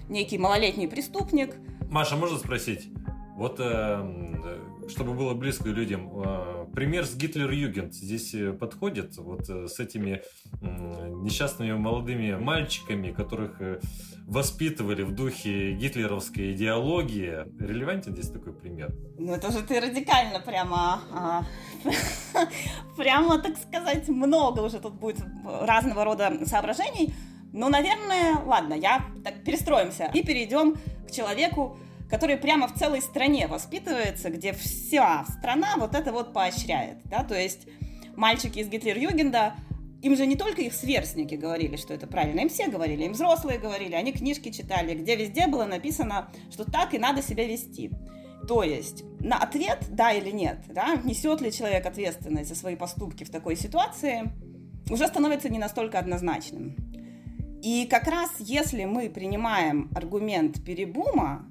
некий 0.10 0.38
малолетний 0.38 0.88
преступник. 0.88 1.56
Маша, 1.90 2.18
можно 2.18 2.38
спросить? 2.38 2.90
Вот 3.36 3.60
э, 3.60 4.67
чтобы 4.88 5.14
было 5.14 5.34
близко 5.34 5.70
людям. 5.70 6.12
А, 6.16 6.66
пример 6.74 7.06
с 7.06 7.16
Гитлер-Югент 7.16 7.94
здесь 7.94 8.34
э, 8.34 8.54
подходит 8.54 9.18
вот 9.18 9.50
э, 9.50 9.68
с 9.68 9.80
этими 9.80 10.22
несчастными 10.62 11.74
молодыми 11.74 12.36
мальчиками, 12.36 13.12
которых 13.12 13.62
э, 13.62 13.80
воспитывали 14.26 15.04
в 15.04 15.14
духе 15.14 15.74
гитлеровской 15.74 16.52
идеологии. 16.54 17.46
Релевантен 17.60 18.14
здесь 18.14 18.30
такой 18.30 18.54
пример? 18.54 18.94
Ну, 19.18 19.34
это 19.34 19.52
же 19.52 19.62
ты 19.62 19.80
радикально 19.80 20.40
прямо, 20.40 21.02
а, 21.12 21.44
прямо, 22.98 23.40
так 23.40 23.58
сказать, 23.58 24.08
много 24.10 24.62
уже 24.62 24.80
тут 24.80 24.94
будет 24.94 25.24
разного 25.44 26.04
рода 26.04 26.46
соображений. 26.46 27.14
Ну, 27.54 27.70
наверное, 27.70 28.44
ладно, 28.46 28.74
я 28.74 29.06
так 29.24 29.44
перестроимся 29.44 30.12
и 30.14 30.24
перейдем 30.24 30.76
к 31.08 31.12
человеку, 31.12 31.78
который 32.10 32.38
прямо 32.38 32.68
в 32.68 32.74
целой 32.74 33.02
стране 33.02 33.48
воспитывается, 33.48 34.30
где 34.30 34.54
вся 34.54 35.26
страна 35.38 35.76
вот 35.78 35.96
это 35.96 36.12
вот 36.12 36.34
поощряет, 36.34 36.98
да, 37.06 37.24
то 37.24 37.36
есть 37.36 37.68
мальчики 38.16 38.60
из 38.60 38.70
Гитлер-Югенда, 38.70 39.54
им 40.02 40.16
же 40.16 40.26
не 40.26 40.36
только 40.36 40.62
их 40.62 40.74
сверстники 40.74 41.36
говорили, 41.36 41.76
что 41.76 41.94
это 41.94 42.08
правильно, 42.08 42.42
им 42.42 42.50
все 42.50 42.68
говорили, 42.68 43.04
им 43.04 43.14
взрослые 43.14 43.60
говорили, 43.60 43.96
они 43.96 44.14
книжки 44.14 44.52
читали, 44.52 44.94
где 44.96 45.16
везде 45.16 45.48
было 45.48 45.66
написано, 45.66 46.30
что 46.52 46.70
так 46.70 46.94
и 46.94 47.00
надо 47.00 47.22
себя 47.22 47.48
вести. 47.48 47.92
То 48.48 48.64
есть 48.64 49.04
на 49.20 49.38
ответ 49.38 49.86
да 49.90 50.14
или 50.14 50.32
нет, 50.32 50.60
да, 50.70 50.96
несет 51.04 51.42
ли 51.42 51.52
человек 51.52 51.86
ответственность 51.86 52.50
за 52.50 52.56
свои 52.56 52.76
поступки 52.76 53.24
в 53.24 53.30
такой 53.30 53.56
ситуации, 53.56 54.32
уже 54.90 55.08
становится 55.08 55.50
не 55.50 55.60
настолько 55.60 56.00
однозначным. 56.00 56.76
И 57.62 57.88
как 57.90 58.08
раз 58.08 58.30
если 58.40 58.86
мы 58.86 59.10
принимаем 59.10 59.90
аргумент 59.96 60.64
перебума, 60.64 61.50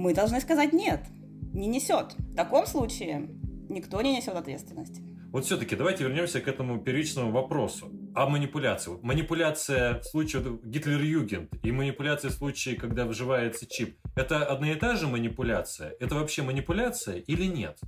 мы 0.00 0.14
должны 0.14 0.40
сказать 0.40 0.72
нет, 0.72 1.04
не 1.52 1.66
несет. 1.66 2.14
В 2.16 2.34
таком 2.34 2.66
случае 2.66 3.28
никто 3.68 4.00
не 4.00 4.16
несет 4.16 4.34
ответственности. 4.34 5.02
Вот 5.30 5.44
все-таки 5.44 5.76
давайте 5.76 6.04
вернемся 6.04 6.40
к 6.40 6.48
этому 6.48 6.80
первичному 6.80 7.30
вопросу. 7.30 7.92
А 8.14 8.26
манипуляция? 8.26 8.96
Манипуляция 9.02 10.00
в 10.00 10.04
случае 10.04 10.58
Гитлер-Югент 10.64 11.50
и 11.62 11.70
манипуляция 11.70 12.30
в 12.30 12.34
случае, 12.34 12.76
когда 12.76 13.04
вживается 13.04 13.66
чип, 13.66 13.98
это 14.16 14.44
одна 14.44 14.72
и 14.72 14.74
та 14.74 14.96
же 14.96 15.06
манипуляция? 15.06 15.94
Это 16.00 16.14
вообще 16.14 16.42
манипуляция 16.42 17.16
или 17.16 17.44
нет? 17.44 17.78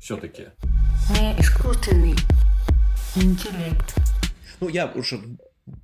Все-таки. 0.00 0.44
Искусственный 1.38 2.14
интеллект. 3.16 3.96
Ну, 4.60 4.68
я 4.68 4.86
уже 4.94 5.18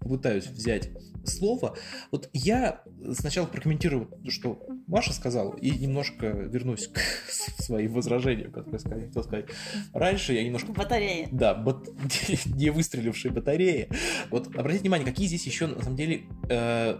пытаюсь 0.01 0.47
взять 0.47 0.91
слово. 1.29 1.77
Вот 2.11 2.29
я 2.33 2.83
сначала 3.13 3.47
прокомментирую, 3.47 4.11
что 4.29 4.67
Маша 4.87 5.13
сказала, 5.13 5.57
и 5.57 5.71
немножко 5.71 6.27
вернусь 6.27 6.89
к 6.89 6.99
своим 7.63 7.93
возражениям, 7.93 8.53
которые 8.53 8.81
я 8.85 9.07
хотел 9.07 9.23
сказать. 9.23 9.47
Раньше 9.93 10.35
я 10.35 10.45
немножко... 10.45 10.73
Батареи. 10.73 11.29
Да, 11.31 11.55
бат... 11.55 11.89
не 12.47 12.71
выстрелившие 12.71 13.33
батареи. 13.33 13.89
Вот 14.31 14.49
обратите 14.49 14.83
внимание, 14.83 15.07
какие 15.07 15.27
здесь 15.27 15.47
еще, 15.47 15.67
на 15.67 15.83
самом 15.83 15.97
деле, 15.97 16.25
э, 16.49 16.99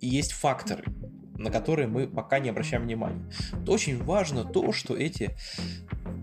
есть 0.00 0.32
факторы 0.32 0.84
на 1.38 1.50
которые 1.50 1.88
мы 1.88 2.06
пока 2.06 2.38
не 2.38 2.50
обращаем 2.50 2.82
внимания. 2.82 3.30
Очень 3.66 4.02
важно 4.02 4.44
то, 4.44 4.72
что 4.72 4.96
эти 4.96 5.36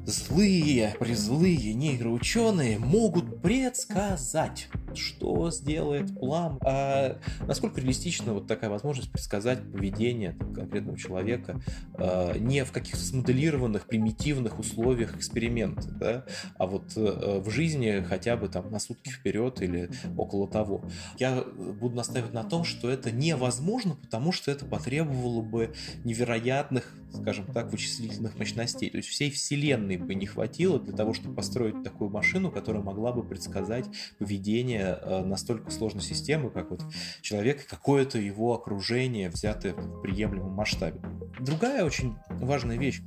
злые, 0.06 0.96
призлые 1.00 1.74
нейроученые 1.74 2.78
могут 2.80 3.42
предсказать, 3.42 4.68
что 4.96 5.50
сделает 5.52 6.18
план. 6.20 6.60
А 6.62 7.20
насколько 7.48 7.80
реалистична 7.80 8.34
вот 8.34 8.48
такая 8.48 8.70
возможность 8.70 9.12
предсказать 9.12 9.60
поведение 9.72 10.34
конкретного 10.34 10.98
человека 10.98 11.62
а, 11.94 12.38
не 12.38 12.64
в 12.66 12.72
каких-то 12.72 13.04
смоделированных, 13.04 13.88
примитивных 13.88 14.60
условиях 14.60 15.16
эксперимента, 15.16 15.90
да, 15.90 16.26
а 16.58 16.68
вот 16.68 16.94
а, 16.96 17.40
в 17.40 17.50
жизни 17.50 18.04
хотя 18.08 18.36
бы 18.38 18.50
там 18.50 18.72
на 18.72 18.80
сутки 18.80 19.10
вперед 19.10 19.62
или 19.62 19.90
около 20.18 20.48
того. 20.48 20.84
Я 21.18 21.44
буду 21.44 21.96
настаивать 21.96 22.34
на 22.34 22.44
том, 22.44 22.64
что 22.64 22.90
это 22.90 23.12
невозможно, 23.12 23.96
потому 23.96 24.32
что 24.32 24.52
это 24.52 24.66
потребовало 25.04 25.42
бы 25.42 25.74
невероятных, 26.04 26.92
скажем 27.14 27.46
так, 27.46 27.72
вычислительных 27.72 28.38
мощностей. 28.38 28.90
То 28.90 28.98
есть 28.98 29.10
всей 29.10 29.32
вселенной 29.32 29.98
бы 29.98 30.16
не 30.16 30.26
хватило 30.26 30.80
для 30.80 30.96
того, 30.96 31.14
чтобы 31.14 31.36
построить 31.36 31.84
такую 31.84 32.10
машину, 32.10 32.52
которая 32.52 32.84
могла 32.84 33.12
бы 33.12 33.24
предсказать 33.24 33.86
поведение 34.20 34.98
э, 35.02 35.24
настолько 35.24 35.72
сложной 35.72 36.04
системы, 36.04 36.50
как 36.50 36.72
вот 36.72 36.84
человек 37.22 37.64
и 37.64 37.68
какое-то 37.68 38.18
его 38.18 38.54
окружение, 38.54 39.30
взятое 39.30 39.74
в 39.74 40.02
приемлемом 40.02 40.54
масштабе. 40.54 41.00
Другая 41.40 41.84
очень 41.84 42.16
важная 42.30 42.78
вещь. 42.78 43.02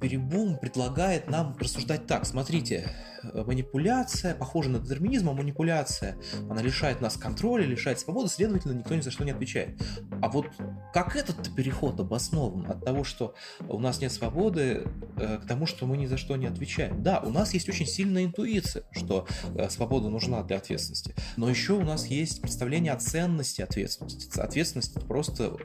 Перебум 0.00 0.58
предлагает 0.58 1.28
нам 1.28 1.56
рассуждать 1.58 2.06
так. 2.06 2.26
Смотрите, 2.26 2.88
Э, 3.22 3.44
манипуляция, 3.44 4.34
похожа 4.34 4.70
на 4.70 4.78
детерминизм, 4.78 5.28
а 5.30 5.32
манипуляция, 5.32 6.16
она 6.48 6.62
лишает 6.62 7.00
нас 7.00 7.16
контроля, 7.16 7.64
лишает 7.64 8.00
свободы, 8.00 8.28
следовательно, 8.28 8.72
никто 8.72 8.94
ни 8.94 9.00
за 9.00 9.10
что 9.10 9.24
не 9.24 9.32
отвечает. 9.32 9.80
А 10.22 10.28
вот 10.28 10.46
как 10.92 11.16
этот 11.16 11.54
переход 11.54 11.98
обоснован 12.00 12.70
от 12.70 12.84
того, 12.84 13.04
что 13.04 13.34
у 13.68 13.78
нас 13.78 14.00
нет 14.00 14.12
свободы, 14.12 14.84
э, 15.16 15.38
к 15.38 15.46
тому, 15.46 15.66
что 15.66 15.86
мы 15.86 15.96
ни 15.96 16.06
за 16.06 16.16
что 16.16 16.36
не 16.36 16.46
отвечаем? 16.46 17.02
Да, 17.02 17.20
у 17.20 17.30
нас 17.30 17.54
есть 17.54 17.68
очень 17.68 17.86
сильная 17.86 18.24
интуиция, 18.24 18.84
что 18.92 19.26
э, 19.54 19.68
свобода 19.70 20.08
нужна 20.08 20.42
для 20.42 20.56
ответственности, 20.56 21.14
но 21.36 21.48
еще 21.48 21.74
у 21.74 21.84
нас 21.84 22.06
есть 22.06 22.40
представление 22.40 22.92
о 22.92 22.96
ценности 22.96 23.62
ответственности. 23.62 24.38
Ответственность 24.38 24.96
это 24.96 25.04
просто 25.04 25.56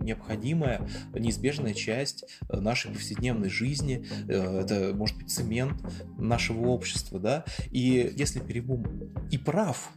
необходимая, 0.00 0.88
неизбежная 1.12 1.74
часть 1.74 2.24
нашей 2.48 2.90
повседневной 2.90 3.48
жизни, 3.48 3.65
это 4.28 4.92
может 4.94 5.16
быть 5.16 5.30
цемент 5.30 5.82
нашего 6.18 6.68
общества, 6.68 6.86
общества, 6.86 7.18
да, 7.18 7.44
и 7.70 8.12
если 8.16 8.40
Перебум 8.40 8.84
и 9.30 9.38
прав, 9.38 9.90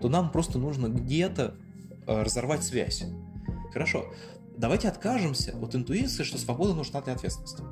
то 0.00 0.08
нам 0.08 0.30
просто 0.30 0.58
нужно 0.58 0.88
где-то 0.88 1.56
э, 2.06 2.22
разорвать 2.22 2.62
связь. 2.64 3.04
Хорошо, 3.72 4.12
давайте 4.56 4.88
откажемся 4.88 5.56
от 5.58 5.74
интуиции, 5.74 6.22
что 6.22 6.38
свобода 6.38 6.74
нужна 6.74 7.00
для 7.00 7.14
ответственности. 7.14 7.62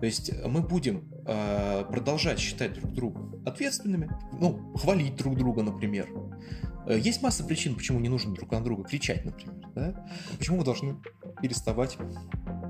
То 0.00 0.06
есть 0.06 0.32
мы 0.46 0.60
будем 0.62 1.10
э, 1.26 1.84
продолжать 1.88 2.38
считать 2.38 2.74
друг 2.74 2.92
друга 2.92 3.20
ответственными, 3.44 4.10
ну, 4.38 4.74
хвалить 4.76 5.16
друг 5.16 5.36
друга, 5.36 5.62
например. 5.62 6.08
Э, 6.86 6.98
есть 6.98 7.22
масса 7.22 7.44
причин, 7.44 7.74
почему 7.74 8.00
не 8.00 8.08
нужно 8.08 8.34
друг 8.34 8.50
на 8.50 8.62
друга 8.62 8.84
кричать, 8.84 9.24
например. 9.24 9.54
Да? 9.74 10.06
Почему 10.38 10.58
мы 10.58 10.64
должны 10.64 10.96
переставать 11.40 11.98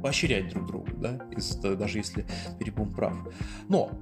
поощрять 0.02 0.48
друг 0.48 0.66
друга, 0.66 0.92
да, 0.96 1.74
даже 1.76 1.98
если 1.98 2.26
Перебум 2.58 2.92
прав. 2.92 3.14
Но 3.68 3.92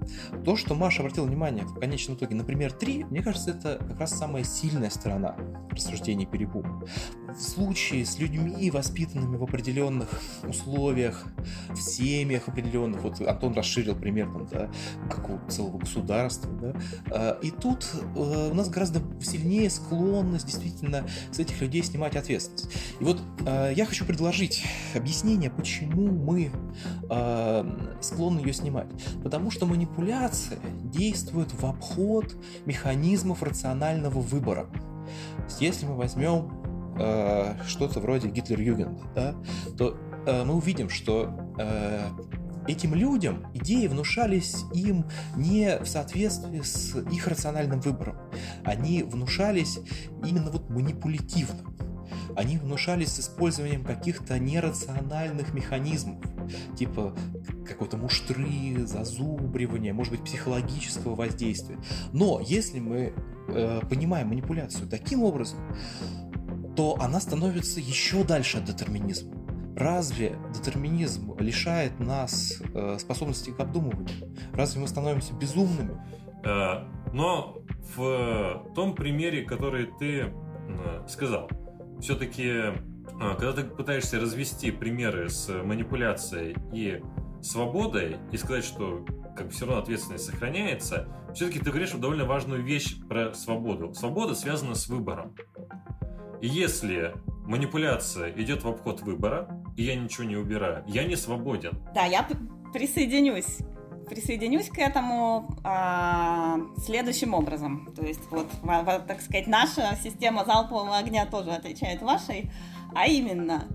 то, 0.44 0.57
что 0.57 0.75
Маша 0.75 1.03
обратила 1.03 1.27
внимание 1.27 1.64
в 1.64 1.79
конечном 1.79 2.16
итоге, 2.16 2.35
например, 2.35 2.73
3, 2.73 3.05
мне 3.05 3.23
кажется, 3.23 3.51
это 3.51 3.85
как 3.87 4.01
раз 4.01 4.18
самая 4.18 4.42
сильная 4.44 4.90
сторона 4.90 5.37
рассуждений 5.70 6.27
Перебума. 6.27 6.83
В 7.29 7.40
случае 7.40 8.07
с 8.07 8.18
людьми, 8.18 8.70
воспитанными 8.70 9.37
в 9.37 9.42
определенных 9.42 10.09
условиях, 10.42 11.25
в 11.68 11.77
семьях 11.77 12.49
определенных, 12.49 13.03
вот 13.03 13.20
Антон 13.20 13.53
расширил 13.53 13.94
пример 13.94 14.27
там, 14.33 14.46
да, 14.46 14.70
какого 15.11 15.38
целого 15.51 15.79
государства, 15.79 16.51
да, 16.51 16.75
а, 17.11 17.38
и 17.42 17.51
тут 17.51 17.87
э, 18.16 18.51
у 18.51 18.55
нас 18.55 18.70
гораздо 18.70 19.01
сильнее 19.20 19.68
склонность 19.68 20.00
действительно 20.01 21.07
с 21.31 21.39
этих 21.39 21.61
людей 21.61 21.83
снимать 21.83 22.17
ответственность. 22.17 22.77
И 23.01 23.05
вот 23.05 23.21
э, 23.47 23.73
я 23.77 23.87
хочу 23.87 24.05
предложить 24.05 24.65
объяснение, 24.95 25.51
почему 25.51 26.11
мы 26.11 26.51
э, 27.09 27.97
склонны 28.01 28.41
ее 28.41 28.53
снимать? 28.53 28.89
Потому 29.23 29.51
что 29.51 29.67
манипуляция 29.67 30.59
действует 30.85 31.53
в 31.53 31.65
обход 31.67 32.35
механизмов 32.67 33.43
рационального 33.43 34.21
выбора. 34.21 34.67
Если 35.59 35.87
мы 35.87 35.97
возьмем 35.97 36.51
э, 36.99 37.55
что-то 37.67 38.01
вроде 38.01 38.29
Гитлер-Югенда, 38.29 39.03
да, 39.15 39.35
то 39.77 39.97
э, 40.27 40.45
мы 40.45 40.55
увидим, 40.55 40.89
что 40.89 41.31
э, 41.59 42.09
этим 42.67 42.95
людям 42.95 43.47
идеи 43.55 43.87
внушались 43.87 44.65
им 44.73 45.07
не 45.37 45.79
в 45.79 45.87
соответствии 45.87 46.61
с 46.61 46.97
их 46.97 47.27
рациональным 47.27 47.81
выбором. 47.81 48.17
Они 48.65 49.03
внушались 49.03 49.79
именно 50.25 50.51
вот 50.51 50.69
манипулятивно 50.71 51.61
они 52.37 52.59
внушались 52.59 53.13
с 53.13 53.21
использованием 53.21 53.85
каких-то 53.85 54.39
нерациональных 54.39 55.53
механизмов, 55.53 56.19
типа 56.77 57.15
какой-то 57.67 57.97
муштры, 57.97 58.87
зазубривания, 58.87 59.93
может 59.93 60.13
быть, 60.13 60.25
психологического 60.25 61.15
воздействия. 61.15 61.79
Но 62.13 62.41
если 62.41 62.81
мы 62.81 63.13
э, 63.49 63.81
понимаем 63.89 64.29
манипуляцию 64.29 64.89
таким 64.89 65.23
образом, 65.23 65.59
то 66.77 66.97
она 67.01 67.21
становится 67.21 67.81
еще 67.81 68.25
дальше 68.25 68.59
от 68.59 68.65
детерминизма. 68.65 69.35
Разве 69.77 70.37
детерминизм 70.55 71.37
лишает 71.39 71.99
нас 72.01 72.61
э, 72.75 72.97
способности 72.99 73.51
к 73.51 73.61
обдумыванию? 73.61 74.35
Разве 74.53 74.81
мы 74.81 74.89
становимся 74.89 75.33
безумными? 75.35 76.01
Э, 76.45 76.85
но 77.13 77.60
в 77.97 78.73
том 78.75 78.95
примере, 78.95 79.43
который 79.43 79.87
ты 79.99 80.21
э, 80.23 81.07
сказал, 81.09 81.49
все-таки, 82.01 82.51
а, 83.21 83.35
когда 83.35 83.53
ты 83.53 83.64
пытаешься 83.64 84.21
развести 84.21 84.71
примеры 84.71 85.29
с 85.29 85.49
манипуляцией 85.49 86.57
и 86.73 87.03
свободой 87.43 88.16
и 88.33 88.37
сказать, 88.37 88.64
что 88.64 89.05
как 89.37 89.47
бы 89.47 89.53
все 89.53 89.66
равно 89.66 89.83
ответственность 89.83 90.25
сохраняется, 90.25 91.09
все-таки 91.35 91.59
ты 91.59 91.71
говоришь 91.71 91.93
довольно 91.93 92.25
важную 92.25 92.62
вещь 92.62 92.97
про 93.09 93.35
свободу. 93.35 93.95
Свобода 93.95 94.35
связана 94.35 94.75
с 94.75 94.88
выбором. 94.88 95.35
И 96.40 96.49
если 96.49 97.14
манипуляция 97.45 98.33
идет 98.33 98.64
в 98.64 98.69
обход 98.69 99.03
выбора, 99.03 99.62
и 99.77 99.83
я 99.83 99.97
ничего 99.97 100.25
не 100.25 100.37
убираю, 100.37 100.85
я 100.87 101.05
не 101.05 101.16
свободен. 101.16 101.73
Да, 101.95 102.07
я 102.07 102.27
присоединюсь 102.73 103.59
присоединюсь 104.11 104.68
к 104.68 104.79
этому 104.79 105.57
а, 105.62 106.59
следующим 106.85 107.33
образом. 107.33 107.92
То 107.96 108.05
есть, 108.05 108.20
вот, 108.31 108.49
так 109.07 109.20
сказать, 109.23 109.46
наша 109.46 109.96
система 110.03 110.44
залпового 110.44 110.99
огня 110.99 111.25
тоже 111.27 111.53
отвечает 111.53 112.03
вашей, 112.03 112.51
а 112.94 113.07
именно, 113.07 113.68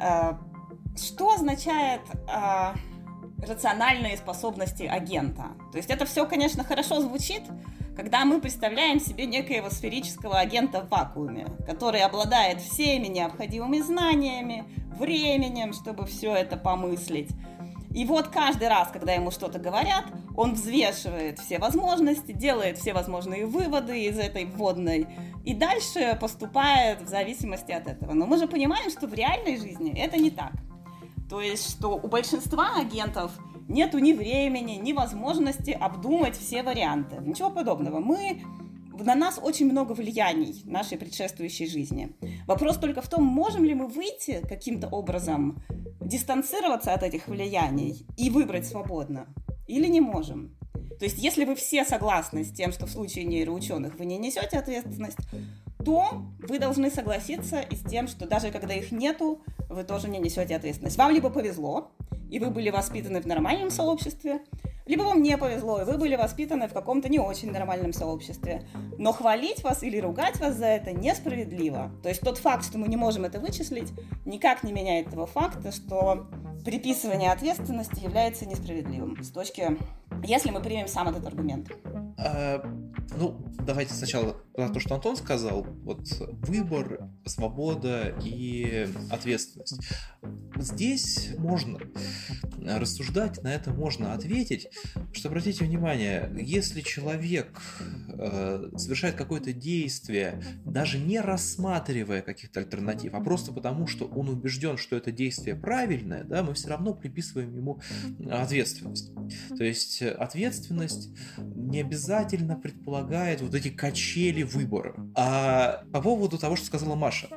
а, 0.00 0.40
что 0.96 1.34
означает 1.34 2.00
а, 2.28 2.74
рациональные 3.46 4.16
способности 4.16 4.84
агента? 4.84 5.48
То 5.70 5.76
есть, 5.76 5.90
это 5.90 6.06
все, 6.06 6.26
конечно, 6.26 6.64
хорошо 6.64 7.00
звучит, 7.02 7.42
когда 7.94 8.24
мы 8.24 8.40
представляем 8.40 9.00
себе 9.00 9.26
некоего 9.26 9.68
сферического 9.68 10.38
агента 10.38 10.80
в 10.80 10.88
вакууме, 10.88 11.46
который 11.66 12.00
обладает 12.00 12.60
всеми 12.60 13.06
необходимыми 13.08 13.80
знаниями, 13.80 14.64
временем, 14.98 15.74
чтобы 15.74 16.06
все 16.06 16.34
это 16.34 16.56
помыслить, 16.56 17.30
И 17.96 18.04
вот 18.04 18.28
каждый 18.28 18.68
раз, 18.68 18.90
когда 18.92 19.14
ему 19.14 19.30
что-то 19.30 19.58
говорят, 19.58 20.04
он 20.36 20.52
взвешивает 20.52 21.38
все 21.38 21.58
возможности, 21.58 22.32
делает 22.32 22.76
все 22.76 22.92
возможные 22.92 23.46
выводы 23.46 24.04
из 24.04 24.18
этой 24.18 24.44
вводной 24.44 25.06
и 25.46 25.54
дальше 25.54 26.14
поступает 26.20 27.00
в 27.00 27.08
зависимости 27.08 27.72
от 27.72 27.88
этого. 27.88 28.12
Но 28.12 28.26
мы 28.26 28.36
же 28.36 28.46
понимаем, 28.48 28.90
что 28.90 29.06
в 29.06 29.14
реальной 29.14 29.56
жизни 29.56 29.98
это 29.98 30.18
не 30.18 30.30
так. 30.30 30.52
То 31.30 31.40
есть, 31.40 31.70
что 31.70 31.94
у 31.96 32.06
большинства 32.06 32.76
агентов 32.78 33.32
нету 33.66 33.98
ни 33.98 34.12
времени, 34.12 34.72
ни 34.72 34.92
возможности 34.92 35.70
обдумать 35.70 36.36
все 36.36 36.62
варианты. 36.62 37.16
Ничего 37.22 37.48
подобного. 37.48 37.98
Мы 37.98 38.42
на 39.04 39.14
нас 39.14 39.38
очень 39.42 39.70
много 39.70 39.92
влияний 39.92 40.62
нашей 40.64 40.98
предшествующей 40.98 41.66
жизни. 41.66 42.16
Вопрос 42.46 42.78
только 42.78 43.02
в 43.02 43.08
том, 43.08 43.24
можем 43.24 43.64
ли 43.64 43.74
мы 43.74 43.88
выйти 43.88 44.42
каким-то 44.48 44.88
образом, 44.88 45.62
дистанцироваться 46.00 46.92
от 46.92 47.02
этих 47.02 47.28
влияний 47.28 48.06
и 48.16 48.30
выбрать 48.30 48.66
свободно, 48.66 49.26
или 49.66 49.86
не 49.86 50.00
можем. 50.00 50.56
То 50.98 51.04
есть, 51.04 51.18
если 51.18 51.44
вы 51.44 51.54
все 51.54 51.84
согласны 51.84 52.44
с 52.44 52.52
тем, 52.52 52.72
что 52.72 52.86
в 52.86 52.90
случае 52.90 53.24
нейроученых 53.24 53.98
вы 53.98 54.06
не 54.06 54.16
несете 54.16 54.58
ответственность, 54.58 55.18
то 55.84 56.22
вы 56.38 56.58
должны 56.58 56.90
согласиться 56.90 57.60
и 57.60 57.76
с 57.76 57.82
тем, 57.82 58.08
что 58.08 58.26
даже 58.26 58.50
когда 58.50 58.74
их 58.74 58.92
нету, 58.92 59.42
вы 59.68 59.84
тоже 59.84 60.08
не 60.08 60.18
несете 60.18 60.56
ответственность. 60.56 60.96
Вам 60.96 61.12
либо 61.12 61.30
повезло, 61.30 61.92
и 62.30 62.38
вы 62.38 62.50
были 62.50 62.70
воспитаны 62.70 63.20
в 63.20 63.26
нормальном 63.26 63.70
сообществе, 63.70 64.40
либо 64.86 65.02
вам 65.02 65.20
не 65.22 65.36
повезло, 65.36 65.82
и 65.82 65.84
вы 65.84 65.98
были 65.98 66.14
воспитаны 66.14 66.68
в 66.68 66.72
каком-то 66.72 67.08
не 67.08 67.18
очень 67.18 67.50
нормальном 67.50 67.92
сообществе. 67.92 68.62
Но 68.98 69.12
хвалить 69.12 69.64
вас 69.64 69.82
или 69.82 69.98
ругать 69.98 70.38
вас 70.38 70.56
за 70.56 70.66
это 70.66 70.92
несправедливо. 70.92 71.90
То 72.02 72.08
есть 72.08 72.20
тот 72.20 72.38
факт, 72.38 72.64
что 72.64 72.78
мы 72.78 72.86
не 72.86 72.96
можем 72.96 73.24
это 73.24 73.40
вычислить, 73.40 73.92
никак 74.24 74.62
не 74.62 74.72
меняет 74.72 75.10
того 75.10 75.26
факта, 75.26 75.72
что 75.72 76.28
приписывание 76.64 77.32
ответственности 77.32 78.02
является 78.02 78.46
несправедливым 78.46 79.22
с 79.22 79.30
точки, 79.30 79.76
если 80.24 80.50
мы 80.50 80.60
примем 80.60 80.88
сам 80.88 81.08
этот 81.08 81.26
аргумент. 81.26 81.70
А, 82.18 82.62
ну, 83.16 83.36
давайте 83.60 83.94
сначала 83.94 84.36
про 84.52 84.68
то, 84.68 84.80
что 84.80 84.94
Антон 84.94 85.16
сказал. 85.16 85.64
Вот 85.84 86.00
выбор, 86.20 87.08
свобода 87.24 88.14
и 88.24 88.88
ответственность. 89.10 89.80
Здесь 90.56 91.34
можно 91.38 91.78
рассуждать, 92.64 93.42
на 93.42 93.54
это 93.54 93.72
можно 93.72 94.12
ответить, 94.12 94.68
что 95.12 95.28
обратите 95.28 95.64
внимание, 95.64 96.30
если 96.40 96.80
человек 96.80 97.60
э, 98.08 98.70
совершает 98.76 99.14
какое-то 99.14 99.52
действие, 99.52 100.42
даже 100.64 100.98
не 100.98 101.20
рассматривая 101.20 102.22
каких-то 102.22 102.60
альтернатив, 102.60 103.14
а 103.14 103.20
просто 103.20 103.52
потому, 103.52 103.86
что 103.86 104.06
он 104.06 104.28
убежден, 104.28 104.76
что 104.76 104.96
это 104.96 105.12
действие 105.12 105.54
правильное, 105.56 106.24
да, 106.24 106.42
мы 106.42 106.54
все 106.54 106.68
равно 106.68 106.94
приписываем 106.94 107.54
ему 107.54 107.80
ответственность. 108.30 109.12
То 109.56 109.64
есть 109.64 110.02
ответственность 110.02 111.10
не 111.38 111.80
обязательно 111.80 112.56
предполагает 112.56 113.40
вот 113.40 113.54
эти 113.54 113.68
качели 113.68 114.42
выбора. 114.42 114.94
А 115.14 115.84
по 115.92 116.00
поводу 116.00 116.38
того, 116.38 116.56
что 116.56 116.66
сказала 116.66 116.94
Маша, 116.94 117.28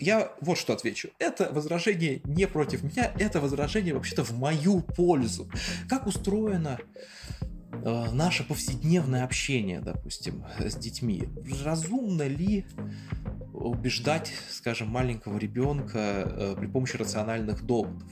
я 0.00 0.32
вот 0.40 0.58
что 0.58 0.72
отвечу. 0.72 1.10
Это 1.18 1.50
возражение 1.52 2.20
не 2.24 2.46
против 2.46 2.82
меня, 2.82 3.12
это 3.18 3.40
возражение 3.40 3.94
вообще-то 3.94 4.24
в 4.24 4.32
мою 4.32 4.80
пользу. 4.80 5.48
Как 5.88 6.06
устроено 6.06 6.78
э, 7.72 8.06
наше 8.12 8.44
повседневное 8.44 9.24
общение, 9.24 9.80
допустим, 9.80 10.44
с 10.58 10.74
детьми? 10.76 11.28
Разумно 11.64 12.26
ли 12.26 12.64
убеждать, 13.60 14.32
скажем, 14.50 14.88
маленького 14.88 15.38
ребенка 15.38 15.98
э, 15.98 16.54
при 16.58 16.66
помощи 16.66 16.96
рациональных 16.96 17.64
доводов. 17.64 18.02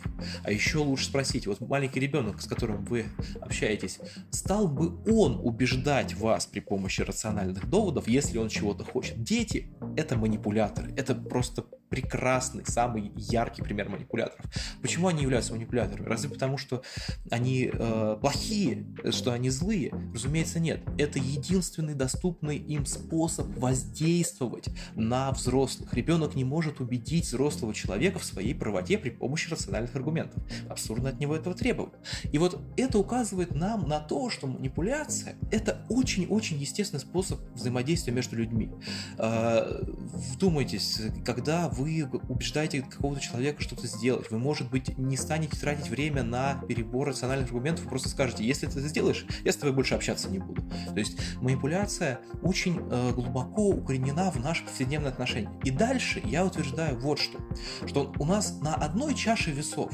А 0.44 0.52
еще 0.52 0.78
лучше 0.78 1.06
спросить, 1.06 1.46
вот 1.46 1.60
маленький 1.60 2.00
ребенок, 2.00 2.40
с 2.40 2.46
которым 2.46 2.84
вы 2.84 3.06
общаетесь, 3.40 3.98
стал 4.30 4.68
бы 4.68 5.00
он 5.10 5.40
убеждать 5.42 6.14
вас 6.14 6.46
при 6.46 6.60
помощи 6.60 7.02
рациональных 7.02 7.68
доводов, 7.68 8.08
если 8.08 8.38
он 8.38 8.48
чего-то 8.48 8.84
хочет? 8.84 9.22
Дети— 9.22 9.70
это 9.96 10.16
манипуляторы, 10.16 10.92
это 10.96 11.14
просто 11.14 11.64
прекрасный, 11.88 12.64
самый 12.66 13.12
яркий 13.16 13.62
пример 13.62 13.88
манипуляторов. 13.88 14.44
Почему 14.82 15.08
они 15.08 15.22
являются 15.22 15.52
манипуляторами? 15.52 16.06
Разве 16.06 16.30
потому, 16.30 16.58
что 16.58 16.82
они 17.30 17.70
э, 17.72 18.18
плохие, 18.20 18.86
что 19.10 19.32
они 19.32 19.50
злые? 19.50 19.92
Разумеется, 20.12 20.60
нет. 20.60 20.80
Это 20.98 21.18
единственный 21.18 21.94
доступный 21.94 22.56
им 22.56 22.86
способ 22.86 23.46
воздействовать 23.58 24.68
на 24.94 25.30
взрослых. 25.32 25.94
Ребенок 25.94 26.34
не 26.34 26.44
может 26.44 26.80
убедить 26.80 27.26
взрослого 27.26 27.74
человека 27.74 28.18
в 28.18 28.24
своей 28.24 28.54
правоте 28.54 28.98
при 28.98 29.10
помощи 29.10 29.50
рациональных 29.50 29.94
аргументов. 29.94 30.42
Абсурдно 30.68 31.10
от 31.10 31.20
него 31.20 31.34
этого 31.34 31.54
требовать. 31.54 31.94
И 32.30 32.38
вот 32.38 32.60
это 32.76 32.98
указывает 32.98 33.54
нам 33.54 33.88
на 33.88 34.00
то, 34.00 34.30
что 34.30 34.46
манипуляция– 34.46 35.34
это 35.50 35.84
очень-очень 35.88 36.58
естественный 36.58 37.00
способ 37.00 37.40
взаимодействия 37.54 38.12
между 38.12 38.36
людьми. 38.36 38.70
Э, 39.18 39.82
вдумайтесь, 39.84 41.00
когда 41.24 41.68
вы 41.78 42.08
убеждаете 42.28 42.82
какого-то 42.82 43.20
человека 43.20 43.62
что-то 43.62 43.86
сделать. 43.86 44.30
Вы, 44.30 44.38
может 44.38 44.68
быть, 44.68 44.98
не 44.98 45.16
станете 45.16 45.56
тратить 45.56 45.88
время 45.88 46.22
на 46.22 46.54
перебор 46.68 47.08
рациональных 47.08 47.48
аргументов, 47.48 47.84
вы 47.84 47.90
просто 47.90 48.08
скажете, 48.08 48.44
если 48.44 48.66
ты 48.66 48.80
это 48.80 48.88
сделаешь, 48.88 49.24
я 49.44 49.52
с 49.52 49.56
тобой 49.56 49.74
больше 49.74 49.94
общаться 49.94 50.28
не 50.28 50.38
буду. 50.38 50.62
То 50.62 50.98
есть 50.98 51.18
манипуляция 51.40 52.20
очень 52.42 52.80
э, 52.90 53.12
глубоко 53.12 53.68
укоренена 53.68 54.30
в 54.30 54.40
наши 54.40 54.64
повседневные 54.64 55.10
отношения. 55.10 55.50
И 55.64 55.70
дальше 55.70 56.20
я 56.24 56.44
утверждаю 56.44 56.98
вот 56.98 57.18
что, 57.18 57.38
что 57.86 58.12
у 58.18 58.24
нас 58.24 58.60
на 58.60 58.74
одной 58.74 59.14
чаше 59.14 59.52
весов 59.52 59.92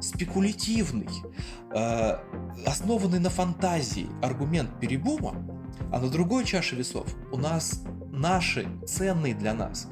спекулятивный, 0.00 1.08
э, 1.74 2.18
основанный 2.66 3.18
на 3.18 3.30
фантазии 3.30 4.08
аргумент 4.22 4.78
перебума, 4.78 5.34
а 5.90 6.00
на 6.00 6.08
другой 6.08 6.44
чаше 6.44 6.76
весов 6.76 7.06
у 7.32 7.38
нас 7.38 7.82
наши 8.10 8.66
ценные 8.86 9.34
для 9.34 9.54
нас 9.54 9.88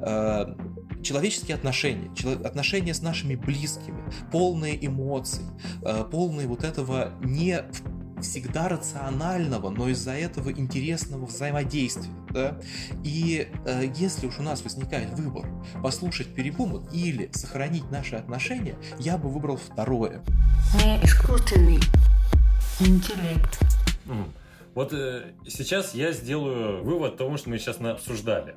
Э, 0.00 0.54
человеческие 1.02 1.54
отношения, 1.54 2.10
отношения 2.44 2.92
с 2.92 3.02
нашими 3.02 3.36
близкими, 3.36 4.02
полные 4.32 4.84
эмоций, 4.84 5.44
э, 5.82 6.04
полные 6.10 6.46
вот 6.46 6.64
этого 6.64 7.12
не 7.22 7.62
всегда 8.20 8.68
рационального, 8.68 9.70
но 9.70 9.88
из-за 9.88 10.12
этого 10.12 10.50
интересного 10.50 11.26
взаимодействия. 11.26 12.12
Да? 12.30 12.58
И 13.04 13.48
э, 13.66 13.90
если 13.94 14.26
уж 14.26 14.38
у 14.38 14.42
нас 14.42 14.62
возникает 14.62 15.10
выбор 15.10 15.46
послушать 15.82 16.34
перебумы 16.34 16.82
или 16.92 17.30
сохранить 17.32 17.90
наши 17.90 18.16
отношения, 18.16 18.76
я 18.98 19.18
бы 19.18 19.28
выбрал 19.28 19.56
второе. 19.56 20.22
Не 20.82 20.96
искусственный 21.04 21.78
интеллект. 22.80 23.58
Вот 24.74 24.92
э, 24.92 25.32
сейчас 25.46 25.94
я 25.94 26.12
сделаю 26.12 26.82
вывод 26.84 27.16
того, 27.16 27.36
что 27.36 27.50
мы 27.50 27.58
сейчас 27.58 27.80
обсуждали 27.80 28.56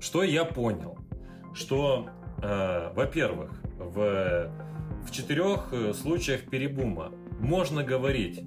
что 0.00 0.22
я 0.22 0.44
понял? 0.44 0.98
Что, 1.54 2.08
э, 2.42 2.92
во-первых, 2.94 3.50
в, 3.78 4.50
в 5.06 5.10
четырех 5.10 5.72
э, 5.72 5.92
случаях 5.92 6.42
перебума 6.42 7.12
можно 7.40 7.82
говорить, 7.82 8.42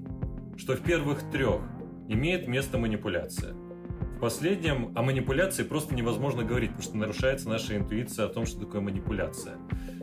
что 0.58 0.76
в 0.76 0.82
первых 0.82 1.30
трех 1.32 1.62
имеет 2.08 2.48
место 2.48 2.78
манипуляция. 2.78 3.54
В 3.54 4.20
последнем 4.20 4.96
о 4.96 5.02
манипуляции 5.02 5.64
просто 5.64 5.96
невозможно 5.96 6.44
говорить, 6.44 6.70
потому 6.72 6.84
что 6.84 6.98
нарушается 6.98 7.50
наша 7.50 7.76
интуиция 7.76 8.26
о 8.26 8.30
том, 8.30 8.46
что 8.46 8.60
такое 8.60 8.82
манипуляция. 8.82 9.56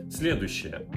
Следующее, 0.09 0.87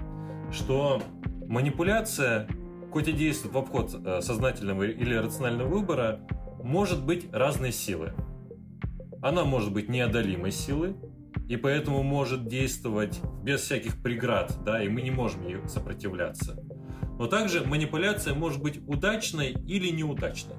что 0.50 1.02
манипуляция, 1.46 2.48
хоть 2.90 3.08
и 3.08 3.12
действует 3.12 3.54
в 3.54 3.58
обход 3.58 3.94
э, 4.04 4.20
сознательного 4.22 4.84
или 4.84 5.14
рационального 5.14 5.68
выбора, 5.68 6.20
может 6.62 7.04
быть 7.04 7.28
разной 7.32 7.72
силы. 7.72 8.14
Она 9.22 9.44
может 9.44 9.72
быть 9.72 9.88
неодолимой 9.88 10.50
силы, 10.50 10.96
и 11.48 11.56
поэтому 11.56 12.02
может 12.02 12.48
действовать 12.48 13.20
без 13.42 13.60
всяких 13.60 14.02
преград, 14.02 14.58
да, 14.64 14.82
и 14.82 14.88
мы 14.88 15.00
не 15.02 15.10
можем 15.10 15.46
ей 15.46 15.58
сопротивляться. 15.68 16.62
Но 17.18 17.28
также 17.28 17.64
манипуляция 17.64 18.34
может 18.34 18.60
быть 18.60 18.80
удачной 18.88 19.52
или 19.52 19.90
неудачной. 19.90 20.56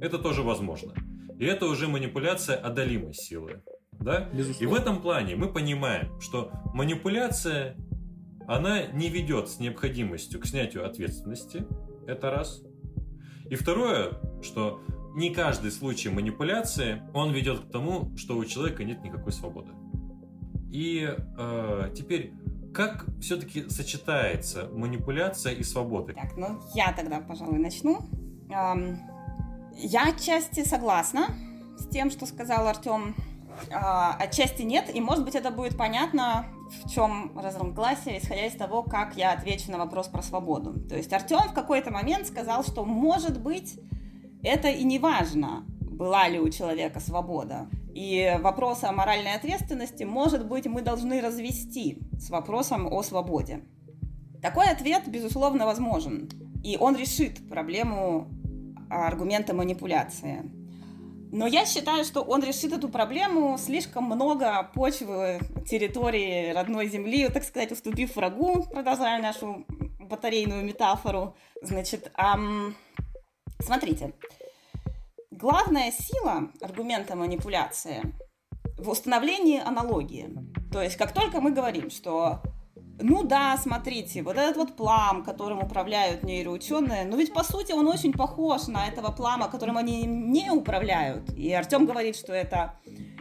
Это 0.00 0.18
тоже 0.18 0.42
возможно. 0.42 0.92
И 1.38 1.44
это 1.44 1.66
уже 1.66 1.88
манипуляция 1.88 2.56
одолимой 2.56 3.14
силы. 3.14 3.62
Да? 3.92 4.28
И 4.60 4.66
в 4.66 4.74
этом 4.74 5.00
плане 5.00 5.36
мы 5.36 5.50
понимаем, 5.50 6.20
что 6.20 6.50
манипуляция, 6.74 7.76
она 8.46 8.86
не 8.88 9.08
ведет 9.08 9.48
с 9.48 9.58
необходимостью 9.58 10.40
к 10.40 10.46
снятию 10.46 10.84
ответственности. 10.84 11.66
Это 12.06 12.30
раз. 12.30 12.62
И 13.48 13.54
второе, 13.54 14.20
что 14.42 14.82
не 15.18 15.30
каждый 15.30 15.72
случай 15.72 16.08
манипуляции, 16.08 17.02
он 17.12 17.32
ведет 17.32 17.60
к 17.60 17.70
тому, 17.70 18.16
что 18.16 18.36
у 18.36 18.44
человека 18.44 18.84
нет 18.84 19.02
никакой 19.02 19.32
свободы. 19.32 19.72
И 20.70 21.08
э, 21.38 21.92
теперь, 21.96 22.34
как 22.72 23.04
все-таки 23.20 23.68
сочетается 23.68 24.68
манипуляция 24.72 25.54
и 25.54 25.64
свобода? 25.64 26.14
Так, 26.14 26.36
ну 26.36 26.60
я 26.74 26.92
тогда, 26.92 27.20
пожалуй, 27.20 27.58
начну. 27.58 28.00
Эм, 28.50 28.98
я 29.74 30.08
отчасти 30.08 30.64
согласна 30.64 31.28
с 31.78 31.88
тем, 31.88 32.10
что 32.10 32.24
сказал 32.24 32.68
Артем. 32.68 33.16
Э, 33.70 34.12
отчасти 34.20 34.62
нет, 34.62 34.94
и 34.94 35.00
может 35.00 35.24
быть 35.24 35.34
это 35.34 35.50
будет 35.50 35.76
понятно 35.76 36.46
в 36.84 36.90
чем 36.90 37.36
разногласие, 37.36 38.18
исходя 38.18 38.46
из 38.46 38.54
того, 38.54 38.84
как 38.84 39.16
я 39.16 39.32
отвечу 39.32 39.72
на 39.72 39.78
вопрос 39.78 40.06
про 40.06 40.22
свободу. 40.22 40.78
То 40.88 40.96
есть 40.96 41.12
Артем 41.12 41.48
в 41.48 41.54
какой-то 41.54 41.90
момент 41.90 42.28
сказал, 42.28 42.62
что 42.62 42.84
может 42.84 43.40
быть 43.40 43.80
это 44.42 44.68
и 44.68 44.84
не 44.84 44.98
важно, 44.98 45.64
была 45.80 46.28
ли 46.28 46.38
у 46.38 46.48
человека 46.48 47.00
свобода. 47.00 47.68
И 47.94 48.36
вопрос 48.40 48.84
о 48.84 48.92
моральной 48.92 49.34
ответственности, 49.34 50.04
может 50.04 50.46
быть, 50.46 50.66
мы 50.66 50.82
должны 50.82 51.20
развести 51.20 51.98
с 52.18 52.30
вопросом 52.30 52.86
о 52.86 53.02
свободе. 53.02 53.64
Такой 54.40 54.68
ответ, 54.70 55.08
безусловно, 55.08 55.66
возможен. 55.66 56.28
И 56.62 56.76
он 56.78 56.96
решит 56.96 57.48
проблему 57.48 58.28
аргумента 58.88 59.54
манипуляции. 59.54 60.44
Но 61.30 61.46
я 61.46 61.66
считаю, 61.66 62.04
что 62.04 62.22
он 62.22 62.42
решит 62.42 62.72
эту 62.72 62.88
проблему 62.88 63.58
слишком 63.58 64.04
много 64.04 64.70
почвы 64.74 65.40
территории 65.68 66.52
родной 66.52 66.88
земли, 66.88 67.28
так 67.28 67.44
сказать, 67.44 67.70
уступив 67.72 68.16
врагу, 68.16 68.64
продолжая 68.70 69.20
нашу 69.20 69.66
батарейную 69.98 70.64
метафору. 70.64 71.34
Значит, 71.60 72.10
эм, 72.16 72.74
смотрите, 73.60 74.14
главная 75.30 75.92
сила 75.92 76.50
аргумента 76.60 77.16
манипуляции 77.16 78.14
в 78.76 78.88
установлении 78.88 79.60
аналогии. 79.60 80.28
То 80.72 80.82
есть, 80.82 80.96
как 80.96 81.12
только 81.12 81.40
мы 81.40 81.50
говорим, 81.50 81.90
что 81.90 82.42
ну 83.00 83.22
да, 83.22 83.56
смотрите, 83.56 84.22
вот 84.22 84.36
этот 84.36 84.56
вот 84.56 84.76
плам, 84.76 85.22
которым 85.22 85.60
управляют 85.60 86.24
нейроученые, 86.24 87.04
ну 87.04 87.16
ведь 87.16 87.32
по 87.32 87.44
сути 87.44 87.72
он 87.72 87.86
очень 87.86 88.12
похож 88.12 88.66
на 88.66 88.88
этого 88.88 89.12
плама, 89.12 89.48
которым 89.48 89.76
они 89.76 90.04
не 90.04 90.50
управляют. 90.50 91.32
И 91.34 91.52
Артем 91.52 91.86
говорит, 91.86 92.16
что 92.16 92.32
это 92.32 92.74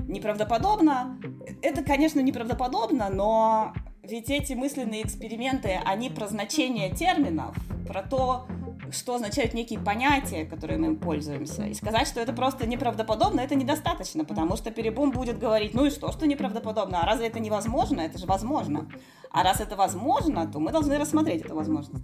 неправдоподобно. 0.07 1.19
Это, 1.61 1.83
конечно, 1.83 2.19
неправдоподобно, 2.21 3.09
но 3.09 3.73
ведь 4.01 4.29
эти 4.29 4.53
мысленные 4.53 5.03
эксперименты, 5.03 5.79
они 5.85 6.09
про 6.09 6.27
значение 6.27 6.93
терминов, 6.93 7.55
про 7.87 8.01
то, 8.01 8.47
что 8.91 9.15
означают 9.15 9.53
некие 9.53 9.79
понятия, 9.79 10.45
которыми 10.45 10.89
мы 10.89 10.95
пользуемся. 10.95 11.65
И 11.65 11.73
сказать, 11.73 12.07
что 12.07 12.19
это 12.19 12.33
просто 12.33 12.67
неправдоподобно, 12.67 13.41
это 13.41 13.55
недостаточно, 13.55 14.25
потому 14.25 14.57
что 14.57 14.71
Перебум 14.71 15.11
будет 15.11 15.39
говорить, 15.39 15.73
ну 15.73 15.85
и 15.85 15.89
что, 15.89 16.11
что 16.11 16.27
неправдоподобно, 16.27 17.01
а 17.01 17.05
разве 17.05 17.27
это 17.27 17.39
невозможно? 17.39 18.01
Это 18.01 18.17
же 18.17 18.25
возможно. 18.25 18.89
А 19.31 19.43
раз 19.43 19.61
это 19.61 19.75
возможно, 19.75 20.47
то 20.47 20.59
мы 20.59 20.71
должны 20.71 20.97
рассмотреть 20.97 21.45
эту 21.45 21.55
возможность. 21.55 22.03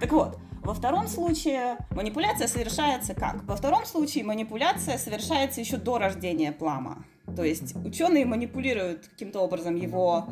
Так 0.00 0.12
вот, 0.12 0.38
во 0.62 0.74
втором 0.74 1.08
случае 1.08 1.78
манипуляция 1.90 2.46
совершается 2.46 3.14
как? 3.14 3.44
Во 3.44 3.56
втором 3.56 3.86
случае 3.86 4.24
манипуляция 4.24 4.98
совершается 4.98 5.60
еще 5.60 5.76
до 5.76 5.98
рождения 5.98 6.52
плама. 6.52 7.04
То 7.34 7.42
есть 7.42 7.74
ученые 7.84 8.24
манипулируют 8.26 9.06
каким-то 9.08 9.40
образом 9.40 9.76
его 9.76 10.26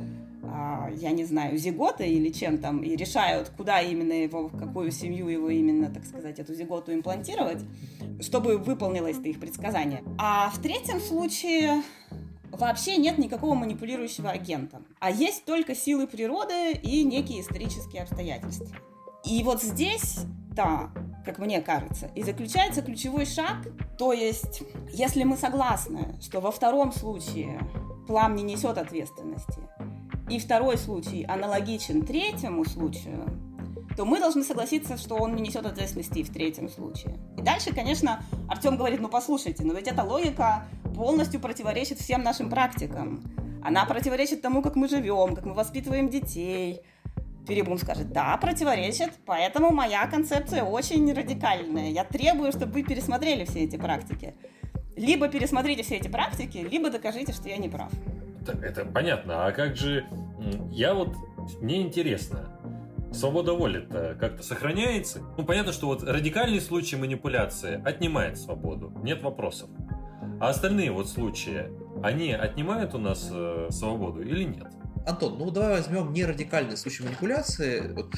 я 0.96 1.10
не 1.10 1.24
знаю, 1.24 1.56
зиготы 1.58 2.06
или 2.08 2.30
чем 2.30 2.58
там, 2.58 2.82
и 2.82 2.96
решают, 2.96 3.50
куда 3.56 3.80
именно 3.80 4.12
его, 4.12 4.48
в 4.48 4.58
какую 4.58 4.90
семью 4.90 5.28
его 5.28 5.50
именно, 5.50 5.90
так 5.90 6.04
сказать, 6.04 6.38
эту 6.38 6.54
зиготу 6.54 6.92
имплантировать, 6.92 7.62
чтобы 8.20 8.58
выполнилось 8.58 9.18
это 9.18 9.28
их 9.28 9.40
предсказание. 9.40 10.02
А 10.18 10.50
в 10.50 10.60
третьем 10.60 11.00
случае 11.00 11.82
вообще 12.50 12.96
нет 12.96 13.18
никакого 13.18 13.54
манипулирующего 13.54 14.30
агента, 14.30 14.82
а 15.00 15.10
есть 15.10 15.44
только 15.44 15.74
силы 15.74 16.06
природы 16.06 16.72
и 16.72 17.04
некие 17.04 17.40
исторические 17.40 18.02
обстоятельства. 18.02 18.68
И 19.24 19.42
вот 19.42 19.62
здесь, 19.62 20.20
да, 20.52 20.90
как 21.24 21.38
мне 21.38 21.60
кажется, 21.60 22.08
и 22.14 22.22
заключается 22.22 22.82
ключевой 22.82 23.26
шаг, 23.26 23.56
то 23.98 24.12
есть, 24.12 24.62
если 24.92 25.24
мы 25.24 25.36
согласны, 25.36 26.14
что 26.22 26.40
во 26.40 26.52
втором 26.52 26.92
случае 26.92 27.60
план 28.06 28.36
не 28.36 28.44
несет 28.44 28.78
ответственности, 28.78 29.60
и 30.28 30.38
второй 30.38 30.76
случай 30.76 31.24
аналогичен 31.24 32.04
третьему 32.04 32.64
случаю, 32.64 33.30
то 33.96 34.04
мы 34.04 34.20
должны 34.20 34.42
согласиться, 34.42 34.98
что 34.98 35.14
он 35.16 35.34
не 35.34 35.42
несет 35.42 35.64
ответственности 35.64 36.18
и 36.18 36.22
в 36.22 36.30
третьем 36.30 36.68
случае. 36.68 37.18
И 37.38 37.42
дальше, 37.42 37.74
конечно, 37.74 38.22
Артем 38.48 38.76
говорит, 38.76 39.00
ну 39.00 39.08
послушайте, 39.08 39.64
но 39.64 39.72
ведь 39.72 39.88
эта 39.88 40.02
логика 40.02 40.64
полностью 40.94 41.40
противоречит 41.40 41.98
всем 41.98 42.22
нашим 42.22 42.50
практикам. 42.50 43.22
Она 43.64 43.84
противоречит 43.86 44.42
тому, 44.42 44.62
как 44.62 44.76
мы 44.76 44.88
живем, 44.88 45.34
как 45.34 45.44
мы 45.44 45.54
воспитываем 45.54 46.08
детей. 46.08 46.82
Перебум 47.46 47.78
скажет, 47.78 48.12
да, 48.12 48.36
противоречит, 48.36 49.12
поэтому 49.24 49.70
моя 49.70 50.06
концепция 50.08 50.64
очень 50.64 51.12
радикальная. 51.12 51.90
Я 51.90 52.04
требую, 52.04 52.52
чтобы 52.52 52.72
вы 52.72 52.82
пересмотрели 52.82 53.44
все 53.44 53.64
эти 53.64 53.76
практики. 53.76 54.34
Либо 54.96 55.28
пересмотрите 55.28 55.82
все 55.82 55.96
эти 55.96 56.08
практики, 56.08 56.58
либо 56.58 56.90
докажите, 56.90 57.32
что 57.32 57.48
я 57.48 57.56
не 57.56 57.68
прав. 57.68 57.92
Это, 58.48 58.64
это 58.64 58.84
понятно. 58.84 59.46
А 59.46 59.52
как 59.52 59.76
же... 59.76 60.04
Я 60.70 60.94
вот... 60.94 61.14
Мне 61.60 61.82
интересно. 61.82 62.50
Свобода 63.12 63.52
воли-то 63.52 64.16
как-то 64.18 64.42
сохраняется? 64.42 65.22
Ну, 65.38 65.44
понятно, 65.44 65.72
что 65.72 65.86
вот 65.86 66.02
радикальный 66.02 66.60
случай 66.60 66.96
манипуляции 66.96 67.80
отнимает 67.84 68.38
свободу. 68.38 68.92
Нет 69.02 69.22
вопросов. 69.22 69.70
А 70.40 70.48
остальные 70.48 70.90
вот 70.90 71.08
случаи, 71.08 71.70
они 72.02 72.32
отнимают 72.32 72.94
у 72.94 72.98
нас 72.98 73.30
э, 73.32 73.68
свободу 73.70 74.22
или 74.22 74.44
нет? 74.44 74.75
Антон, 75.06 75.38
ну 75.38 75.52
давай 75.52 75.80
возьмем 75.80 76.12
не 76.12 76.24
радикальный 76.24 76.76
случай 76.76 77.04
манипуляции. 77.04 77.92
Вот 77.92 78.12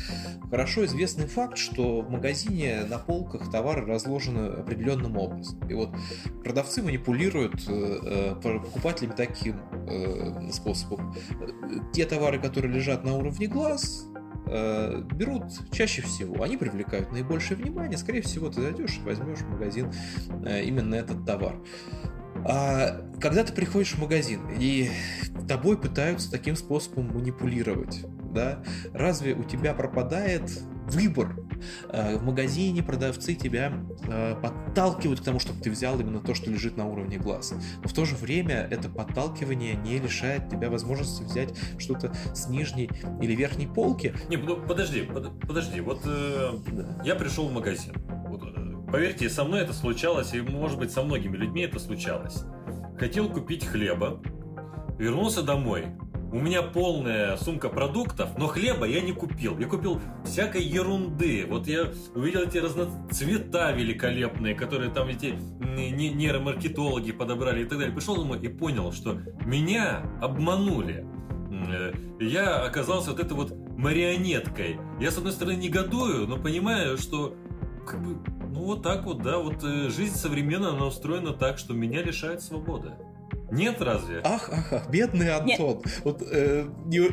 хорошо 0.51 0.87
известный 0.87 1.27
факт, 1.27 1.59
что 1.59 2.01
в 2.01 2.11
магазине 2.11 2.85
на 2.89 2.99
полках 2.99 3.51
товары 3.51 3.85
разложены 3.85 4.61
определенным 4.61 5.19
образом. 5.19 5.61
И 5.69 5.75
вот 5.75 5.91
продавцы 6.43 6.83
манипулируют 6.83 7.63
э, 7.69 8.33
э 8.33 8.35
покупателями 8.41 9.13
таким 9.15 9.61
э, 9.87 10.51
способом. 10.51 11.15
Те 11.93 12.07
товары, 12.07 12.41
которые 12.41 12.73
лежат 12.73 13.05
на 13.05 13.17
уровне 13.17 13.49
глаз, 13.49 14.07
э, 14.47 15.03
берут 15.13 15.45
чаще 15.71 16.01
всего. 16.01 16.43
Они 16.43 16.57
привлекают 16.57 17.13
наибольшее 17.13 17.59
внимание. 17.59 17.99
Скорее 17.99 18.23
всего, 18.23 18.49
ты 18.49 18.63
зайдешь 18.63 18.97
и 18.97 19.01
возьмешь 19.05 19.41
в 19.41 19.49
магазин 19.51 19.93
э, 20.47 20.63
именно 20.65 20.95
этот 20.95 21.27
товар. 21.27 21.57
А 22.45 23.03
когда 23.21 23.45
ты 23.45 23.53
приходишь 23.53 23.93
в 23.93 23.99
магазин 23.99 24.49
и 24.59 24.91
тобой 25.49 25.79
пытаются 25.79 26.31
таким 26.31 26.55
способом 26.55 27.09
манипулировать, 27.15 28.05
да, 28.33 28.63
разве 28.93 29.35
у 29.35 29.43
тебя 29.43 29.75
пропадает 29.75 30.49
выбор? 30.87 31.37
А, 31.89 32.17
в 32.17 32.25
магазине 32.25 32.83
продавцы 32.83 33.35
тебя 33.35 33.73
а, 34.07 34.37
подталкивают 34.37 35.21
к 35.21 35.25
тому, 35.25 35.41
чтобы 35.41 35.61
ты 35.61 35.71
взял 35.71 35.99
именно 35.99 36.21
то, 36.21 36.35
что 36.35 36.51
лежит 36.51 36.77
на 36.77 36.87
уровне 36.87 37.19
глаз. 37.19 37.55
Но 37.83 37.89
в 37.89 37.93
то 37.93 38.05
же 38.05 38.15
время 38.15 38.69
это 38.71 38.89
подталкивание 38.89 39.75
не 39.75 39.99
лишает 39.99 40.49
тебя 40.51 40.71
возможности 40.71 41.23
взять 41.23 41.55
что-то 41.79 42.15
с 42.35 42.49
нижней 42.49 42.91
или 43.21 43.35
верхней 43.35 43.67
полки. 43.67 44.15
Не, 44.29 44.37
подожди, 44.37 45.03
подожди, 45.03 45.81
вот 45.81 46.03
э, 46.05 46.53
да. 46.73 47.03
я 47.05 47.15
пришел 47.15 47.49
в 47.49 47.53
магазин. 47.53 47.95
Поверьте, 48.91 49.29
со 49.29 49.45
мной 49.45 49.61
это 49.61 49.75
случалось, 49.75 50.33
и, 50.33 50.41
может 50.41 50.79
быть, 50.79 50.91
со 50.91 51.03
многими 51.03 51.37
людьми 51.37 51.63
это 51.63 51.79
случалось. 51.79 52.45
Хотел 52.99 53.29
купить 53.29 53.67
хлеба, 53.67 54.21
вернулся 54.99 55.43
домой. 55.43 55.87
У 56.31 56.39
меня 56.39 56.63
полная 56.63 57.37
сумка 57.37 57.69
продуктов, 57.69 58.37
но 58.37 58.49
хлеба 58.49 58.87
я 58.87 59.01
не 59.01 59.13
купил. 59.13 59.59
Я 59.59 59.67
купил 59.67 60.01
всякой 60.25 60.63
ерунды. 60.63 61.47
Вот 61.49 61.67
я 61.67 61.91
увидел 62.15 62.43
эти 62.43 62.59
разноцвета 62.59 63.73
великолепные, 63.73 64.55
которые 64.55 64.91
там 64.91 65.09
эти 65.09 65.35
нейромаркетологи 65.77 67.13
подобрали 67.13 67.63
и 67.63 67.65
так 67.65 67.79
далее. 67.79 67.95
Пришел 67.95 68.17
домой 68.17 68.41
и 68.41 68.49
понял, 68.49 68.93
что 68.93 69.19
меня 69.47 70.03
обманули. 70.21 71.07
Э, 71.51 71.93
я 72.21 72.63
оказался 72.63 73.13
вот 73.13 73.21
этой 73.21 73.33
вот 73.33 73.55
марионеткой. 73.79 74.79
Я, 75.01 75.11
с 75.11 75.17
одной 75.17 75.33
стороны, 75.33 75.57
негодую, 75.57 76.27
но 76.27 76.37
понимаю, 76.37 76.99
что 76.99 77.37
как 77.89 78.03
бы 78.03 78.19
ну 78.59 78.65
вот 78.65 78.83
так 78.83 79.05
вот, 79.05 79.23
да, 79.23 79.39
вот 79.39 79.63
э, 79.63 79.89
жизнь 79.89 80.17
современная, 80.17 80.71
она 80.71 80.87
устроена 80.87 81.33
так, 81.33 81.59
что 81.59 81.75
меня 81.75 82.03
лишает 82.03 82.43
свободы. 82.43 82.93
Нет, 83.51 83.81
разве? 83.81 84.21
Ах, 84.25 84.51
ах, 84.53 84.73
ах, 84.73 84.91
бедный 84.91 85.35
Антон. 85.35 85.79
Нет. 85.79 86.01
Вот, 86.05 86.23
э, 86.23 86.69
не... 86.87 87.01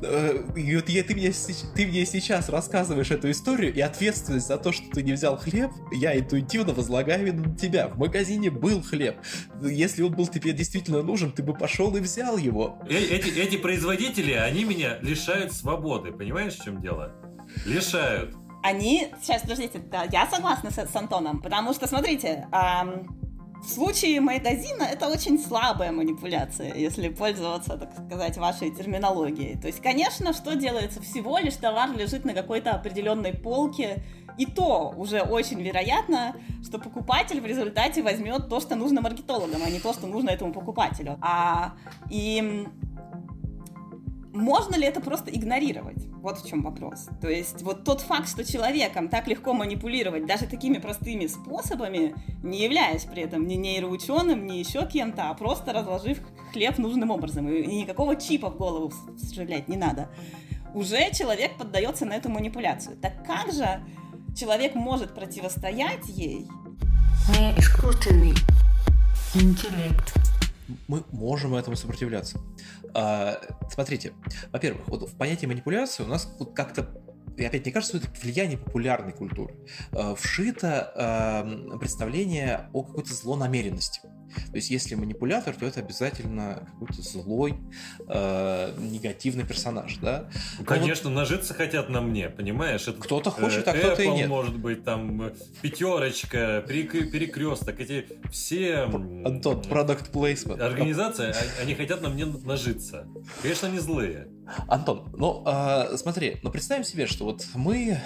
Э, 0.00 0.44
и 0.54 0.76
вот 0.76 0.88
я, 0.88 1.02
ты, 1.02 1.14
мне, 1.14 1.32
ты 1.74 1.86
мне 1.86 2.06
сейчас 2.06 2.48
рассказываешь 2.48 3.10
эту 3.10 3.28
историю, 3.32 3.74
и 3.74 3.80
ответственность 3.80 4.46
за 4.46 4.56
то, 4.56 4.70
что 4.70 4.88
ты 4.90 5.02
не 5.02 5.12
взял 5.12 5.36
хлеб, 5.36 5.72
я 5.90 6.16
интуитивно 6.16 6.72
возлагаю 6.72 7.34
на 7.34 7.56
тебя. 7.56 7.88
В 7.88 7.98
магазине 7.98 8.48
был 8.48 8.80
хлеб. 8.80 9.16
Если 9.60 10.02
он 10.02 10.12
был 10.14 10.28
тебе 10.28 10.52
действительно 10.52 11.02
нужен, 11.02 11.32
ты 11.32 11.42
бы 11.42 11.54
пошел 11.54 11.96
и 11.96 12.00
взял 12.00 12.36
его. 12.38 12.78
Э 12.88 12.94
эти, 12.94 13.36
эти 13.36 13.56
производители, 13.56 14.32
они 14.32 14.62
меня 14.62 14.98
лишают 15.00 15.52
свободы. 15.52 16.12
Понимаешь, 16.12 16.54
в 16.56 16.62
чем 16.62 16.80
дело? 16.80 17.12
Лишают 17.66 18.36
они... 18.62 19.08
Сейчас, 19.22 19.42
подождите, 19.42 19.78
да, 19.78 20.04
я 20.10 20.26
согласна 20.26 20.70
с, 20.70 20.76
с 20.76 20.96
Антоном, 20.96 21.40
потому 21.40 21.72
что, 21.72 21.86
смотрите, 21.86 22.48
эм, 22.52 23.18
в 23.62 23.68
случае 23.68 24.20
магазина 24.20 24.84
это 24.84 25.08
очень 25.08 25.38
слабая 25.38 25.90
манипуляция, 25.92 26.74
если 26.74 27.08
пользоваться, 27.08 27.76
так 27.76 27.92
сказать, 27.92 28.36
вашей 28.36 28.70
терминологией. 28.70 29.60
То 29.60 29.66
есть, 29.66 29.82
конечно, 29.82 30.32
что 30.32 30.54
делается? 30.54 31.02
Всего 31.02 31.38
лишь 31.38 31.56
товар 31.56 31.90
лежит 31.96 32.24
на 32.24 32.34
какой-то 32.34 32.72
определенной 32.72 33.34
полке, 33.34 34.02
и 34.38 34.46
то 34.46 34.94
уже 34.96 35.22
очень 35.22 35.60
вероятно, 35.60 36.36
что 36.64 36.78
покупатель 36.78 37.40
в 37.40 37.46
результате 37.46 38.02
возьмет 38.02 38.48
то, 38.48 38.60
что 38.60 38.76
нужно 38.76 39.00
маркетологам, 39.00 39.62
а 39.64 39.70
не 39.70 39.80
то, 39.80 39.92
что 39.92 40.06
нужно 40.06 40.30
этому 40.30 40.52
покупателю. 40.52 41.18
А, 41.20 41.74
и 42.08 42.64
можно 44.38 44.76
ли 44.76 44.86
это 44.86 45.00
просто 45.00 45.30
игнорировать? 45.30 46.06
Вот 46.22 46.38
в 46.38 46.48
чем 46.48 46.62
вопрос. 46.62 47.08
То 47.20 47.28
есть 47.28 47.62
вот 47.62 47.84
тот 47.84 48.00
факт, 48.00 48.28
что 48.28 48.44
человеком 48.44 49.08
так 49.08 49.26
легко 49.26 49.52
манипулировать 49.52 50.26
даже 50.26 50.46
такими 50.46 50.78
простыми 50.78 51.26
способами, 51.26 52.14
не 52.42 52.62
являясь 52.62 53.04
при 53.04 53.22
этом 53.22 53.46
ни 53.46 53.54
нейроученым, 53.54 54.46
ни 54.46 54.54
еще 54.54 54.86
кем-то, 54.86 55.30
а 55.30 55.34
просто 55.34 55.72
разложив 55.72 56.20
хлеб 56.52 56.78
нужным 56.78 57.10
образом. 57.10 57.48
И 57.48 57.66
никакого 57.66 58.16
чипа 58.16 58.50
в 58.50 58.56
голову 58.56 58.92
встроять 59.16 59.68
не 59.68 59.76
надо. 59.76 60.08
Уже 60.72 61.10
человек 61.12 61.56
поддается 61.58 62.06
на 62.06 62.14
эту 62.14 62.28
манипуляцию. 62.28 62.96
Так 62.96 63.26
как 63.26 63.52
же 63.52 63.80
человек 64.36 64.74
может 64.74 65.14
противостоять 65.14 66.06
ей? 66.08 66.46
Не 67.36 67.58
искусственный 67.58 68.34
интеллект 69.34 70.14
мы 70.86 71.02
можем 71.12 71.54
этому 71.54 71.76
сопротивляться. 71.76 72.40
А, 72.94 73.40
смотрите, 73.70 74.12
во-первых, 74.52 74.88
вот 74.88 75.08
в 75.08 75.16
понятии 75.16 75.46
манипуляции 75.46 76.02
у 76.02 76.06
нас 76.06 76.32
вот 76.38 76.54
как-то 76.54 76.88
и 77.36 77.44
опять 77.44 77.62
мне 77.62 77.72
кажется, 77.72 77.98
это 77.98 78.08
влияние 78.20 78.58
популярной 78.58 79.12
культуры. 79.12 79.54
А, 79.92 80.14
вшито 80.16 80.92
э, 81.72 81.78
представление 81.78 82.68
о 82.72 82.82
какой-то 82.82 83.14
злонамеренности. 83.14 84.00
То 84.50 84.56
есть, 84.56 84.70
если 84.70 84.94
манипулятор, 84.94 85.54
то 85.54 85.66
это 85.66 85.80
обязательно 85.80 86.68
какой-то 86.72 87.02
злой, 87.02 87.56
э, 88.08 88.74
негативный 88.78 89.44
персонаж, 89.44 89.96
да? 89.96 90.28
Ну, 90.58 90.64
конечно, 90.64 91.10
вот... 91.10 91.16
нажиться 91.16 91.54
хотят 91.54 91.88
на 91.88 92.00
мне, 92.00 92.28
понимаешь? 92.28 92.86
Это, 92.88 93.00
кто-то 93.00 93.30
хочет, 93.30 93.66
а 93.68 93.72
кто-то 93.72 94.02
и 94.02 94.08
нет. 94.08 94.28
может 94.28 94.56
быть, 94.58 94.84
там 94.84 95.32
пятерочка, 95.62 96.64
перекресток, 96.66 97.80
эти 97.80 98.06
все... 98.30 98.82
Антон, 98.82 99.62
продукт 99.62 100.10
placement. 100.14 100.60
Организации, 100.62 101.34
они 101.60 101.74
хотят 101.74 102.02
на 102.02 102.08
мне 102.08 102.26
нажиться. 102.26 103.06
Конечно, 103.42 103.68
они 103.68 103.78
злые. 103.78 104.28
Антон, 104.66 105.12
ну 105.16 105.44
э, 105.46 105.96
смотри, 105.96 106.38
ну 106.42 106.50
представим 106.50 106.84
себе, 106.84 107.06
что 107.06 107.24
вот 107.24 107.46
мы 107.54 108.00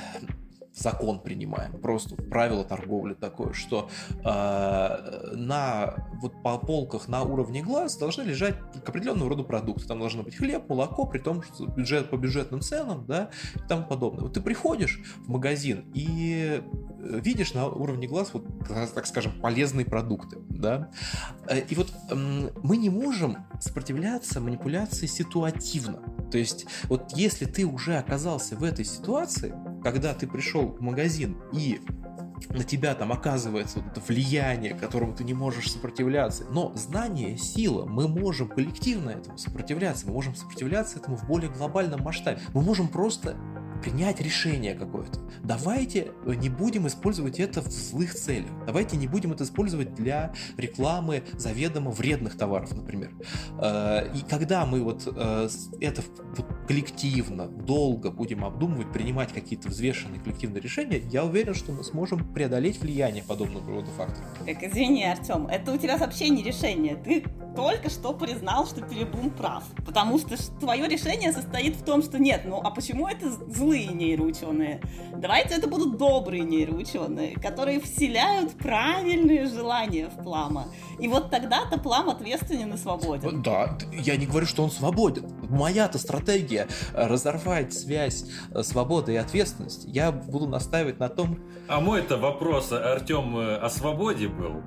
закон 0.75 1.21
принимаем, 1.21 1.79
просто 1.81 2.17
правило 2.17 2.65
торговли 2.65 3.15
такое, 3.15 3.53
что 3.53 3.91
э, 4.11 5.37
на 5.37 5.95
вот 6.21 6.43
по 6.43 6.59
полках 6.59 7.09
на 7.09 7.23
уровне 7.23 7.63
глаз 7.63 7.97
должны 7.97 8.23
лежать 8.23 8.57
к 8.85 8.89
определенному 8.89 9.29
роду 9.29 9.45
продукты. 9.45 9.87
Там 9.87 9.99
должно 9.99 10.23
быть 10.23 10.37
хлеб, 10.37 10.69
молоко, 10.69 11.07
при 11.07 11.19
том, 11.19 11.43
что 11.43 11.67
бюджет 11.67 12.11
по 12.11 12.17
бюджетным 12.17 12.61
ценам, 12.61 13.05
да, 13.07 13.31
и 13.55 13.69
тому 13.69 13.85
подобное. 13.87 14.23
Вот 14.23 14.35
ты 14.35 14.41
приходишь 14.41 15.03
в 15.27 15.29
магазин 15.29 15.91
и 15.95 16.63
э, 16.63 17.21
видишь 17.23 17.55
на 17.55 17.67
уровне 17.67 18.07
глаз 18.07 18.31
вот, 18.33 18.47
так 18.95 19.07
скажем, 19.07 19.33
полезные 19.41 19.85
продукты, 19.85 20.39
да, 20.49 20.91
э, 21.49 21.61
и 21.61 21.75
вот 21.75 21.93
э, 22.11 22.15
мы 22.63 22.77
не 22.77 22.89
можем 22.89 23.39
сопротивляться 23.61 24.41
манипуляции 24.41 25.07
ситуативно. 25.07 26.01
То 26.31 26.39
есть 26.39 26.67
вот 26.85 27.13
если 27.15 27.45
ты 27.45 27.67
уже 27.67 27.97
оказался 27.97 28.57
в 28.57 28.65
этой 28.65 28.85
ситуации, 28.85 29.55
когда 29.83 30.15
ты 30.15 30.27
пришел 30.27 30.77
в 30.79 30.81
магазин 30.81 31.37
и 31.53 31.81
на 32.51 32.65
тебя 32.65 32.95
там 32.95 33.13
оказывается 33.13 33.81
вот 33.81 33.93
это 33.93 34.01
влияние, 34.01 34.75
которому 34.75 35.15
ты 35.15 35.25
не 35.25 35.35
можешь 35.35 35.71
сопротивляться. 35.71 36.45
Но 36.51 36.73
знание, 36.75 37.37
сила, 37.37 37.87
мы 37.87 38.09
можем 38.09 38.49
коллективно 38.49 39.11
этому 39.11 39.39
сопротивляться, 39.39 40.07
мы 40.07 40.13
можем 40.13 40.35
сопротивляться 40.35 40.99
этому 40.99 41.17
в 41.17 41.27
более 41.27 41.51
глобальном 41.51 42.03
масштабе. 42.03 42.41
Мы 42.53 42.63
можем 42.63 42.89
просто 42.89 43.37
принять 43.83 44.21
решение 44.21 44.75
какое-то. 44.75 45.19
Давайте 45.43 46.13
не 46.25 46.49
будем 46.49 46.87
использовать 46.87 47.41
это 47.41 47.61
в 47.61 47.71
злых 47.71 48.15
целях. 48.15 48.51
Давайте 48.65 48.97
не 48.97 49.09
будем 49.09 49.33
это 49.33 49.43
использовать 49.43 49.95
для 49.95 50.33
рекламы 50.57 51.25
заведомо 51.33 51.91
вредных 51.91 52.39
товаров, 52.39 52.75
например. 52.75 53.11
Э, 53.61 54.09
и 54.15 54.21
когда 54.21 54.65
мы 54.67 54.83
вот 54.83 55.03
э, 55.07 55.49
это 55.81 56.03
коллективно, 56.69 57.49
долго 57.49 58.11
будем 58.11 58.45
обдумывать, 58.45 58.93
принимать 58.93 59.33
какие-то 59.33 59.69
взвешенные 59.69 60.21
коллективные 60.21 60.61
решения, 60.63 60.99
я 61.11 61.25
уверен, 61.25 61.55
что 61.55 61.73
мы 61.73 61.83
сможем 61.83 62.33
преодолеть 62.33 62.81
влияние 62.81 63.25
подобного 63.25 63.69
рода 63.69 63.91
факторов. 63.91 64.29
Так, 64.47 64.63
извини, 64.63 65.05
Артем, 65.05 65.49
это 65.49 65.73
у 65.73 65.77
тебя 65.77 65.97
вообще 65.97 66.29
не 66.29 66.45
решение. 66.45 66.95
Ты 66.95 67.25
только 67.57 67.91
что 67.91 68.15
признал, 68.15 68.67
что 68.67 68.83
Перебум 68.83 69.31
прав. 69.31 69.65
Потому 69.85 70.19
что 70.19 70.37
твое 70.61 70.89
решение 70.89 71.33
состоит 71.33 71.77
в 71.77 71.85
том, 71.85 72.03
что 72.03 72.19
нет, 72.19 72.43
ну 72.45 72.61
а 72.63 72.71
почему 72.71 73.09
это 73.09 73.31
злые 73.73 73.87
нейроученые? 73.87 74.81
Давайте 75.17 75.55
это 75.55 75.67
будут 75.67 75.97
добрые 75.97 76.43
нейроученые, 76.43 77.35
которые 77.41 77.81
вселяют 77.81 78.53
правильные 78.53 79.47
желания 79.47 80.09
в 80.09 80.23
Плама. 80.23 80.67
И 80.99 81.09
вот 81.09 81.31
тогда-то 81.31 81.79
Плам 81.79 82.11
ответственен 82.11 82.75
и 82.75 82.77
свободен. 82.77 83.43
Да, 83.43 83.79
я 83.93 84.17
не 84.17 84.27
говорю, 84.27 84.47
что 84.47 84.63
он 84.63 84.71
свободен. 84.71 85.27
Моя-то 85.49 85.99
стратегия 85.99 86.69
э, 86.93 87.07
разорвать 87.07 87.73
связь 87.73 88.27
э, 88.51 88.63
свободы 88.63 89.15
и 89.15 89.17
ответственности. 89.17 89.89
Я 89.89 90.13
буду 90.13 90.47
настаивать 90.47 90.99
на 91.01 91.09
том... 91.09 91.39
А 91.69 91.81
мой-то 91.81 92.19
вопрос, 92.19 92.73
Артем, 92.73 93.37
э, 93.39 93.57
о 93.57 93.71
свободе 93.71 94.29
был. 94.29 94.63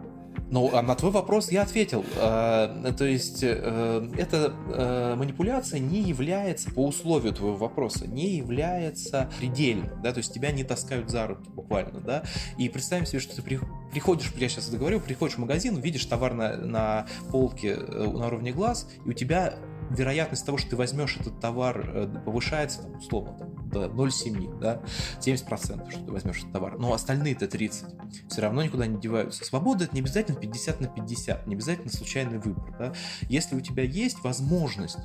Ну, 0.51 0.69
а 0.73 0.81
на 0.81 0.95
твой 0.95 1.11
вопрос 1.11 1.51
я 1.51 1.63
ответил. 1.63 2.05
Э, 2.17 2.93
то 2.97 3.05
есть, 3.05 3.39
э, 3.41 4.09
эта 4.17 4.53
э, 4.69 5.15
манипуляция 5.15 5.79
не 5.79 6.01
является, 6.01 6.71
по 6.71 6.85
условию 6.85 7.33
твоего 7.33 7.57
вопроса, 7.57 8.07
не 8.07 8.35
является 8.35 9.29
предельной, 9.37 9.89
да, 10.03 10.11
то 10.11 10.19
есть 10.19 10.33
тебя 10.33 10.51
не 10.51 10.63
таскают 10.63 11.09
за 11.09 11.27
руки 11.27 11.49
буквально, 11.49 11.99
да, 11.99 12.23
и 12.57 12.69
представим 12.69 13.05
себе, 13.05 13.19
что 13.19 13.35
ты 13.35 13.41
приходишь, 13.41 14.31
я 14.37 14.49
сейчас 14.49 14.69
это 14.69 14.77
говорю, 14.77 14.99
приходишь 14.99 15.35
в 15.35 15.39
магазин, 15.39 15.77
видишь 15.79 16.05
товар 16.05 16.33
на, 16.33 16.57
на 16.57 17.07
полке 17.31 17.75
на 17.75 18.27
уровне 18.27 18.51
глаз, 18.51 18.87
и 19.05 19.09
у 19.09 19.13
тебя 19.13 19.55
вероятность 19.89 20.45
того, 20.45 20.57
что 20.57 20.71
ты 20.71 20.75
возьмешь 20.75 21.17
этот 21.17 21.39
товар, 21.39 22.09
повышается, 22.25 22.83
там, 22.83 22.97
условно, 22.97 23.37
там, 23.37 23.69
до 23.69 23.85
0,7, 23.85 24.59
да, 24.59 24.81
70%, 25.19 25.91
что 25.91 26.05
ты 26.05 26.11
возьмешь 26.11 26.39
этот 26.39 26.51
товар, 26.53 26.77
но 26.77 26.93
остальные-то 26.93 27.47
30 27.47 27.85
все 28.29 28.41
равно 28.41 28.63
никуда 28.63 28.87
не 28.87 28.99
деваются. 28.99 29.43
Свобода 29.43 29.85
это 29.85 29.93
не 29.93 30.01
обязательно 30.01 30.37
50 30.37 30.81
на 30.81 30.87
50, 30.87 31.47
не 31.47 31.55
обязательно 31.55 31.91
случайный 31.91 32.39
выбор, 32.39 32.75
да. 32.77 32.93
Если 33.29 33.55
у 33.55 33.61
тебя 33.61 33.83
есть 33.83 34.23
возможность 34.23 34.99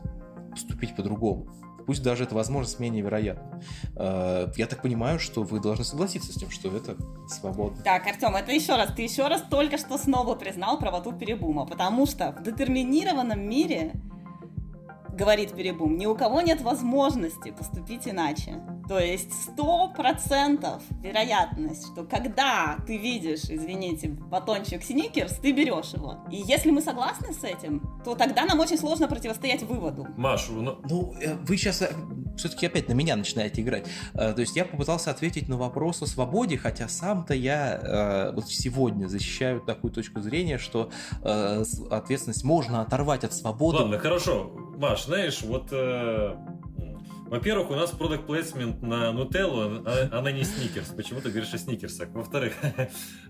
поступить 0.50 0.96
по-другому, 0.96 1.48
пусть 1.86 2.02
даже 2.02 2.24
эта 2.24 2.34
возможность 2.34 2.78
менее 2.78 3.02
вероятна. 3.02 3.60
Э, 3.96 4.46
я 4.56 4.66
так 4.66 4.82
понимаю, 4.82 5.18
что 5.18 5.42
вы 5.42 5.60
должны 5.60 5.84
согласиться 5.84 6.32
с 6.32 6.36
тем, 6.36 6.50
что 6.50 6.74
это 6.76 6.96
свобода. 7.28 7.82
Так, 7.82 8.06
Артем, 8.06 8.36
это 8.36 8.52
еще 8.52 8.76
раз, 8.76 8.92
ты 8.94 9.02
еще 9.02 9.26
раз 9.26 9.42
только 9.50 9.78
что 9.78 9.98
снова 9.98 10.34
признал 10.34 10.78
правоту 10.78 11.12
Перебума, 11.12 11.66
потому 11.66 12.06
что 12.06 12.32
в 12.32 12.42
детерминированном 12.42 13.40
мире 13.40 13.92
говорит 15.12 15.52
Перебум, 15.54 15.96
ни 15.96 16.06
у 16.06 16.14
кого 16.14 16.40
нет 16.40 16.60
возможности 16.60 17.50
поступить 17.50 18.06
иначе. 18.06 18.62
То 18.90 18.98
есть 18.98 19.32
сто 19.44 19.86
процентов 19.96 20.82
вероятность, 21.00 21.92
что 21.92 22.02
когда 22.02 22.76
ты 22.88 22.96
видишь, 22.96 23.44
извините, 23.44 24.08
батончик 24.08 24.82
сникерс, 24.82 25.34
ты 25.34 25.52
берешь 25.52 25.92
его. 25.92 26.16
И 26.28 26.38
если 26.38 26.72
мы 26.72 26.82
согласны 26.82 27.32
с 27.32 27.44
этим, 27.44 27.88
то 28.04 28.16
тогда 28.16 28.44
нам 28.46 28.58
очень 28.58 28.76
сложно 28.76 29.06
противостоять 29.06 29.62
выводу. 29.62 30.08
Машу, 30.16 30.54
ну... 30.54 30.80
Ну, 30.90 31.14
вы 31.46 31.56
сейчас 31.56 31.82
э, 31.82 31.94
все-таки 32.36 32.66
опять 32.66 32.88
на 32.88 32.94
меня 32.94 33.14
начинаете 33.14 33.62
играть. 33.62 33.86
Э, 34.14 34.32
то 34.32 34.40
есть 34.40 34.56
я 34.56 34.64
попытался 34.64 35.12
ответить 35.12 35.48
на 35.48 35.56
вопрос 35.56 36.02
о 36.02 36.06
свободе, 36.06 36.58
хотя 36.58 36.88
сам-то 36.88 37.32
я 37.32 38.32
вот 38.34 38.48
сегодня 38.48 39.06
защищаю 39.06 39.60
такую 39.60 39.92
точку 39.92 40.20
зрения, 40.20 40.58
что 40.58 40.90
ответственность 41.22 42.42
можно 42.42 42.82
оторвать 42.82 43.22
от 43.22 43.34
свободы. 43.34 43.78
Ладно, 43.78 44.00
хорошо. 44.00 44.50
Маш, 44.78 45.04
знаешь, 45.04 45.42
вот 45.42 45.70
во-первых, 47.30 47.70
у 47.70 47.74
нас 47.74 47.92
продукт 47.92 48.26
плейсмент 48.26 48.82
на 48.82 49.12
Нутеллу, 49.12 49.84
а 49.86 50.08
она 50.10 50.32
не 50.32 50.42
сникерс. 50.42 50.88
Почему 50.88 51.20
ты 51.20 51.30
говоришь 51.30 51.54
о 51.54 51.58
сникерсах? 51.58 52.08
Во-вторых, 52.10 52.54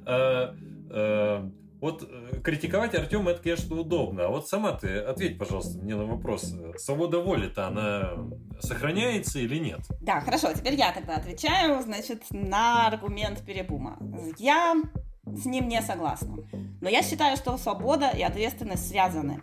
а, 0.06 0.54
а, 0.90 1.50
вот 1.80 2.08
э, 2.10 2.40
критиковать 2.42 2.94
Артема 2.94 3.32
это, 3.32 3.42
конечно, 3.42 3.78
удобно. 3.78 4.24
А 4.24 4.28
вот 4.28 4.48
сама 4.48 4.72
ты 4.72 4.98
ответь, 4.98 5.38
пожалуйста, 5.38 5.78
мне 5.78 5.96
на 5.96 6.04
вопрос. 6.04 6.54
Свобода 6.78 7.20
воли-то 7.20 7.66
она 7.66 8.12
сохраняется 8.60 9.38
или 9.38 9.58
нет? 9.58 9.80
Да, 10.00 10.20
хорошо, 10.20 10.52
теперь 10.54 10.74
я 10.74 10.92
тогда 10.92 11.16
отвечаю, 11.16 11.82
значит, 11.82 12.24
на 12.30 12.86
аргумент 12.86 13.44
Перебума. 13.44 13.98
Я 14.38 14.82
с 15.26 15.44
ним 15.44 15.68
не 15.68 15.80
согласна. 15.82 16.36
Но 16.80 16.88
я 16.88 17.02
считаю, 17.02 17.36
что 17.36 17.56
свобода 17.56 18.10
и 18.10 18.22
ответственность 18.22 18.88
связаны. 18.88 19.42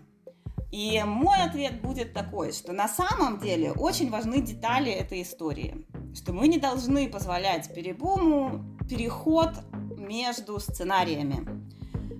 И 0.71 1.01
мой 1.05 1.37
ответ 1.43 1.81
будет 1.81 2.13
такой, 2.13 2.51
что 2.51 2.73
на 2.73 2.87
самом 2.87 3.39
деле 3.39 3.71
очень 3.71 4.09
важны 4.09 4.41
детали 4.41 4.91
этой 4.91 5.21
истории, 5.21 5.85
что 6.13 6.33
мы 6.33 6.47
не 6.47 6.57
должны 6.57 7.09
позволять 7.09 7.73
перебуму 7.73 8.65
переход 8.89 9.51
между 9.97 10.59
сценариями. 10.59 11.47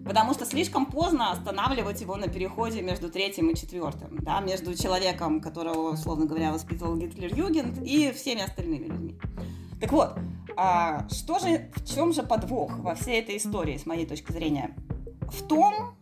Потому 0.05 0.33
что 0.33 0.45
слишком 0.45 0.85
поздно 0.85 1.31
останавливать 1.31 1.99
его 1.99 2.15
на 2.15 2.29
переходе 2.29 2.81
между 2.81 3.09
третьим 3.09 3.49
и 3.49 3.55
четвертым, 3.55 4.19
да, 4.21 4.39
между 4.39 4.73
человеком, 4.73 5.41
которого, 5.41 5.91
условно 5.91 6.25
говоря, 6.25 6.53
воспитывал 6.53 6.95
Гитлер-Югент, 6.95 7.83
и 7.83 8.11
всеми 8.13 8.43
остальными 8.43 8.85
людьми. 8.85 9.19
Так 9.81 9.91
вот, 9.91 10.17
а 10.55 11.07
что 11.09 11.39
же, 11.39 11.69
в 11.75 11.85
чем 11.85 12.13
же 12.13 12.23
подвох 12.23 12.79
во 12.79 12.95
всей 12.95 13.19
этой 13.19 13.35
истории, 13.35 13.77
с 13.77 13.85
моей 13.85 14.05
точки 14.05 14.31
зрения? 14.31 14.75
В 15.29 15.45
том, 15.45 15.97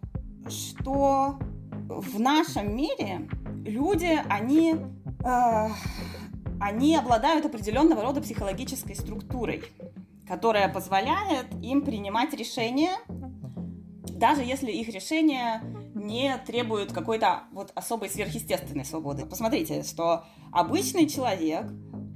что 0.48 1.40
в 1.88 2.20
нашем 2.20 2.76
мире 2.76 3.28
люди, 3.66 4.20
они 4.30 4.76
э, 5.24 5.68
они 6.60 6.96
обладают 6.96 7.46
определенного 7.46 8.02
рода 8.02 8.22
психологической 8.22 8.96
структурой, 8.96 9.64
которая 10.28 10.72
позволяет 10.72 11.48
им 11.62 11.82
принимать 11.82 12.34
решения, 12.34 12.92
даже 14.10 14.42
если 14.42 14.72
их 14.72 14.90
решения 14.90 15.62
не 15.94 16.38
требуют 16.46 16.92
какой-то 16.92 17.44
вот 17.52 17.72
особой 17.76 18.10
сверхъестественной 18.10 18.86
свободы. 18.86 19.26
Посмотрите, 19.26 19.84
что 19.84 20.26
обычный 20.52 21.08
человек, 21.08 21.66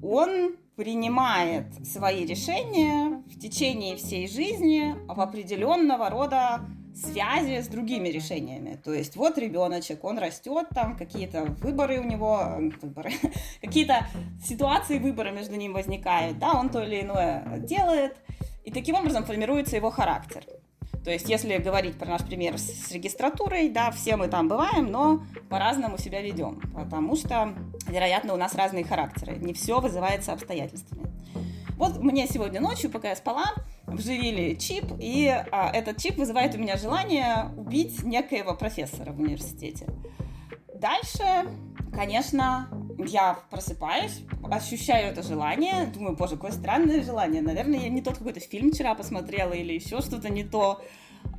он 0.01 0.55
принимает 0.76 1.65
свои 1.86 2.26
решения 2.26 3.22
в 3.28 3.38
течение 3.38 3.97
всей 3.97 4.28
жизни 4.30 4.95
в 5.07 5.20
определенного 5.20 6.09
рода 6.09 6.61
связи 6.99 7.61
с 7.61 7.67
другими 7.67 8.09
решениями. 8.09 8.79
То 8.83 8.93
есть 8.93 9.15
вот 9.15 9.37
ребеночек, 9.37 10.03
он 10.03 10.19
растет, 10.19 10.67
там 10.73 10.97
какие-то 10.97 11.45
выборы 11.61 11.99
у 11.99 12.03
него, 12.03 12.57
выборы, 12.81 13.11
какие-то 13.61 14.07
ситуации 14.43 14.99
выбора 14.99 15.31
между 15.31 15.55
ним 15.55 15.73
возникают, 15.73 16.39
да, 16.39 16.53
он 16.53 16.69
то 16.69 16.83
или 16.83 17.01
иное 17.01 17.59
делает, 17.59 18.17
и 18.63 18.71
таким 18.71 18.95
образом 18.95 19.23
формируется 19.23 19.75
его 19.75 19.89
характер. 19.89 20.43
То 21.03 21.11
есть, 21.11 21.29
если 21.29 21.57
говорить 21.57 21.97
про 21.97 22.07
наш 22.07 22.23
пример 22.23 22.57
с, 22.57 22.87
с 22.87 22.91
регистратурой, 22.91 23.69
да, 23.69 23.89
все 23.91 24.17
мы 24.17 24.27
там 24.27 24.47
бываем, 24.47 24.91
но 24.91 25.23
по-разному 25.49 25.97
себя 25.97 26.21
ведем, 26.21 26.59
потому 26.75 27.15
что, 27.15 27.55
вероятно, 27.87 28.33
у 28.33 28.37
нас 28.37 28.53
разные 28.53 28.83
характеры. 28.83 29.37
Не 29.37 29.53
все 29.53 29.79
вызывается 29.79 30.33
обстоятельствами. 30.33 31.07
Вот 31.80 31.97
мне 32.03 32.27
сегодня 32.27 32.59
ночью, 32.59 32.91
пока 32.91 33.07
я 33.07 33.15
спала, 33.15 33.53
вживили 33.88 34.55
чип, 34.55 34.84
и 34.99 35.30
а, 35.30 35.71
этот 35.73 35.95
чип 35.95 36.17
вызывает 36.17 36.53
у 36.53 36.57
меня 36.57 36.75
желание 36.75 37.53
убить 37.55 38.03
некоего 38.03 38.53
профессора 38.53 39.13
в 39.13 39.19
университете. 39.21 39.88
Дальше, 40.75 41.49
конечно, 41.93 42.67
я 42.97 43.39
просыпаюсь, 43.49 44.25
ощущаю 44.43 45.13
это 45.13 45.23
желание, 45.23 45.86
думаю, 45.86 46.17
боже, 46.17 46.36
какое 46.36 46.51
странное 46.51 47.01
желание. 47.01 47.41
Наверное, 47.41 47.80
я 47.80 47.88
не 47.88 48.01
тот 48.01 48.17
какой-то 48.17 48.41
фильм 48.41 48.73
вчера 48.73 48.93
посмотрела 48.93 49.53
или 49.53 49.71
еще 49.71 50.01
что-то 50.01 50.27
не 50.27 50.43
то 50.43 50.82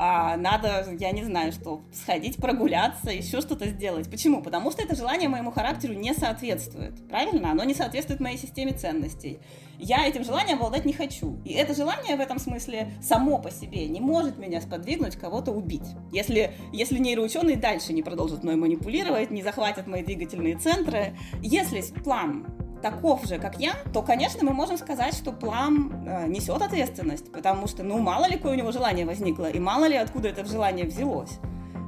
а, 0.02 0.38
надо, 0.38 0.96
я 0.98 1.10
не 1.10 1.22
знаю, 1.24 1.52
что, 1.52 1.82
сходить 1.92 2.38
прогуляться, 2.38 3.10
еще 3.10 3.42
что-то 3.42 3.66
сделать. 3.66 4.10
Почему? 4.10 4.42
Потому 4.42 4.70
что 4.70 4.82
это 4.82 4.96
желание 4.96 5.28
моему 5.28 5.50
характеру 5.50 5.92
не 5.92 6.14
соответствует. 6.14 7.06
Правильно? 7.08 7.50
Оно 7.50 7.64
не 7.64 7.74
соответствует 7.74 8.18
моей 8.18 8.38
системе 8.38 8.72
ценностей. 8.72 9.40
Я 9.78 10.06
этим 10.06 10.24
желанием 10.24 10.56
обладать 10.56 10.86
не 10.86 10.94
хочу. 10.94 11.38
И 11.44 11.52
это 11.52 11.74
желание 11.74 12.16
в 12.16 12.20
этом 12.20 12.38
смысле 12.38 12.92
само 13.02 13.38
по 13.38 13.50
себе 13.50 13.88
не 13.88 14.00
может 14.00 14.38
меня 14.38 14.62
сподвигнуть 14.62 15.16
кого-то 15.16 15.52
убить. 15.52 15.88
Если, 16.12 16.54
если 16.72 16.98
нейроученые 16.98 17.56
дальше 17.56 17.92
не 17.92 18.02
продолжат 18.02 18.42
мной 18.42 18.56
манипулировать, 18.56 19.30
не 19.30 19.42
захватят 19.42 19.86
мои 19.86 20.02
двигательные 20.02 20.56
центры, 20.56 21.14
если 21.42 21.82
план 22.02 22.46
таков 22.82 23.24
же, 23.26 23.38
как 23.38 23.60
я, 23.60 23.74
то, 23.92 24.02
конечно, 24.02 24.44
мы 24.44 24.52
можем 24.52 24.78
сказать, 24.78 25.14
что 25.14 25.32
Плам 25.32 26.04
э, 26.06 26.26
несет 26.26 26.62
ответственность, 26.62 27.30
потому 27.32 27.66
что, 27.66 27.82
ну, 27.82 27.98
мало 27.98 28.26
ли 28.26 28.36
какое 28.36 28.52
у 28.52 28.56
него 28.56 28.72
желание 28.72 29.06
возникло, 29.06 29.50
и 29.50 29.58
мало 29.58 29.86
ли 29.86 29.96
откуда 29.96 30.28
это 30.28 30.44
желание 30.44 30.86
взялось. 30.86 31.38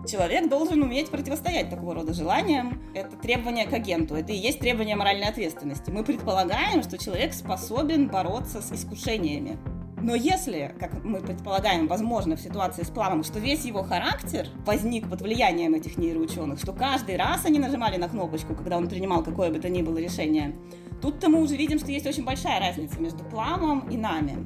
Человек 0.06 0.48
должен 0.48 0.82
уметь 0.82 1.10
противостоять 1.10 1.70
такого 1.70 1.94
рода 1.94 2.12
желаниям. 2.12 2.82
Это 2.92 3.16
требование 3.16 3.66
к 3.66 3.72
агенту, 3.72 4.16
это 4.16 4.32
и 4.32 4.36
есть 4.36 4.58
требование 4.58 4.96
моральной 4.96 5.28
ответственности. 5.28 5.90
Мы 5.90 6.02
предполагаем, 6.02 6.82
что 6.82 6.98
человек 6.98 7.32
способен 7.32 8.08
бороться 8.08 8.60
с 8.60 8.72
искушениями. 8.72 9.58
Но 10.02 10.16
если, 10.16 10.74
как 10.80 11.04
мы 11.04 11.20
предполагаем, 11.20 11.86
возможно, 11.86 12.34
в 12.34 12.40
ситуации 12.40 12.82
с 12.82 12.90
Пламом, 12.90 13.22
что 13.22 13.38
весь 13.38 13.64
его 13.64 13.84
характер 13.84 14.48
возник 14.66 15.08
под 15.08 15.22
влиянием 15.22 15.74
этих 15.74 15.96
нейроученых, 15.96 16.58
что 16.58 16.72
каждый 16.72 17.16
раз 17.16 17.44
они 17.44 17.60
нажимали 17.60 17.96
на 17.98 18.08
кнопочку, 18.08 18.56
когда 18.56 18.78
он 18.78 18.88
принимал 18.88 19.22
какое 19.22 19.50
бы 19.50 19.60
то 19.60 19.68
ни 19.68 19.82
было 19.82 19.98
решение, 19.98 20.56
Тут-то 21.02 21.28
мы 21.28 21.42
уже 21.42 21.56
видим, 21.56 21.80
что 21.80 21.90
есть 21.90 22.06
очень 22.06 22.24
большая 22.24 22.60
разница 22.60 23.00
между 23.00 23.24
Пламом 23.24 23.88
и 23.90 23.96
нами. 23.96 24.36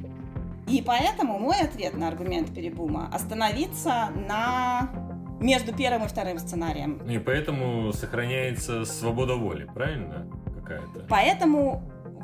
И 0.67 0.83
поэтому 0.83 1.39
мой 1.39 1.61
ответ 1.61 1.95
на 1.95 2.09
аргумент 2.09 2.53
Перебума– 2.53 3.09
остановиться 3.13 4.09
на 4.27 4.91
между 5.39 5.75
первым 5.75 6.07
и 6.07 6.09
вторым 6.09 6.39
сценарием. 6.39 6.99
И 7.09 7.19
поэтому 7.19 7.93
сохраняется 7.93 8.85
свобода 8.87 9.35
воли, 9.35 9.69
правильно? 9.75 10.27
Какая-то. 10.59 11.07
Поэтому 11.09 11.83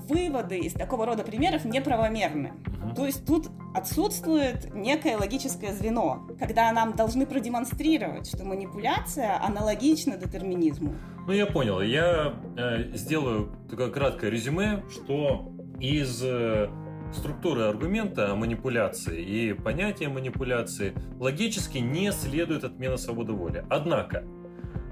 выводы 0.08 0.58
из 0.58 0.72
такого 0.72 1.06
рода 1.06 1.22
примеров 1.22 1.64
неправомерны. 1.64 2.52
Угу. 2.84 2.94
То 2.94 3.06
есть 3.06 3.26
тут 3.26 3.48
отсутствует 3.74 4.74
некое 4.74 5.16
логическое 5.16 5.72
звено, 5.72 6.26
когда 6.38 6.70
нам 6.72 6.94
должны 6.94 7.26
продемонстрировать, 7.26 8.26
что 8.26 8.44
манипуляция 8.44 9.42
аналогична 9.42 10.16
детерминизму. 10.16 10.94
Ну, 11.26 11.32
я 11.32 11.46
понял. 11.46 11.80
Я 11.80 12.34
э, 12.56 12.94
сделаю 12.94 13.52
такое 13.70 13.90
краткое 13.90 14.30
резюме, 14.30 14.82
что 14.90 15.52
из 15.78 16.20
э, 16.22 16.68
структуры 17.12 17.62
аргумента 17.62 18.32
о 18.32 18.34
манипуляции 18.34 19.22
и 19.22 19.52
понятия 19.52 20.08
манипуляции 20.08 20.94
логически 21.20 21.78
не 21.78 22.10
следует 22.12 22.64
отмена 22.64 22.96
свободы 22.96 23.32
воли. 23.32 23.64
Однако, 23.70 24.24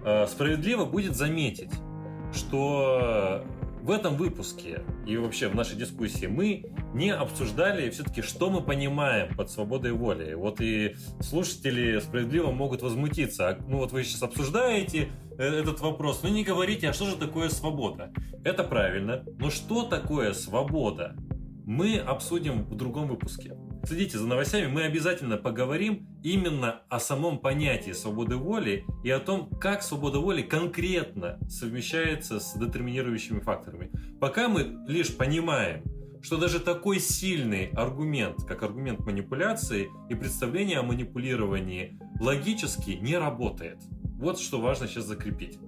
э, 0.05 0.27
справедливо 0.27 0.85
будет 0.85 1.17
заметить, 1.17 1.73
что 2.33 3.45
в 3.91 3.93
этом 3.93 4.15
выпуске 4.15 4.85
и 5.05 5.17
вообще 5.17 5.49
в 5.49 5.57
нашей 5.57 5.75
дискуссии 5.75 6.27
мы 6.27 6.65
не 6.95 7.11
обсуждали 7.13 7.91
все-таки, 7.91 8.23
что 8.23 8.49
мы 8.49 8.61
понимаем 8.61 9.35
под 9.35 9.51
свободой 9.51 9.91
воли. 9.91 10.35
Вот 10.35 10.61
и 10.61 10.95
слушатели 11.21 11.99
справедливо 11.99 12.53
могут 12.53 12.83
возмутиться. 12.83 13.49
А, 13.49 13.59
ну 13.67 13.79
вот 13.79 13.91
вы 13.91 14.05
сейчас 14.05 14.23
обсуждаете 14.23 15.09
э, 15.39 15.43
этот 15.43 15.81
вопрос, 15.81 16.23
но 16.23 16.29
не 16.29 16.45
говорите, 16.45 16.89
а 16.89 16.93
что 16.93 17.07
же 17.07 17.17
такое 17.17 17.49
свобода? 17.49 18.13
Это 18.45 18.63
правильно, 18.63 19.25
но 19.41 19.51
что 19.51 19.83
такое 19.83 20.35
свобода? 20.35 21.17
Мы 21.67 21.99
обсудим 21.99 22.67
в 22.67 22.77
другом 22.77 23.09
выпуске. 23.09 23.57
Следите 23.85 24.19
за 24.19 24.27
новостями, 24.27 24.67
мы 24.67 24.83
обязательно 24.83 25.37
поговорим 25.37 26.07
именно 26.23 26.83
о 26.89 27.01
самом 27.01 27.39
понятии 27.39 27.93
свободы 27.93 28.37
воли 28.37 28.85
и 29.03 29.11
о 29.11 29.21
том, 29.21 29.49
как 29.59 29.83
свобода 29.83 30.19
воли 30.19 30.43
конкретно 30.43 31.39
совмещается 31.49 32.41
с 32.41 32.55
детерминирующими 32.57 33.41
факторами. 33.41 33.91
Пока 34.21 34.49
мы 34.49 34.77
лишь 34.87 35.17
понимаем, 35.17 35.83
что 36.23 36.37
даже 36.37 36.61
такой 36.61 37.01
сильный 37.01 37.71
аргумент, 37.71 38.45
как 38.47 38.63
аргумент 38.63 39.01
манипуляции 39.01 39.89
и 40.11 40.15
представление 40.15 40.79
о 40.79 40.83
манипулировании 40.83 41.99
логически 42.21 42.91
не 42.91 43.17
работает. 43.17 43.79
Вот 44.19 44.39
что 44.39 44.61
важно 44.61 44.87
сейчас 44.87 45.07
закрепить. 45.07 45.59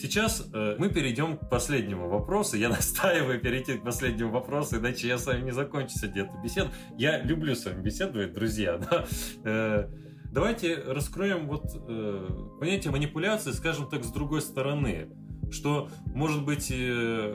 Сейчас 0.00 0.48
э, 0.54 0.76
мы 0.78 0.88
перейдем 0.88 1.36
к 1.36 1.50
последнему 1.50 2.08
вопросу. 2.08 2.56
Я 2.56 2.68
настаиваю 2.70 3.38
перейти 3.38 3.74
к 3.74 3.82
последнему 3.82 4.30
вопросу, 4.30 4.78
иначе 4.78 5.06
я 5.06 5.18
с 5.18 5.26
вами 5.26 5.44
не 5.44 5.50
закончу 5.50 5.90
сегодня 5.98 6.22
эту 6.22 6.38
беседу. 6.42 6.70
Я 6.96 7.22
люблю 7.22 7.54
с 7.54 7.66
вами 7.66 7.82
беседовать, 7.82 8.32
друзья. 8.32 8.80
Да? 8.90 9.06
Э, 9.44 9.88
давайте 10.32 10.76
раскроем 10.76 11.46
вот 11.48 11.64
э, 11.74 12.28
понятие 12.58 12.92
манипуляции, 12.92 13.50
скажем 13.50 13.90
так, 13.90 14.04
с 14.04 14.10
другой 14.10 14.40
стороны. 14.40 15.10
Что, 15.50 15.90
может 16.06 16.46
быть, 16.46 16.70
э, 16.70 17.34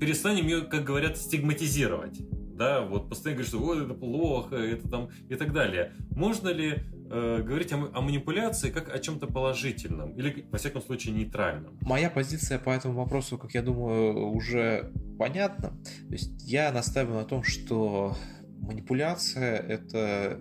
перестанем 0.00 0.46
ее, 0.46 0.62
как 0.62 0.84
говорят, 0.84 1.18
стигматизировать. 1.18 2.18
Да, 2.56 2.80
вот 2.80 3.10
постоянно 3.10 3.42
говорят, 3.42 3.48
что 3.48 3.58
вот 3.58 3.78
это 3.78 3.94
плохо, 3.94 4.56
это 4.56 4.88
там 4.88 5.10
и 5.28 5.34
так 5.34 5.52
далее. 5.52 5.92
Можно 6.12 6.48
ли 6.48 6.84
э, 7.10 7.42
говорить 7.42 7.72
о, 7.72 7.90
о 7.92 8.00
манипуляции 8.00 8.70
как 8.70 8.94
о 8.94 8.98
чем-то 8.98 9.26
положительном 9.26 10.12
или, 10.16 10.46
во 10.50 10.58
всяком 10.58 10.82
случае, 10.82 11.14
нейтральном? 11.14 11.78
Моя 11.80 12.10
позиция 12.10 12.58
по 12.58 12.70
этому 12.70 12.94
вопросу, 12.94 13.38
как 13.38 13.52
я 13.54 13.62
думаю, 13.62 14.30
уже 14.30 14.92
понятна. 15.18 15.70
То 16.08 16.12
есть 16.12 16.42
я 16.44 16.72
настаиваю 16.72 17.16
на 17.16 17.24
том, 17.24 17.42
что 17.42 18.16
манипуляция 18.60 19.56
это 19.56 20.40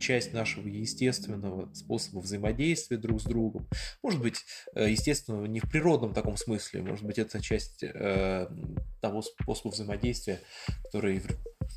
часть 0.00 0.32
нашего 0.32 0.66
естественного 0.66 1.72
способа 1.74 2.20
взаимодействия 2.20 2.96
друг 2.96 3.20
с 3.20 3.24
другом. 3.24 3.68
Может 4.02 4.20
быть, 4.20 4.44
э, 4.74 4.90
естественно, 4.90 5.44
не 5.44 5.60
в 5.60 5.70
природном 5.70 6.14
таком 6.14 6.36
смысле, 6.36 6.82
может 6.82 7.04
быть, 7.04 7.18
это 7.18 7.40
часть 7.40 7.82
э, 7.82 8.48
того 9.00 9.22
способа 9.22 9.72
взаимодействия, 9.72 10.40
который 10.84 11.22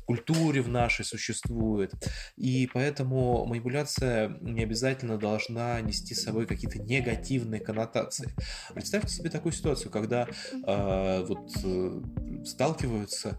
в 0.00 0.04
культуре 0.04 0.62
в 0.62 0.68
нашей 0.68 1.04
существует. 1.04 1.92
И 2.36 2.68
поэтому 2.72 3.44
манипуляция 3.46 4.36
не 4.40 4.62
обязательно 4.62 5.18
должна 5.18 5.80
нести 5.80 6.14
с 6.14 6.22
собой 6.22 6.46
какие-то 6.46 6.78
негативные 6.78 7.60
коннотации. 7.60 8.30
Представьте 8.74 9.14
себе 9.14 9.30
такую 9.30 9.52
ситуацию, 9.52 9.90
когда 9.90 10.26
э, 10.52 11.24
вот 11.26 11.50
э, 11.64 12.02
сталкиваются 12.44 13.38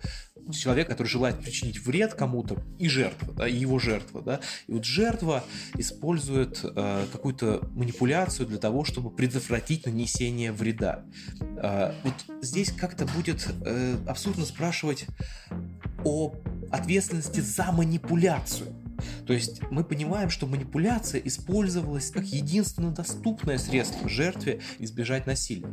человек, 0.51 0.87
который 0.87 1.07
желает 1.07 1.39
причинить 1.39 1.79
вред 1.79 2.13
кому-то, 2.13 2.63
и 2.77 2.87
жертва, 2.87 3.33
да, 3.33 3.47
и 3.47 3.55
его 3.55 3.79
жертва, 3.79 4.21
да, 4.21 4.39
и 4.67 4.73
вот 4.73 4.85
жертва 4.85 5.43
использует 5.77 6.61
э, 6.63 7.05
какую-то 7.11 7.67
манипуляцию 7.73 8.47
для 8.47 8.57
того, 8.57 8.83
чтобы 8.83 9.09
предотвратить 9.11 9.85
нанесение 9.85 10.51
вреда. 10.51 11.05
Э, 11.61 11.93
вот 12.03 12.43
здесь 12.43 12.71
как-то 12.71 13.05
будет 13.05 13.47
э, 13.65 13.97
абсурдно 14.07 14.45
спрашивать 14.45 15.05
о 16.03 16.33
ответственности 16.75 17.39
за 17.39 17.71
манипуляцию. 17.71 18.73
То 19.25 19.33
есть 19.33 19.61
мы 19.71 19.83
понимаем, 19.83 20.29
что 20.29 20.47
манипуляция 20.47 21.21
использовалась 21.21 22.09
как 22.11 22.25
единственно 22.25 22.91
доступное 22.91 23.57
средство 23.57 24.07
жертве 24.07 24.61
избежать 24.79 25.27
насилия. 25.27 25.67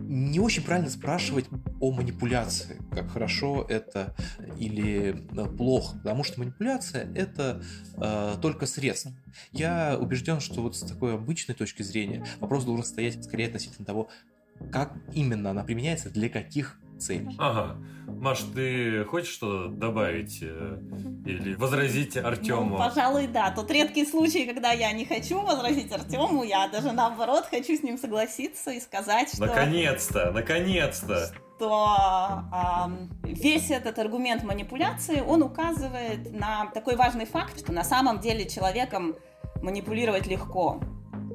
Не 0.00 0.40
очень 0.40 0.62
правильно 0.62 0.90
спрашивать 0.90 1.46
о 1.80 1.90
манипуляции, 1.92 2.76
как 2.92 3.10
хорошо 3.10 3.64
это 3.68 4.14
или 4.58 5.24
э, 5.32 5.56
плохо, 5.56 5.98
потому 5.98 6.24
что 6.24 6.40
манипуляция 6.40 7.12
это 7.14 7.62
э, 7.96 8.36
только 8.40 8.66
средство. 8.66 9.12
Я 9.52 9.98
убежден, 9.98 10.40
что 10.40 10.62
вот 10.62 10.76
с 10.76 10.80
такой 10.80 11.14
обычной 11.14 11.54
точки 11.54 11.82
зрения 11.82 12.24
вопрос 12.40 12.64
должен 12.64 12.84
стоять 12.84 13.24
скорее 13.24 13.46
относительно 13.46 13.86
того, 13.86 14.08
как 14.72 14.94
именно 15.14 15.50
она 15.50 15.62
применяется, 15.62 16.10
для 16.10 16.28
каких 16.28 16.78
целей. 16.98 17.34
Ага. 17.38 17.76
Маш, 18.06 18.40
ты 18.54 19.04
хочешь 19.04 19.32
что 19.32 19.68
добавить 19.68 20.38
э, 20.42 20.78
или 21.26 21.54
возразить 21.54 22.16
Артему? 22.16 22.76
Ну, 22.76 22.78
пожалуй, 22.78 23.26
да. 23.26 23.50
Тот 23.50 23.70
редкий 23.70 24.06
случай, 24.06 24.46
когда 24.46 24.72
я 24.72 24.92
не 24.92 25.04
хочу 25.04 25.40
возразить 25.40 25.92
Артему, 25.92 26.42
я 26.42 26.68
даже 26.68 26.92
наоборот 26.92 27.44
хочу 27.50 27.76
с 27.76 27.82
ним 27.82 27.98
согласиться 27.98 28.70
и 28.70 28.80
сказать, 28.80 29.28
что... 29.28 29.46
Наконец-то, 29.46 30.32
наконец-то! 30.32 31.32
что 31.58 32.44
э, 32.52 33.32
весь 33.32 33.70
этот 33.72 33.98
аргумент 33.98 34.44
манипуляции, 34.44 35.20
он 35.20 35.42
указывает 35.42 36.32
на 36.32 36.66
такой 36.66 36.94
важный 36.94 37.26
факт, 37.26 37.58
что 37.58 37.72
на 37.72 37.82
самом 37.82 38.20
деле 38.20 38.48
человеком 38.48 39.16
манипулировать 39.60 40.28
легко. 40.28 40.80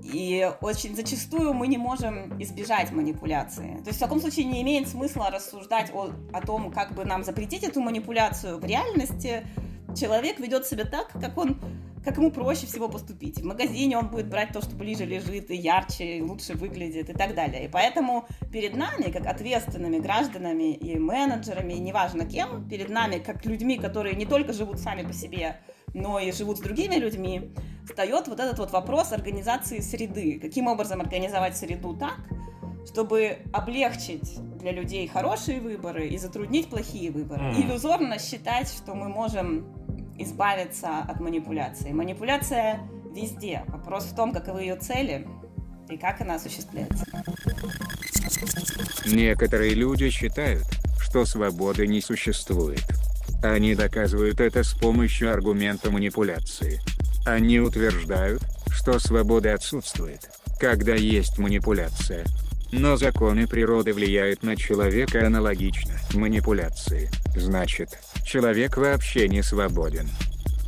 И 0.04 0.52
очень 0.62 0.96
зачастую 0.96 1.54
мы 1.54 1.68
не 1.68 1.78
можем 1.78 2.42
избежать 2.42 2.92
манипуляции. 2.92 3.78
То 3.84 3.88
есть 3.88 3.98
в 3.98 4.02
таком 4.02 4.20
случае 4.20 4.46
не 4.46 4.62
имеет 4.62 4.88
смысла 4.88 5.30
рассуждать 5.32 5.92
о, 5.94 6.12
о 6.34 6.42
том, 6.42 6.72
как 6.72 6.94
бы 6.94 7.06
нам 7.06 7.24
запретить 7.24 7.64
эту 7.64 7.80
манипуляцию. 7.82 8.60
В 8.60 8.66
реальности 8.66 9.46
человек 9.96 10.40
ведет 10.40 10.66
себя 10.66 10.86
так, 10.86 11.10
как 11.10 11.38
он 11.38 11.60
как 12.04 12.18
ему 12.18 12.32
проще 12.32 12.66
всего 12.66 12.90
поступить. 12.90 13.40
В 13.40 13.46
магазине 13.46 13.98
он 13.98 14.10
будет 14.10 14.28
брать 14.28 14.52
то, 14.52 14.62
что 14.62 14.76
ближе 14.76 15.06
лежит, 15.06 15.50
и 15.50 15.56
ярче, 15.56 16.18
и 16.18 16.22
лучше 16.22 16.54
выглядит, 16.54 17.10
и 17.10 17.14
так 17.14 17.34
далее. 17.34 17.66
И 17.66 17.68
поэтому 17.70 18.28
перед 18.52 18.76
нами, 18.76 19.10
как 19.12 19.26
ответственными 19.26 20.00
гражданами 20.00 20.74
и 20.74 21.00
менеджерами, 21.00 21.74
и 21.74 21.80
неважно 21.80 22.26
кем, 22.26 22.68
перед 22.68 22.90
нами, 22.90 23.20
как 23.20 23.46
людьми, 23.46 23.78
которые 23.78 24.16
не 24.16 24.26
только 24.26 24.52
живут 24.52 24.80
сами 24.80 25.04
по 25.04 25.14
себе, 25.14 25.62
но 25.94 26.20
и 26.20 26.32
живут 26.32 26.58
с 26.58 26.62
другими 26.62 26.96
людьми, 26.96 27.52
встает 27.86 28.28
вот 28.28 28.40
этот 28.40 28.60
вот 28.60 28.72
вопрос 28.72 29.12
организации 29.12 29.80
среды. 29.80 30.40
Каким 30.40 30.68
образом 30.68 31.02
организовать 31.02 31.58
среду 31.58 31.96
так, 31.96 32.18
чтобы 32.86 33.38
облегчить 33.52 34.40
для 34.60 34.72
людей 34.72 35.08
хорошие 35.08 35.60
выборы 35.60 36.08
и 36.08 36.18
затруднить 36.18 36.70
плохие 36.70 37.12
выборы. 37.12 37.42
Mm. 37.42 37.62
Иллюзорно 37.62 38.20
считать, 38.20 38.70
что 38.70 38.96
мы 38.96 39.10
можем 39.10 39.66
избавиться 40.18 41.00
от 41.00 41.20
манипуляции. 41.20 41.92
Манипуляция 41.92 42.80
везде. 43.14 43.64
Вопрос 43.68 44.06
в 44.06 44.16
том, 44.16 44.32
каковы 44.32 44.62
ее 44.62 44.76
цели 44.76 45.28
и 45.90 45.98
как 45.98 46.22
она 46.22 46.36
осуществляется. 46.36 47.06
Некоторые 49.06 49.74
люди 49.74 50.10
считают, 50.10 50.64
что 51.00 51.26
свободы 51.26 51.88
не 51.88 52.02
существует. 52.02 52.84
Они 53.44 53.76
доказывают 53.76 54.40
это 54.40 54.64
с 54.64 54.74
помощью 54.74 55.34
аргумента 55.34 55.92
манипуляции. 55.92 56.80
Они 57.26 57.60
утверждают, 57.60 58.42
что 58.72 59.00
свобода 59.00 59.54
отсутствует, 59.54 60.30
когда 60.62 60.96
есть 60.96 61.38
манипуляция. 61.38 62.24
Но 62.72 62.96
законы 62.96 63.46
природы 63.46 63.94
влияют 63.94 64.44
на 64.44 64.56
человека 64.56 65.28
аналогично 65.28 65.94
манипуляции. 66.14 67.10
Значит, 67.36 67.90
человек 68.26 68.78
вообще 68.78 69.28
не 69.28 69.44
свободен. 69.44 70.10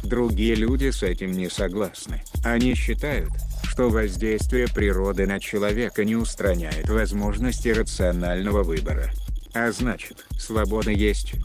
Другие 0.04 0.56
люди 0.56 0.92
с 0.92 1.02
этим 1.02 1.32
не 1.32 1.50
согласны. 1.50 2.24
Они 2.44 2.76
считают, 2.76 3.32
что 3.64 3.90
воздействие 3.90 4.68
природы 4.68 5.26
на 5.26 5.40
человека 5.40 6.04
не 6.04 6.18
устраняет 6.18 6.90
возможности 6.90 7.70
рационального 7.70 8.64
выбора. 8.64 9.12
А 9.54 9.72
значит, 9.72 10.26
свобода 10.38 10.92
есть, 10.92 11.36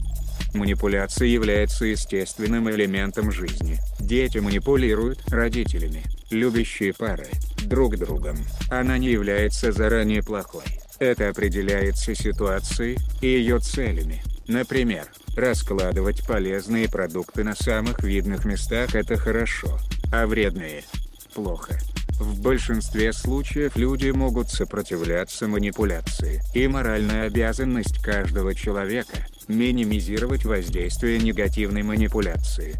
Манипуляция 0.53 1.27
является 1.27 1.85
естественным 1.85 2.69
элементом 2.69 3.31
жизни. 3.31 3.79
Дети 3.99 4.39
манипулируют 4.39 5.19
родителями, 5.29 6.03
любящие 6.29 6.93
пары, 6.93 7.27
друг 7.63 7.97
другом. 7.97 8.37
Она 8.69 8.97
не 8.97 9.09
является 9.09 9.71
заранее 9.71 10.21
плохой. 10.21 10.65
Это 10.99 11.29
определяется 11.29 12.13
ситуацией 12.13 12.97
и 13.21 13.27
ее 13.27 13.59
целями. 13.59 14.21
Например, 14.47 15.05
раскладывать 15.37 16.27
полезные 16.27 16.89
продукты 16.89 17.43
на 17.43 17.55
самых 17.55 18.03
видных 18.03 18.43
местах– 18.43 18.93
это 18.95 19.17
хорошо, 19.17 19.79
а 20.11 20.27
вредные– 20.27 20.83
плохо. 21.33 21.79
В 22.19 22.39
большинстве 22.41 23.13
случаев 23.13 23.75
люди 23.75 24.09
могут 24.11 24.49
сопротивляться 24.49 25.47
манипуляции, 25.47 26.41
и 26.53 26.67
моральная 26.67 27.27
обязанность 27.27 28.03
каждого 28.03 28.53
человека– 28.53 29.25
минимизировать 29.51 30.45
воздействие 30.45 31.19
негативной 31.19 31.83
манипуляции. 31.83 32.75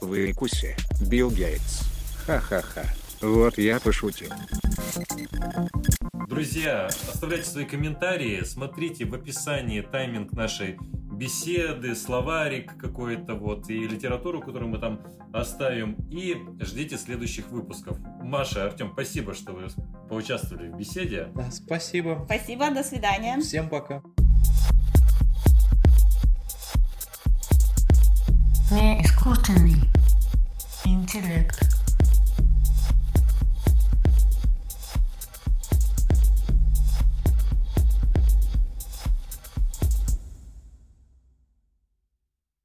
Выкуси, 0.00 0.76
Билл 1.00 1.30
Гейтс. 1.30 1.82
Ха-ха-ха. 2.26 2.84
Вот 3.20 3.56
я 3.58 3.78
пошутил. 3.78 4.30
Друзья, 6.28 6.86
оставляйте 6.86 7.46
свои 7.48 7.64
комментарии, 7.64 8.42
смотрите 8.44 9.04
в 9.04 9.14
описании 9.14 9.80
тайминг 9.80 10.32
нашей 10.32 10.78
беседы, 11.12 11.94
словарик 11.94 12.76
какой-то 12.78 13.34
вот 13.34 13.70
и 13.70 13.86
литературу, 13.86 14.40
которую 14.40 14.70
мы 14.70 14.78
там 14.78 15.00
оставим, 15.32 15.94
и 16.10 16.36
ждите 16.60 16.96
следующих 16.96 17.48
выпусков. 17.48 17.96
Маша, 18.22 18.64
Артем, 18.66 18.90
спасибо, 18.92 19.34
что 19.34 19.52
вы 19.52 19.68
поучаствовали 20.08 20.68
в 20.68 20.76
беседе. 20.76 21.28
Да, 21.34 21.50
спасибо. 21.50 22.22
Спасибо, 22.24 22.70
до 22.70 22.82
свидания. 22.82 23.38
Всем 23.40 23.68
пока. 23.68 24.02
Не 28.72 29.02
искусственный 29.02 29.76
интеллект. 30.86 31.81